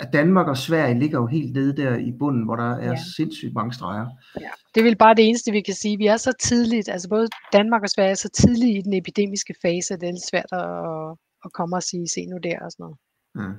at 0.00 0.12
Danmark 0.12 0.46
og 0.48 0.56
Sverige 0.56 0.98
ligger 0.98 1.18
jo 1.18 1.26
helt 1.26 1.52
nede 1.52 1.76
der 1.76 1.96
i 1.96 2.12
bunden, 2.18 2.44
hvor 2.44 2.56
der 2.56 2.70
er 2.76 2.90
Ja. 2.90 2.96
sindssygt 3.16 3.54
mange 3.54 3.72
streger. 3.72 4.06
Ja. 4.40 4.48
Det 4.74 4.80
er 4.80 4.84
vel 4.84 4.96
bare 4.96 5.14
det 5.14 5.28
eneste, 5.28 5.50
vi 5.52 5.60
kan 5.60 5.74
sige. 5.74 5.98
Vi 5.98 6.06
er 6.06 6.16
så 6.16 6.32
tidligt, 6.42 6.88
altså 6.88 7.08
både 7.08 7.28
Danmark 7.52 7.82
og 7.82 7.88
Sverige 7.88 8.10
er 8.10 8.14
så 8.14 8.28
tidligt 8.28 8.78
i 8.78 8.80
den 8.80 8.92
epidemiske 8.92 9.54
fase, 9.62 9.94
at 9.94 10.00
det 10.00 10.08
er 10.08 10.28
svært 10.30 10.52
at, 10.52 11.16
at 11.44 11.52
komme 11.52 11.76
og 11.76 11.82
sige, 11.82 12.08
se 12.08 12.26
nu 12.26 12.36
der 12.42 12.58
og 12.64 12.72
sådan 12.72 12.82
noget. 12.84 12.96
Mm. 13.34 13.54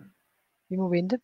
Vi 0.70 0.76
må 0.76 0.90
vente. 0.90 1.18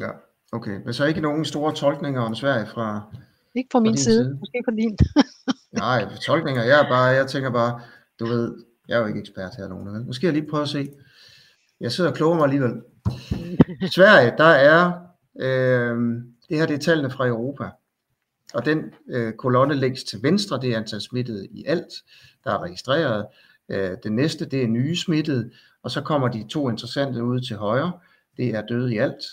Ja, 0.00 0.10
okay. 0.52 0.80
Men 0.84 0.92
så 0.94 1.04
ikke 1.04 1.20
nogen 1.20 1.44
store 1.44 1.74
tolkninger 1.74 2.20
om 2.20 2.34
Sverige 2.34 2.66
fra... 2.66 3.16
Ikke 3.54 3.68
fra 3.72 3.80
min 3.80 3.92
din 3.92 3.98
side, 3.98 4.24
side. 4.24 4.36
måske 4.38 4.62
fra 4.64 4.72
din. 4.76 4.96
Nej, 5.84 6.14
tolkninger. 6.26 6.62
Jeg 6.62 6.80
er 6.84 6.88
bare, 6.88 7.04
jeg 7.04 7.26
tænker 7.26 7.50
bare, 7.50 7.80
du 8.20 8.26
ved, 8.26 8.64
jeg 8.88 8.94
er 8.96 9.00
jo 9.00 9.06
ikke 9.06 9.20
ekspert 9.20 9.56
her 9.56 9.68
nogen. 9.68 9.86
Vel? 10.06 10.14
Skal 10.14 10.26
jeg 10.26 10.34
lige 10.34 10.50
prøve 10.50 10.62
at 10.62 10.68
se. 10.68 10.88
Jeg 11.80 11.92
sidder 11.92 12.10
og 12.10 12.16
kloger 12.16 12.34
mig 12.36 12.44
alligevel. 12.44 12.72
Sverige, 13.96 14.32
der 14.38 14.44
er, 14.44 14.92
øh, 15.40 16.22
det 16.48 16.58
her 16.58 16.66
det 16.66 16.74
er 16.74 16.78
tallene 16.78 17.10
fra 17.10 17.26
Europa. 17.26 17.70
Og 18.54 18.64
den 18.64 18.84
øh, 19.08 19.32
kolonne 19.32 19.74
længst 19.74 20.08
til 20.08 20.22
venstre, 20.22 20.60
det 20.60 20.72
er 20.72 20.76
antal 20.76 21.00
smittede 21.00 21.46
i 21.50 21.64
alt, 21.66 21.92
der 22.44 22.50
er 22.50 22.62
registreret. 22.62 23.26
Øh, 23.68 23.90
det 24.02 24.12
næste, 24.12 24.44
det 24.44 24.62
er 24.62 24.66
nye 24.66 24.96
smittede. 24.96 25.50
Og 25.82 25.90
så 25.90 26.00
kommer 26.00 26.28
de 26.28 26.46
to 26.48 26.68
interessante 26.68 27.24
ud 27.24 27.40
til 27.40 27.56
højre. 27.56 27.92
Det 28.36 28.48
er 28.48 28.66
døde 28.66 28.94
i 28.94 28.98
alt. 28.98 29.24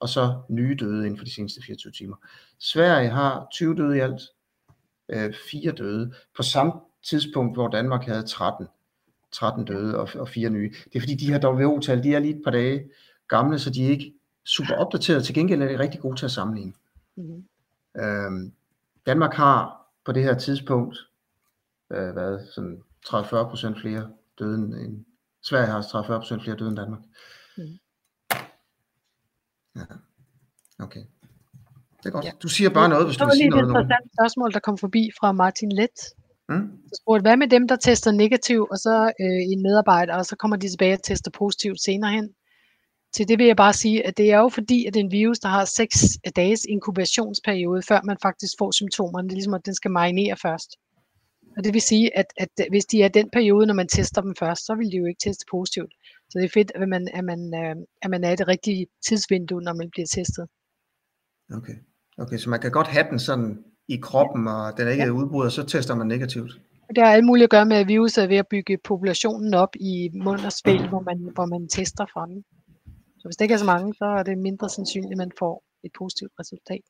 Og 0.00 0.08
så 0.08 0.42
nye 0.48 0.76
døde 0.80 1.06
inden 1.06 1.18
for 1.18 1.24
de 1.24 1.34
seneste 1.34 1.62
24 1.62 1.92
timer. 1.92 2.16
Sverige 2.58 3.08
har 3.08 3.48
20 3.52 3.74
døde 3.74 3.96
i 3.96 4.00
alt. 4.00 4.22
Øh, 5.08 5.34
fire 5.50 5.72
døde. 5.72 6.14
På 6.36 6.42
samme 6.42 6.72
tidspunkt, 7.04 7.56
hvor 7.56 7.68
Danmark 7.68 8.04
havde 8.04 8.26
13. 8.26 8.66
13 9.32 9.64
døde 9.64 9.98
og, 9.98 10.08
og 10.14 10.28
fire 10.28 10.50
nye. 10.50 10.70
Det 10.84 10.96
er 10.96 11.00
fordi, 11.00 11.14
de 11.14 11.32
her 11.32 11.48
WHO-tal, 11.48 12.02
de 12.02 12.14
er 12.14 12.18
lige 12.18 12.36
et 12.36 12.42
par 12.44 12.50
dage 12.50 12.90
gamle, 13.28 13.58
så 13.58 13.70
de 13.70 13.84
er 13.86 13.90
ikke 13.90 14.14
super 14.44 14.74
opdateret. 14.74 15.24
Til 15.24 15.34
gengæld 15.34 15.62
er 15.62 15.68
de 15.68 15.78
rigtig 15.78 16.00
gode 16.00 16.16
til 16.16 16.24
at 16.24 16.30
sammenligne. 16.30 16.72
Mhm. 17.16 17.44
Øhm, 17.96 18.52
Danmark 19.06 19.34
har 19.34 19.86
på 20.04 20.12
det 20.12 20.22
her 20.22 20.38
tidspunkt 20.38 20.96
øh, 21.92 22.16
været 22.16 22.48
sådan 22.54 22.82
30-40% 23.06 23.80
flere 23.80 24.10
døde 24.38 24.54
end 24.54 24.74
end- 24.74 25.04
Sverige 25.42 25.66
har 25.66 25.80
30-40% 25.82 26.44
flere 26.44 26.56
døde 26.56 26.68
end 26.68 26.76
Danmark. 26.76 27.00
Mhm. 27.56 27.78
Ja. 29.76 29.84
Okay. 30.78 31.00
Det 31.98 32.06
er 32.06 32.10
godt. 32.10 32.24
Ja. 32.24 32.30
Du 32.42 32.48
siger 32.48 32.70
bare 32.70 32.88
noget, 32.88 33.06
hvis 33.06 33.16
du 33.16 33.24
var 33.24 33.30
vil 33.30 33.36
sige 33.36 33.42
lige 33.42 33.48
et 33.48 33.50
noget. 33.50 33.68
Nogen. 33.72 33.84
interessant 33.84 34.10
spørgsmål, 34.18 34.52
der 34.52 34.58
kom 34.60 34.78
forbi 34.78 35.10
fra 35.20 35.32
Martin 35.32 35.72
Let. 35.72 35.98
Mm? 36.48 36.78
Så 36.88 37.00
spurgte, 37.02 37.22
hvad 37.22 37.36
med 37.36 37.48
dem, 37.48 37.68
der 37.68 37.76
tester 37.76 38.10
negativ, 38.10 38.66
og 38.70 38.78
så 38.78 39.12
øh, 39.20 39.42
en 39.52 39.62
medarbejder, 39.62 40.14
og 40.16 40.26
så 40.26 40.36
kommer 40.36 40.56
de 40.56 40.68
tilbage 40.68 40.94
og 40.94 41.02
tester 41.02 41.30
positivt 41.30 41.80
senere 41.82 42.10
hen? 42.12 42.28
Til 43.14 43.28
det 43.28 43.38
vil 43.38 43.46
jeg 43.46 43.56
bare 43.56 43.72
sige, 43.72 44.06
at 44.06 44.16
det 44.16 44.32
er 44.32 44.38
jo 44.38 44.48
fordi, 44.48 44.86
at 44.86 44.96
en 44.96 45.10
virus, 45.10 45.38
der 45.38 45.48
har 45.48 45.64
6 45.64 45.96
dages 46.36 46.64
inkubationsperiode, 46.68 47.82
før 47.82 48.00
man 48.04 48.16
faktisk 48.22 48.54
får 48.58 48.70
symptomerne. 48.70 49.28
Det 49.28 49.32
er 49.32 49.36
ligesom, 49.36 49.54
at 49.54 49.66
den 49.66 49.74
skal 49.74 49.90
marinere 49.90 50.36
først. 50.36 50.70
Og 51.56 51.64
det 51.64 51.74
vil 51.74 51.82
sige, 51.82 52.18
at, 52.18 52.26
at 52.36 52.48
hvis 52.70 52.84
de 52.84 53.02
er 53.02 53.08
den 53.08 53.30
periode, 53.32 53.66
når 53.66 53.74
man 53.74 53.88
tester 53.88 54.20
dem 54.22 54.34
først, 54.38 54.66
så 54.66 54.74
vil 54.74 54.92
de 54.92 54.96
jo 54.96 55.06
ikke 55.06 55.20
teste 55.24 55.44
positivt. 55.50 55.92
Så 56.30 56.38
det 56.38 56.44
er 56.44 56.48
fedt, 56.54 56.72
at 56.74 56.88
man, 56.88 57.08
at 57.14 57.24
man, 57.24 57.40
øh, 57.54 57.76
at 58.02 58.10
man 58.10 58.24
er 58.24 58.30
i 58.32 58.36
det 58.36 58.48
rigtige 58.48 58.86
tidsvindue, 59.08 59.62
når 59.62 59.74
man 59.74 59.90
bliver 59.90 60.06
testet. 60.06 60.46
Okay. 61.58 61.74
okay, 62.18 62.36
så 62.38 62.50
man 62.50 62.60
kan 62.60 62.70
godt 62.70 62.86
have 62.86 63.06
den 63.10 63.18
sådan 63.18 63.58
i 63.88 63.96
kroppen, 63.96 64.48
og 64.48 64.76
den 64.76 64.86
er 64.86 64.90
ikke 64.90 65.04
Ja. 65.04 65.10
udbrudt, 65.10 65.46
og 65.46 65.52
så 65.52 65.62
tester 65.66 65.94
man 65.94 66.06
negativt. 66.06 66.52
Det 66.94 66.98
har 67.04 67.12
alt 67.12 67.24
muligt 67.26 67.44
at 67.44 67.50
gøre 67.50 67.66
med, 67.66 67.76
at 67.76 67.88
viruset 67.88 68.24
er 68.24 68.28
ved 68.28 68.36
at 68.36 68.48
bygge 68.50 68.78
populationen 68.84 69.54
op 69.54 69.76
i 69.80 70.10
mund 70.24 70.40
og 70.44 70.52
svælg, 70.52 70.88
hvor 70.92 71.00
man, 71.00 71.18
hvor 71.34 71.46
man 71.46 71.68
tester 71.68 72.06
fra 72.12 72.26
den. 72.26 72.44
Så 73.24 73.28
hvis 73.28 73.36
det 73.36 73.44
ikke 73.44 73.54
er 73.54 73.58
så 73.58 73.64
mange, 73.64 73.94
så 73.94 74.04
er 74.04 74.22
det 74.22 74.38
mindre 74.38 74.68
sandsynligt, 74.68 75.12
at 75.12 75.18
man 75.18 75.30
får 75.38 75.64
et 75.84 75.90
positivt 75.98 76.32
resultat. 76.40 76.80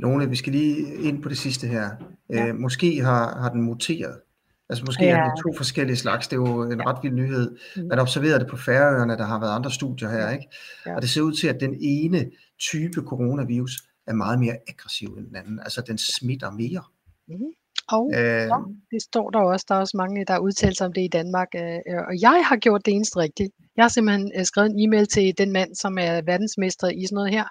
Lone, 0.00 0.28
vi 0.28 0.36
skal 0.36 0.52
lige 0.52 0.94
ind 1.08 1.22
på 1.22 1.28
det 1.28 1.38
sidste 1.38 1.66
her. 1.66 1.90
Ja. 2.30 2.46
Øh, 2.46 2.54
måske 2.54 3.02
har, 3.02 3.40
har 3.40 3.50
den 3.50 3.62
muteret. 3.62 4.20
Altså 4.68 4.84
måske 4.84 5.04
ja. 5.04 5.10
Ja. 5.10 5.16
er 5.16 5.24
det 5.24 5.42
to 5.42 5.52
forskellige 5.56 5.96
slags. 5.96 6.28
Det 6.28 6.36
er 6.36 6.40
jo 6.40 6.62
en 6.62 6.86
ret 6.86 6.98
vild 7.02 7.14
nyhed. 7.14 7.56
Mm. 7.76 7.82
Man 7.82 7.98
observerede 7.98 8.38
det 8.38 8.48
på 8.48 8.56
Færøerne, 8.56 9.16
der 9.16 9.24
har 9.24 9.40
været 9.40 9.54
andre 9.56 9.70
studier 9.70 10.10
her, 10.10 10.30
ikke? 10.30 10.48
Ja. 10.86 10.94
Og 10.96 11.02
det 11.02 11.10
ser 11.10 11.20
ud 11.22 11.32
til, 11.32 11.48
at 11.48 11.60
den 11.60 11.76
ene 11.80 12.30
type 12.58 13.00
coronavirus 13.00 13.82
er 14.06 14.12
meget 14.12 14.38
mere 14.38 14.56
aggressiv 14.68 15.08
end 15.08 15.26
den 15.26 15.36
anden. 15.36 15.60
Altså 15.60 15.80
den 15.86 15.98
smitter 15.98 16.50
mere. 16.50 16.82
Mm-hmm. 17.28 17.52
Og 17.88 18.10
Øh, 18.14 18.46
ja, 18.52 18.58
det 18.90 19.02
står 19.02 19.30
der 19.30 19.40
også. 19.40 19.66
Der 19.68 19.74
er 19.74 19.78
også 19.80 19.96
mange, 19.96 20.24
der 20.24 20.32
har 20.32 20.40
udtalt 20.40 20.76
sig 20.76 20.86
om 20.86 20.92
det 20.92 21.02
i 21.02 21.08
Danmark. 21.08 21.48
øh, 21.56 21.78
øh, 21.88 22.02
Og 22.08 22.20
jeg 22.20 22.44
har 22.48 22.56
gjort 22.56 22.86
det 22.86 22.94
eneste 22.94 23.16
rigtigt. 23.18 23.50
Jeg 23.76 23.84
har 23.84 23.88
simpelthen 23.88 24.32
øh, 24.36 24.44
skrevet 24.44 24.70
en 24.70 24.80
e-mail 24.80 25.06
til 25.06 25.38
den 25.38 25.52
mand, 25.52 25.74
som 25.74 25.98
er 25.98 26.22
verdensmester 26.22 26.88
i 26.88 27.06
sådan 27.06 27.14
noget 27.14 27.30
her. 27.30 27.44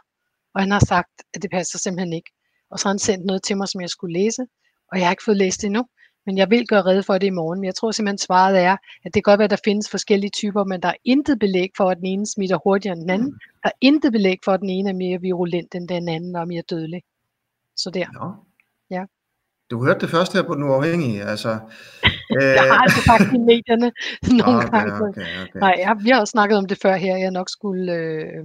Og 0.56 0.62
han 0.62 0.72
har 0.72 0.80
sagt, 0.80 1.12
at 1.34 1.42
det 1.42 1.52
passer 1.52 1.80
simpelthen 1.80 2.14
ikke. 2.14 2.32
Og 2.72 2.80
så 2.80 2.88
har 2.88 2.94
han 2.94 3.00
sendt 3.00 3.26
noget 3.26 3.44
til 3.44 3.58
mig, 3.58 3.68
som 3.68 3.82
jeg 3.82 3.90
skulle 3.90 4.14
læse. 4.14 4.42
Og 4.92 4.98
jeg 4.98 5.06
har 5.06 5.12
ikke 5.12 5.24
fået 5.24 5.38
læst 5.38 5.62
det 5.62 5.68
endnu. 5.68 5.86
Men 6.26 6.38
jeg 6.38 6.50
vil 6.50 6.68
gøre 6.68 6.82
redde 6.82 7.04
for 7.04 7.18
det 7.18 7.28
i 7.28 7.30
morgen. 7.30 7.60
Men 7.60 7.66
jeg 7.66 7.76
tror 7.76 7.92
simpelthen, 7.92 8.18
svaret 8.18 8.60
er, 8.60 8.72
at 9.06 9.14
det 9.14 9.14
kan 9.14 9.22
godt 9.22 9.38
være, 9.38 9.44
at 9.44 9.50
der 9.50 9.58
findes 9.64 9.90
forskellige 9.90 10.32
typer, 10.32 10.64
men 10.64 10.82
der 10.82 10.88
er 10.90 10.94
intet 11.06 11.40
belæg 11.40 11.70
for, 11.78 11.90
at 11.90 11.98
den 11.98 12.06
ene 12.06 12.26
smitter 12.28 12.58
hurtigere 12.64 12.94
end 12.94 13.02
den 13.02 13.10
anden. 13.10 13.32
Der 13.64 13.70
er 13.70 13.78
intet 13.82 14.12
belæg 14.12 14.38
for, 14.46 14.52
at 14.52 14.60
den 14.60 14.70
ene 14.70 14.90
er 14.90 14.94
mere 14.94 15.22
virulent 15.22 15.76
end 15.76 15.88
den 15.88 16.10
anden 16.10 16.36
og 16.36 16.48
mere 16.48 16.62
dødelig. 16.70 17.02
Så 17.78 17.90
der. 17.90 18.00
Ja. 18.00 18.51
Du 19.72 19.86
hørte 19.86 20.00
det 20.00 20.10
først 20.10 20.34
her 20.34 20.44
på 20.44 20.54
Den 20.56 20.64
Uafhængige. 20.64 21.24
Altså, 21.24 21.50
jeg 22.60 22.64
har 22.72 22.80
altså 22.86 23.02
sagt 23.12 23.34
i 23.34 23.38
medierne 23.38 23.92
nogle 24.40 24.58
okay, 24.66 24.70
gange. 24.78 24.94
okay, 24.94 25.22
okay. 25.44 25.60
Nej, 25.60 25.76
jeg, 25.80 25.96
vi 26.04 26.10
har 26.10 26.20
også 26.20 26.32
snakket 26.32 26.58
om 26.58 26.66
det 26.68 26.78
før 26.82 26.96
her, 26.96 27.18
jeg 27.18 27.32
nok 27.32 27.50
skulle 27.50 27.94
øh, 27.94 28.44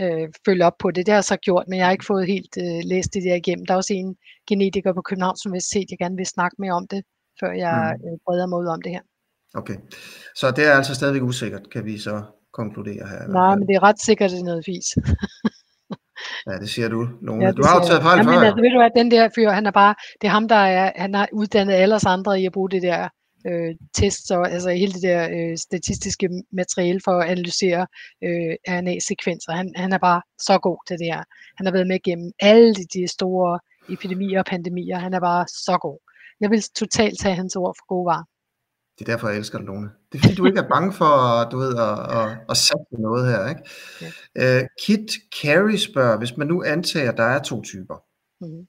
øh, 0.00 0.28
følge 0.46 0.64
op 0.66 0.76
på 0.78 0.90
det. 0.90 1.06
Det 1.06 1.12
har 1.12 1.16
jeg 1.16 1.24
så 1.24 1.36
gjort, 1.36 1.64
men 1.68 1.76
jeg 1.78 1.86
har 1.86 1.92
ikke 1.92 2.04
fået 2.12 2.26
helt 2.26 2.54
øh, 2.64 2.80
læst 2.84 3.14
det 3.14 3.22
der 3.22 3.34
igennem. 3.34 3.66
Der 3.66 3.72
er 3.74 3.78
også 3.78 3.94
en 3.94 4.16
genetiker 4.48 4.92
på 4.92 5.02
Københavns 5.02 5.46
Universitet, 5.46 5.90
jeg 5.90 5.98
gerne 5.98 6.16
vil 6.16 6.26
snakke 6.26 6.56
mere 6.58 6.72
om 6.72 6.86
det, 6.86 7.02
før 7.40 7.52
jeg 7.52 7.96
Mm. 7.98 8.08
øh, 8.08 8.18
breder 8.26 8.46
mig 8.46 8.58
ud 8.58 8.66
om 8.66 8.82
det 8.82 8.92
her. 8.92 9.00
Okay. 9.54 9.76
Så 10.34 10.50
det 10.56 10.64
er 10.66 10.72
altså 10.72 10.94
stadigvæk 10.94 11.22
usikkert, 11.22 11.70
kan 11.72 11.84
vi 11.84 11.98
så 11.98 12.22
konkludere 12.52 13.06
her. 13.08 13.22
i 13.24 13.28
Nej, 13.28 13.54
men 13.56 13.68
det 13.68 13.74
er 13.76 13.82
ret 13.82 14.00
sikkert, 14.00 14.30
det 14.30 14.40
er 14.40 14.44
noget 14.44 14.64
vis. 14.66 14.86
Ja, 16.46 16.52
det 16.62 16.68
siger 16.70 16.88
du, 16.88 17.08
Lone. 17.22 17.44
Ja, 17.44 17.52
du 17.52 17.62
har 17.66 17.74
jo 17.80 17.86
taget 17.86 18.02
fejl 18.02 18.24
før. 18.24 18.32
altså, 18.32 18.62
ved 18.62 18.70
du 18.70 18.78
hvad, 18.78 18.90
den 18.96 19.10
der 19.10 19.28
fyr, 19.34 19.50
han 19.50 19.66
er 19.66 19.70
bare, 19.70 19.94
det 20.20 20.26
er 20.26 20.32
ham, 20.32 20.48
der 20.48 20.62
er, 20.78 20.92
han 20.96 21.14
har 21.14 21.28
uddannet 21.32 21.74
alle 21.74 21.94
os 21.94 22.06
andre 22.06 22.40
i 22.40 22.46
at 22.46 22.52
bruge 22.52 22.70
det 22.70 22.82
der 22.82 23.08
øh, 23.46 23.74
tests 23.94 24.30
og 24.30 24.50
altså 24.50 24.70
hele 24.70 24.92
det 24.92 25.02
der 25.02 25.22
øh, 25.36 25.56
statistiske 25.58 26.28
materiale 26.52 27.00
for 27.04 27.12
at 27.20 27.28
analysere 27.28 27.86
øh, 28.24 28.54
RNA-sekvenser. 28.68 29.52
Han, 29.52 29.72
han 29.76 29.92
er 29.92 29.98
bare 29.98 30.22
så 30.38 30.58
god 30.58 30.78
til 30.88 30.98
det 30.98 31.06
her. 31.06 31.22
Han 31.56 31.66
har 31.66 31.72
været 31.72 31.86
med 31.86 31.98
gennem 32.02 32.32
alle 32.40 32.74
de, 32.74 32.84
de 32.94 33.08
store 33.08 33.60
epidemier 33.88 34.38
og 34.38 34.46
pandemier. 34.46 34.98
Han 34.98 35.14
er 35.14 35.20
bare 35.20 35.44
så 35.48 35.78
god. 35.82 35.98
Jeg 36.40 36.50
vil 36.50 36.62
totalt 36.62 37.20
tage 37.20 37.34
hans 37.34 37.56
ord 37.56 37.74
for 37.78 37.86
gode 37.94 38.06
varer. 38.06 38.24
Det 38.98 39.08
er 39.08 39.12
derfor, 39.12 39.28
jeg 39.28 39.38
elsker 39.38 39.58
dig, 39.58 39.66
Lone. 39.66 39.90
Det 40.12 40.18
er 40.18 40.22
fordi, 40.22 40.34
du 40.34 40.46
ikke 40.46 40.58
er 40.58 40.68
bange 40.68 40.92
for, 40.92 41.12
du 41.50 41.58
ved, 41.58 41.76
at, 41.76 41.98
at, 42.18 42.38
at 42.50 42.56
satse 42.56 42.94
noget 42.98 43.26
her, 43.32 43.48
ikke? 43.48 43.62
Ja. 44.36 44.60
Uh, 44.60 44.66
Kit 44.82 45.10
Carey 45.42 45.76
spørger, 45.76 46.18
hvis 46.18 46.36
man 46.36 46.46
nu 46.46 46.62
antager, 46.62 47.12
at 47.12 47.16
der 47.16 47.24
er 47.24 47.42
to 47.42 47.62
typer, 47.62 47.96
Mhm. 48.40 48.66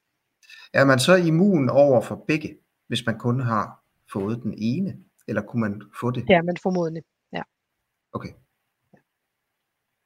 er 0.73 0.85
man 0.85 0.99
så 0.99 1.15
immun 1.15 1.69
over 1.69 2.01
for 2.01 2.23
begge, 2.27 2.57
hvis 2.87 3.05
man 3.05 3.19
kun 3.19 3.39
har 3.39 3.83
fået 4.13 4.43
den 4.43 4.53
ene? 4.57 4.97
Eller 5.27 5.41
kunne 5.41 5.61
man 5.61 5.81
få 5.99 6.11
det? 6.11 6.23
Det 6.27 6.35
er 6.35 6.41
man 6.41 6.57
formodentlig. 6.63 7.03
Ja. 7.33 7.41
Okay. 8.13 8.29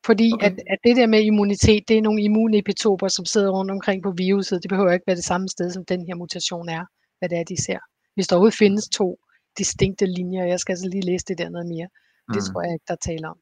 Fordi 0.05 0.31
Okay. 0.33 0.45
at, 0.45 0.59
at 0.69 0.79
det 0.83 0.95
der 0.97 1.07
med 1.07 1.21
immunitet, 1.23 1.83
det 1.87 1.97
er 1.97 2.01
nogle 2.01 2.21
immunepitoper, 2.21 3.07
som 3.07 3.25
sidder 3.25 3.49
rundt 3.49 3.71
omkring 3.71 4.03
på 4.03 4.11
viruset. 4.17 4.63
Det 4.63 4.69
behøver 4.69 4.91
ikke 4.91 5.07
være 5.07 5.15
det 5.15 5.23
samme 5.23 5.47
sted, 5.49 5.71
som 5.71 5.85
den 5.85 6.05
her 6.07 6.15
mutation 6.15 6.69
er, 6.69 6.85
hvad 7.19 7.29
det 7.29 7.37
er, 7.37 7.43
de 7.43 7.63
ser. 7.63 7.79
Hvis 8.15 8.27
der 8.27 8.35
overhovedet 8.35 8.57
findes 8.57 8.89
to 8.89 9.19
distinkte 9.59 10.05
linjer, 10.05 10.45
jeg 10.45 10.59
skal 10.59 10.73
altså 10.73 10.87
lige 10.89 11.05
læse 11.05 11.25
det 11.27 11.37
der 11.37 11.49
noget 11.49 11.67
mere. 11.67 11.87
Det 12.33 12.41
Mm. 12.47 12.53
tror 12.53 12.61
jeg 12.63 12.73
ikke, 12.73 12.85
der 12.87 12.95
taler 12.95 13.29
om. 13.29 13.37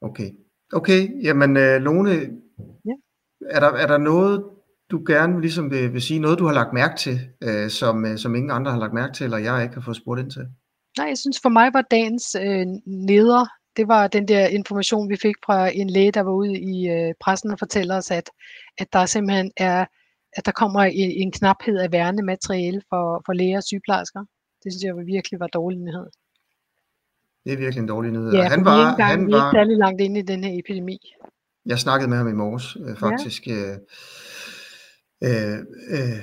Okay. 0.00 0.30
Okay, 0.72 1.22
jamen 1.24 1.50
uh, 1.50 1.82
Lone, 1.86 2.10
Ja. 2.84 2.92
er, 3.50 3.60
der, 3.60 3.68
er 3.68 3.86
der 3.86 3.98
noget, 3.98 4.44
du 4.90 5.02
gerne 5.06 5.40
ligesom 5.40 5.70
vil, 5.70 5.92
vil 5.92 6.02
sige, 6.02 6.20
noget 6.20 6.38
du 6.38 6.46
har 6.46 6.54
lagt 6.54 6.72
mærke 6.72 6.96
til, 6.98 7.18
uh, 7.46 7.68
som, 7.70 8.04
uh, 8.04 8.16
som 8.16 8.34
ingen 8.34 8.50
andre 8.50 8.72
har 8.72 8.78
lagt 8.78 8.92
mærke 8.94 9.14
til, 9.14 9.24
eller 9.24 9.38
jeg 9.38 9.62
ikke 9.62 9.74
har 9.74 9.82
fået 9.82 9.96
spurgt 9.96 10.20
ind 10.20 10.30
til? 10.30 10.46
Nej, 10.98 11.06
jeg 11.08 11.18
synes 11.18 11.40
for 11.42 11.48
mig 11.48 11.70
var 11.74 11.82
dagens 11.82 12.34
øh, 12.34 12.66
neder, 12.86 13.46
det 13.76 13.88
var 13.88 14.06
den 14.08 14.28
der 14.28 14.46
information, 14.46 15.08
vi 15.10 15.16
fik 15.22 15.34
fra 15.46 15.68
en 15.68 15.90
læge, 15.90 16.12
der 16.12 16.20
var 16.20 16.32
ude 16.32 16.58
i 16.60 16.88
øh, 16.88 17.14
pressen 17.20 17.50
og 17.50 17.58
fortæller 17.58 17.96
os, 17.96 18.10
at, 18.10 18.30
at 18.78 18.92
der 18.92 19.06
simpelthen 19.06 19.52
er, 19.56 19.86
at 20.32 20.46
der 20.46 20.52
kommer 20.52 20.80
en, 20.80 21.10
en 21.10 21.32
knaphed 21.32 21.78
af 21.78 21.92
værende 21.92 22.22
materiale 22.22 22.82
for, 22.88 23.22
for 23.26 23.32
læger 23.32 23.56
og 23.56 23.62
sygeplejersker. 23.64 24.24
Det 24.66 24.72
synes 24.72 24.84
jeg 24.84 25.06
virkelig 25.06 25.40
var 25.40 25.46
dårlig 25.46 25.78
nyhed. 25.78 26.06
Det 27.44 27.52
er 27.52 27.56
virkelig 27.56 27.80
en 27.82 27.88
dårlig 27.88 28.12
nyhed. 28.12 28.32
Ja, 28.32 28.48
han 28.48 28.64
var, 28.64 28.90
engang, 28.90 29.10
han 29.10 29.26
vi 29.26 29.32
er 29.32 29.36
ikke 29.36 29.38
var, 29.38 29.52
særlig 29.52 29.76
langt 29.76 30.00
inde 30.00 30.20
i 30.20 30.22
den 30.22 30.44
her 30.44 30.58
epidemi. 30.58 30.98
Jeg 31.66 31.78
snakkede 31.78 32.10
med 32.10 32.16
ham 32.16 32.28
i 32.28 32.32
morges, 32.32 32.76
øh, 32.80 32.96
faktisk. 32.96 33.42
Øh, 33.48 33.76
øh, 35.24 35.58
øh, 35.96 36.22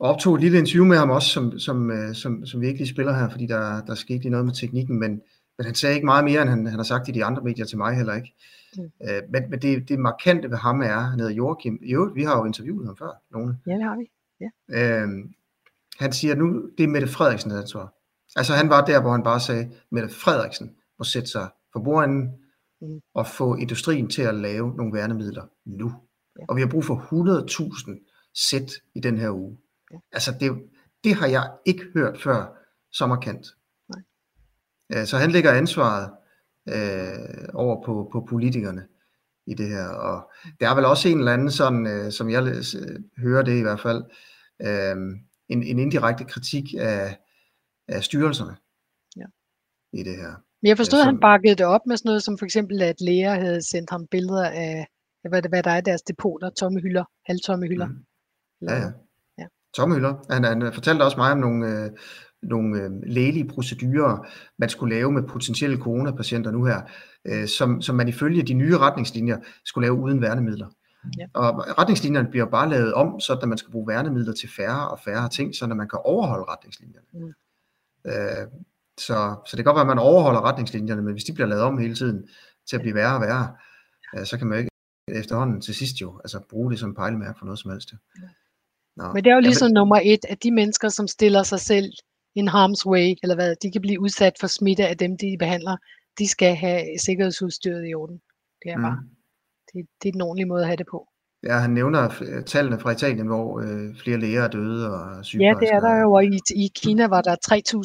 og 0.00 0.10
optog 0.10 0.34
et 0.34 0.40
lille 0.40 0.58
interview 0.58 0.84
med 0.84 0.96
ham 0.96 1.10
også, 1.10 1.28
som, 1.28 1.58
som, 1.58 1.90
øh, 1.90 2.14
som, 2.14 2.46
som 2.46 2.60
vi 2.60 2.66
ikke 2.66 2.78
lige 2.78 2.88
spiller 2.88 3.12
her, 3.12 3.28
fordi 3.28 3.46
der, 3.46 3.84
der 3.84 3.94
skete 3.94 4.18
lige 4.18 4.30
noget 4.30 4.46
med 4.46 4.54
teknikken, 4.54 4.98
men, 4.98 5.10
men 5.58 5.64
han 5.64 5.74
sagde 5.74 5.94
ikke 5.94 6.06
meget 6.06 6.24
mere, 6.24 6.42
end 6.42 6.50
han, 6.50 6.66
han 6.66 6.78
har 6.78 6.82
sagt 6.92 7.08
i 7.08 7.12
de 7.12 7.24
andre 7.24 7.42
medier 7.42 7.64
til 7.64 7.78
mig 7.78 7.96
heller 7.96 8.14
ikke. 8.14 8.34
Mm. 8.76 8.82
Øh, 8.82 9.22
men 9.32 9.50
men 9.50 9.62
det, 9.62 9.88
det 9.88 9.98
markante 9.98 10.50
ved 10.50 10.56
ham 10.56 10.82
er, 10.82 11.00
han 11.00 11.20
hedder 11.20 11.34
Joachim, 11.34 11.78
i 11.82 11.94
øvrigt, 11.94 12.14
vi 12.14 12.22
har 12.22 12.38
jo 12.38 12.44
interviewet 12.44 12.86
ham 12.86 12.96
før, 12.96 13.12
nogle. 13.30 13.58
Ja, 13.66 13.72
det 13.72 13.82
har 13.82 13.96
vi. 13.96 14.06
Øh, 14.70 15.08
han 15.98 16.12
siger 16.12 16.34
nu, 16.34 16.70
det 16.78 16.84
er 16.84 16.88
Mette 16.88 17.08
Frederiksen 17.08 17.52
ansvar. 17.52 17.94
Altså 18.36 18.52
han 18.54 18.68
var 18.68 18.84
der, 18.84 19.00
hvor 19.00 19.10
han 19.12 19.22
bare 19.22 19.40
sagde, 19.40 19.72
Mette 19.90 20.08
Frederiksen 20.08 20.70
må 20.98 21.04
sætte 21.04 21.28
sig 21.30 21.48
for 21.72 21.80
bordenden 21.80 22.28
Mm. 22.84 23.00
og 23.14 23.26
få 23.26 23.54
industrien 23.54 24.10
til 24.10 24.22
at 24.22 24.34
lave 24.34 24.76
nogle 24.76 24.92
værnemidler 24.92 25.46
nu. 25.66 25.92
Ja. 26.38 26.44
Og 26.48 26.56
vi 26.56 26.60
har 26.60 26.68
brug 26.68 26.84
for 26.84 26.94
100.000 26.96 28.30
sæt 28.50 28.72
i 28.94 29.00
den 29.00 29.18
her 29.18 29.30
uge. 29.30 29.58
Ja. 29.92 29.96
Altså 30.12 30.34
det, 30.40 30.62
det 31.04 31.14
har 31.14 31.26
jeg 31.26 31.50
ikke 31.64 31.84
hørt 31.94 32.20
før 32.22 32.58
så 32.92 33.06
markant. 33.06 33.46
Nej. 33.88 34.02
Øh, 34.92 35.06
Så 35.06 35.16
han 35.18 35.30
lægger 35.30 35.52
ansvaret 35.52 36.10
øh, 36.68 37.48
over 37.54 37.84
på, 37.86 38.08
på 38.12 38.26
politikerne 38.28 38.86
i 39.46 39.54
det 39.54 39.68
her. 39.68 39.88
Og 39.88 40.30
der 40.60 40.70
er 40.70 40.74
vel 40.74 40.84
også 40.84 41.08
en 41.08 41.18
eller 41.18 41.32
anden 41.32 41.50
sådan, 41.50 41.86
øh, 41.86 42.12
som 42.12 42.30
jeg 42.30 42.42
øh, 42.46 43.00
hører 43.18 43.42
det 43.42 43.58
i 43.58 43.62
hvert 43.62 43.80
fald, 43.80 44.02
øh, 44.62 44.96
en, 45.48 45.62
en 45.62 45.78
indirekte 45.78 46.24
kritik 46.24 46.64
af, 46.78 47.18
af 47.88 48.04
styrelserne 48.04 48.56
Ja. 49.16 49.26
i 49.92 50.02
det 50.02 50.16
her. 50.16 50.32
Men 50.62 50.68
jeg 50.68 50.76
forstod, 50.76 51.00
at 51.00 51.06
han 51.06 51.20
bakkede 51.20 51.54
det 51.54 51.66
op 51.66 51.80
med 51.86 51.96
sådan 51.96 52.08
noget 52.08 52.22
som 52.22 52.38
for 52.38 52.44
eksempel, 52.44 52.82
at 52.82 53.00
læger 53.00 53.34
havde 53.34 53.62
sendt 53.62 53.90
ham 53.90 54.06
billeder 54.06 54.50
af, 54.50 54.86
hvad, 55.30 55.48
hvad 55.48 55.62
der 55.62 55.70
er 55.70 55.78
i 55.78 55.88
deres 55.90 56.02
depoter, 56.02 56.50
tomme 56.50 56.80
hylder, 56.80 57.04
halvtomme 57.26 57.66
hylder. 57.66 57.88
Eller 58.60 58.74
Ja, 58.74 58.80
ja. 58.82 58.90
Ja. 59.38 59.46
Tomme 59.76 59.94
hylder. 59.94 60.14
Han, 60.30 60.44
han 60.44 60.72
fortalte 60.74 61.02
også 61.02 61.16
mig 61.16 61.32
om 61.32 61.38
nogle, 61.38 61.68
øh, 61.68 61.90
nogle 62.42 62.82
øh, 62.82 62.90
lægelige 63.06 63.48
procedurer, 63.48 64.26
man 64.58 64.68
skulle 64.68 64.94
lave 64.94 65.12
med 65.12 65.22
potentielle 65.22 65.76
coronapatienter 65.76 66.50
nu 66.50 66.64
her, 66.64 66.80
øh, 67.26 67.48
som, 67.48 67.82
som 67.82 67.96
man 67.96 68.08
ifølge 68.08 68.42
de 68.42 68.54
nye 68.54 68.78
retningslinjer 68.78 69.38
skulle 69.64 69.84
lave 69.84 69.98
uden 69.98 70.20
værnemidler. 70.20 70.68
Ja. 71.18 71.26
Og 71.34 71.78
retningslinjerne 71.78 72.28
bliver 72.30 72.46
bare 72.46 72.68
lavet 72.68 72.94
om, 72.94 73.20
så 73.20 73.38
at 73.42 73.48
man 73.48 73.58
skal 73.58 73.70
bruge 73.70 73.88
værnemidler 73.88 74.32
til 74.32 74.48
færre 74.56 74.88
og 74.90 75.00
færre 75.00 75.28
ting, 75.28 75.54
så 75.54 75.66
man 75.66 75.88
kan 75.88 75.98
overholde 76.04 76.44
retningslinjerne. 76.48 77.06
Mm. 77.12 77.32
Øh, 78.06 78.46
så, 78.98 79.36
så 79.46 79.56
det 79.56 79.58
kan 79.58 79.64
godt 79.64 79.74
være, 79.74 79.90
at 79.90 79.94
man 79.96 79.98
overholder 79.98 80.40
retningslinjerne, 80.40 81.02
men 81.02 81.12
hvis 81.12 81.24
de 81.24 81.32
bliver 81.32 81.48
lavet 81.48 81.62
om 81.62 81.78
hele 81.78 81.94
tiden 81.94 82.28
til 82.68 82.76
at 82.76 82.82
blive 82.82 82.94
værre 82.94 83.14
og 83.14 83.20
værre, 83.20 83.56
øh, 84.16 84.26
så 84.26 84.38
kan 84.38 84.46
man 84.46 84.58
jo 84.58 84.60
ikke 84.60 84.70
efterhånden 85.20 85.60
til 85.60 85.74
sidst 85.74 86.00
jo 86.00 86.18
altså 86.18 86.40
bruge 86.50 86.70
det 86.70 86.78
som 86.78 86.94
pejlemærke 86.94 87.38
for 87.38 87.44
noget 87.44 87.58
som 87.58 87.70
helst. 87.70 87.92
Jo. 87.92 87.98
Nå. 88.96 89.12
Men 89.12 89.24
det 89.24 89.30
er 89.30 89.34
jo 89.34 89.40
Ja, 89.40 89.46
ligesom 89.46 89.70
nummer 89.70 90.00
et, 90.04 90.24
at 90.28 90.42
de 90.42 90.50
mennesker, 90.50 90.88
som 90.88 91.08
stiller 91.08 91.42
sig 91.42 91.60
selv 91.60 91.92
in 92.34 92.48
harm's 92.48 92.86
way, 92.86 93.14
eller 93.22 93.34
hvad, 93.34 93.56
de 93.62 93.72
kan 93.72 93.80
blive 93.80 94.00
udsat 94.00 94.32
for 94.40 94.46
smitte 94.46 94.88
af 94.88 94.98
dem, 94.98 95.18
de 95.18 95.36
behandler, 95.38 95.76
de 96.18 96.28
skal 96.28 96.54
have 96.54 96.98
sikkerhedsudstyret 96.98 97.88
i 97.90 97.94
orden. 97.94 98.20
Det 98.62 98.70
er 98.70 98.80
bare, 98.80 98.98
Mm. 99.02 99.08
Det, 99.72 99.86
det 100.02 100.08
er 100.08 100.12
den 100.12 100.22
ordentlige 100.22 100.48
måde 100.48 100.60
at 100.60 100.66
have 100.66 100.76
det 100.76 100.86
på. 100.90 101.08
Ja, 101.48 101.56
han 101.58 101.70
nævner 101.70 102.02
øh, 102.28 102.44
tallene 102.44 102.80
fra 102.80 102.90
Italien, 102.90 103.26
hvor 103.26 103.60
øh, 103.60 103.96
flere 104.02 104.18
læger 104.20 104.42
er 104.42 104.48
døde 104.48 104.90
og 104.94 105.16
Ja, 105.16 105.22
sygeplejersker. 105.22 105.60
det 105.60 105.70
er 105.76 105.80
der 105.80 105.94
jo, 106.02 106.12
og 106.12 106.24
i, 106.24 106.38
i 106.64 106.66
Kina 106.80 107.06
var 107.06 107.22
der 107.28 107.36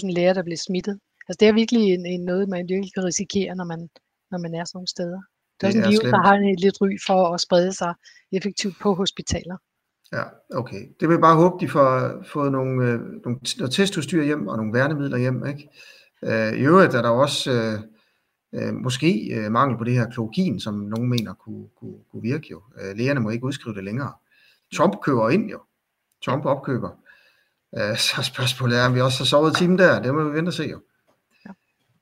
3.000 0.07 0.13
læger, 0.15 0.33
der 0.33 0.43
blev 0.43 0.57
smittet. 0.57 0.99
Altså 1.27 1.37
det 1.39 1.47
er 1.47 1.53
virkelig 1.53 1.83
en, 1.93 2.05
en 2.05 2.25
noget, 2.25 2.49
man 2.49 2.65
virkelig 2.69 2.93
kan 2.93 3.03
risikere, 3.03 3.55
når 3.55 3.65
man, 3.65 3.89
når 4.31 4.37
man 4.37 4.51
er 4.55 4.63
sådan 4.65 4.77
nogle 4.77 4.87
steder. 4.95 5.21
Det 5.55 5.63
er 5.63 5.67
også 5.67 5.79
en 5.79 5.91
virus, 5.91 6.09
der 6.15 6.21
har 6.27 6.33
en 6.33 6.59
lidt 6.65 6.77
ry 6.81 6.89
for 7.07 7.19
at 7.33 7.41
sprede 7.41 7.73
sig 7.73 7.93
effektivt 8.31 8.75
på 8.81 8.93
hospitaler. 8.93 9.57
Ja, 10.13 10.23
okay. 10.59 10.81
Det 10.99 11.07
vil 11.07 11.15
jeg 11.15 11.21
bare 11.21 11.35
håbe, 11.35 11.55
de 11.65 11.69
får 11.69 11.89
fået 12.33 12.51
nogle, 12.51 12.85
øh, 12.87 12.99
nogle, 13.25 13.39
noget 13.57 13.71
testudstyr 13.73 14.23
hjem 14.23 14.47
og 14.47 14.57
nogle 14.57 14.73
værnemidler 14.73 15.17
hjem. 15.17 15.45
Ikke? 15.45 15.69
Øh, 16.23 16.53
I 16.59 16.63
øvrigt 16.71 16.93
er 16.93 17.01
der 17.01 17.09
også 17.09 17.51
øh, 17.51 17.79
øh, 18.53 18.73
måske 18.73 19.35
øh, 19.35 19.51
mangel 19.51 19.77
på 19.77 19.83
det 19.83 19.93
her 19.93 20.09
klorokin, 20.09 20.59
som 20.59 20.73
nogen 20.73 21.09
mener 21.09 21.33
kunne, 21.33 21.67
kunne, 21.79 21.97
kunne 22.11 22.21
virke 22.21 22.47
jo. 22.51 22.61
Øh, 22.81 22.97
lægerne 22.97 23.19
må 23.19 23.29
ikke 23.29 23.45
udskrive 23.45 23.75
det 23.75 23.83
længere. 23.83 24.13
Trump 24.75 25.01
køber 25.01 25.29
ind 25.29 25.49
jo. 25.49 25.59
Trump 26.25 26.45
opkøber. 26.45 26.89
Øh, 27.77 27.97
så 28.07 28.23
spørgsmålet 28.23 28.79
er, 28.79 28.85
om 28.85 28.95
vi 28.95 29.01
også 29.01 29.19
har 29.19 29.25
sovet 29.25 29.51
i 29.51 29.55
timen 29.55 29.77
der. 29.77 30.01
Det 30.01 30.13
må 30.13 30.23
vi 30.23 30.37
vente 30.37 30.49
og 30.49 30.53
se 30.53 30.63
jo. 30.63 30.81
Ja. 31.45 31.51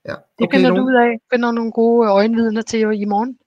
Ja. 0.05 0.15
Det 0.39 0.47
finder 0.53 0.69
du 0.69 0.75
Lone. 0.75 0.87
ud 0.87 0.95
af. 0.95 1.19
Finder 1.33 1.51
nogle 1.51 1.71
gode 1.71 2.09
øjenvidner 2.09 2.61
til 2.61 2.79
jo 2.79 2.89
i 2.89 3.05
morgen. 3.05 3.37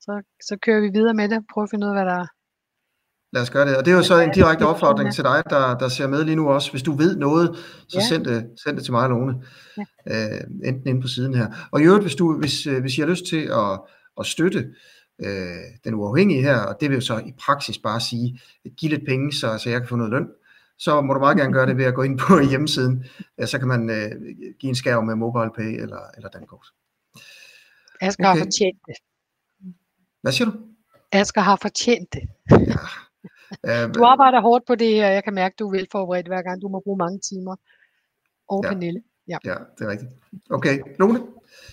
Så, 0.00 0.22
så 0.42 0.56
kører 0.56 0.80
vi 0.80 0.88
videre 0.88 1.14
med 1.14 1.28
det. 1.28 1.44
Prøv 1.52 1.62
at 1.62 1.70
finde 1.70 1.86
ud 1.86 1.90
af, 1.90 1.96
hvad 1.96 2.06
der 2.06 2.18
er. 2.20 2.26
Lad 3.32 3.42
os 3.42 3.50
gøre 3.50 3.68
det. 3.68 3.76
Og 3.76 3.84
det 3.84 3.92
er 3.92 3.96
jo 3.96 4.02
så 4.02 4.20
en 4.20 4.30
direkte 4.30 4.62
opfordring 4.66 5.12
til 5.14 5.24
dig, 5.24 5.42
der, 5.50 5.78
der 5.78 5.88
ser 5.88 6.06
med 6.06 6.24
lige 6.24 6.36
nu 6.36 6.50
også. 6.50 6.70
Hvis 6.70 6.82
du 6.82 6.92
ved 6.92 7.16
noget, 7.16 7.56
så 7.88 7.98
Ja. 7.98 8.06
send, 8.08 8.24
det, 8.24 8.50
send 8.64 8.76
det 8.76 8.84
til 8.84 8.92
mig 8.92 9.08
Lone. 9.08 9.42
Ja. 9.76 10.34
Øh, 10.34 10.40
enten 10.64 10.88
inde 10.88 11.00
på 11.02 11.08
siden 11.08 11.34
her. 11.34 11.46
Og 11.70 11.80
i 11.80 11.84
øvrigt, 11.84 12.04
hvis, 12.04 12.14
du, 12.14 12.38
hvis, 12.38 12.66
øh, 12.66 12.80
hvis 12.80 12.98
I 12.98 13.00
har 13.00 13.08
lyst 13.08 13.24
til 13.26 13.42
at, 13.52 13.80
at 14.20 14.26
støtte 14.26 14.68
øh, 15.24 15.56
den 15.84 15.94
uafhængige 15.94 16.42
her, 16.42 16.58
og 16.58 16.76
det 16.80 16.90
vil 16.90 16.94
jo 16.94 17.00
så 17.00 17.18
i 17.18 17.32
praksis 17.40 17.78
bare 17.78 18.00
sige, 18.00 18.40
give 18.76 18.90
lidt 18.90 19.06
penge, 19.08 19.32
så, 19.32 19.58
så 19.58 19.70
jeg 19.70 19.80
kan 19.80 19.88
få 19.88 19.96
noget 19.96 20.12
løn, 20.12 20.28
så 20.78 21.00
må 21.00 21.14
du 21.14 21.20
meget 21.20 21.36
gerne 21.36 21.52
gøre 21.52 21.66
det 21.66 21.76
ved 21.76 21.84
at 21.84 21.94
gå 21.94 22.02
ind 22.02 22.18
på 22.18 22.40
hjemmesiden. 22.50 23.04
Ja, 23.38 23.46
så 23.46 23.58
kan 23.58 23.68
man 23.68 23.90
øh, 23.90 24.10
give 24.60 24.68
en 24.68 24.74
skærv 24.74 25.02
med 25.04 25.14
MobilePay 25.14 25.82
eller, 25.82 26.00
eller 26.16 26.28
Dankort. 26.28 26.66
Asger 28.00 28.28
okay. 28.28 28.38
har 28.38 28.44
fortjent 28.44 28.78
det. 28.86 28.94
Hvad 30.22 30.32
siger 30.32 30.50
du? 30.50 30.56
Asger 31.12 31.40
har 31.40 31.58
fortjent 31.62 32.08
det. 32.12 32.22
Øh, 32.52 32.76
Du 33.96 34.04
arbejder 34.04 34.40
hårdt 34.40 34.64
på 34.66 34.74
det 34.74 34.94
her. 34.94 35.08
Jeg 35.08 35.24
kan 35.24 35.34
mærke, 35.34 35.52
at 35.52 35.58
du 35.58 35.66
er 35.68 35.70
velforberedt 35.70 36.26
hver 36.26 36.42
gang. 36.42 36.62
Du 36.62 36.68
må 36.68 36.80
bruge 36.84 36.98
mange 36.98 37.18
timer. 37.20 37.56
og 38.48 38.60
Ja. 38.64 38.68
Pernille. 38.70 39.00
Ja. 39.28 39.38
Ja, 39.44 39.54
det 39.78 39.84
er 39.86 39.90
rigtigt. 39.90 40.10
Okay, 40.50 40.78
Lone, 40.98 41.18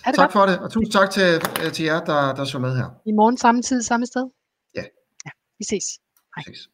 tak 0.04 0.14
godt? 0.16 0.32
for 0.32 0.46
det, 0.46 0.58
og 0.58 0.70
tusind 0.70 0.92
tak 0.92 1.10
til, 1.10 1.28
øh, 1.64 1.72
til 1.72 1.84
jer, 1.84 2.00
der, 2.04 2.34
der 2.34 2.44
så 2.44 2.58
med 2.58 2.76
her. 2.76 2.88
I 3.06 3.12
morgen 3.12 3.36
samme 3.36 3.62
tid, 3.62 3.82
samme 3.82 4.06
sted? 4.06 4.24
Ja. 4.74 4.84
Ja, 5.26 5.30
vi 5.58 5.64
ses. 5.64 5.86
Hej. 6.36 6.42
Ses. 6.46 6.68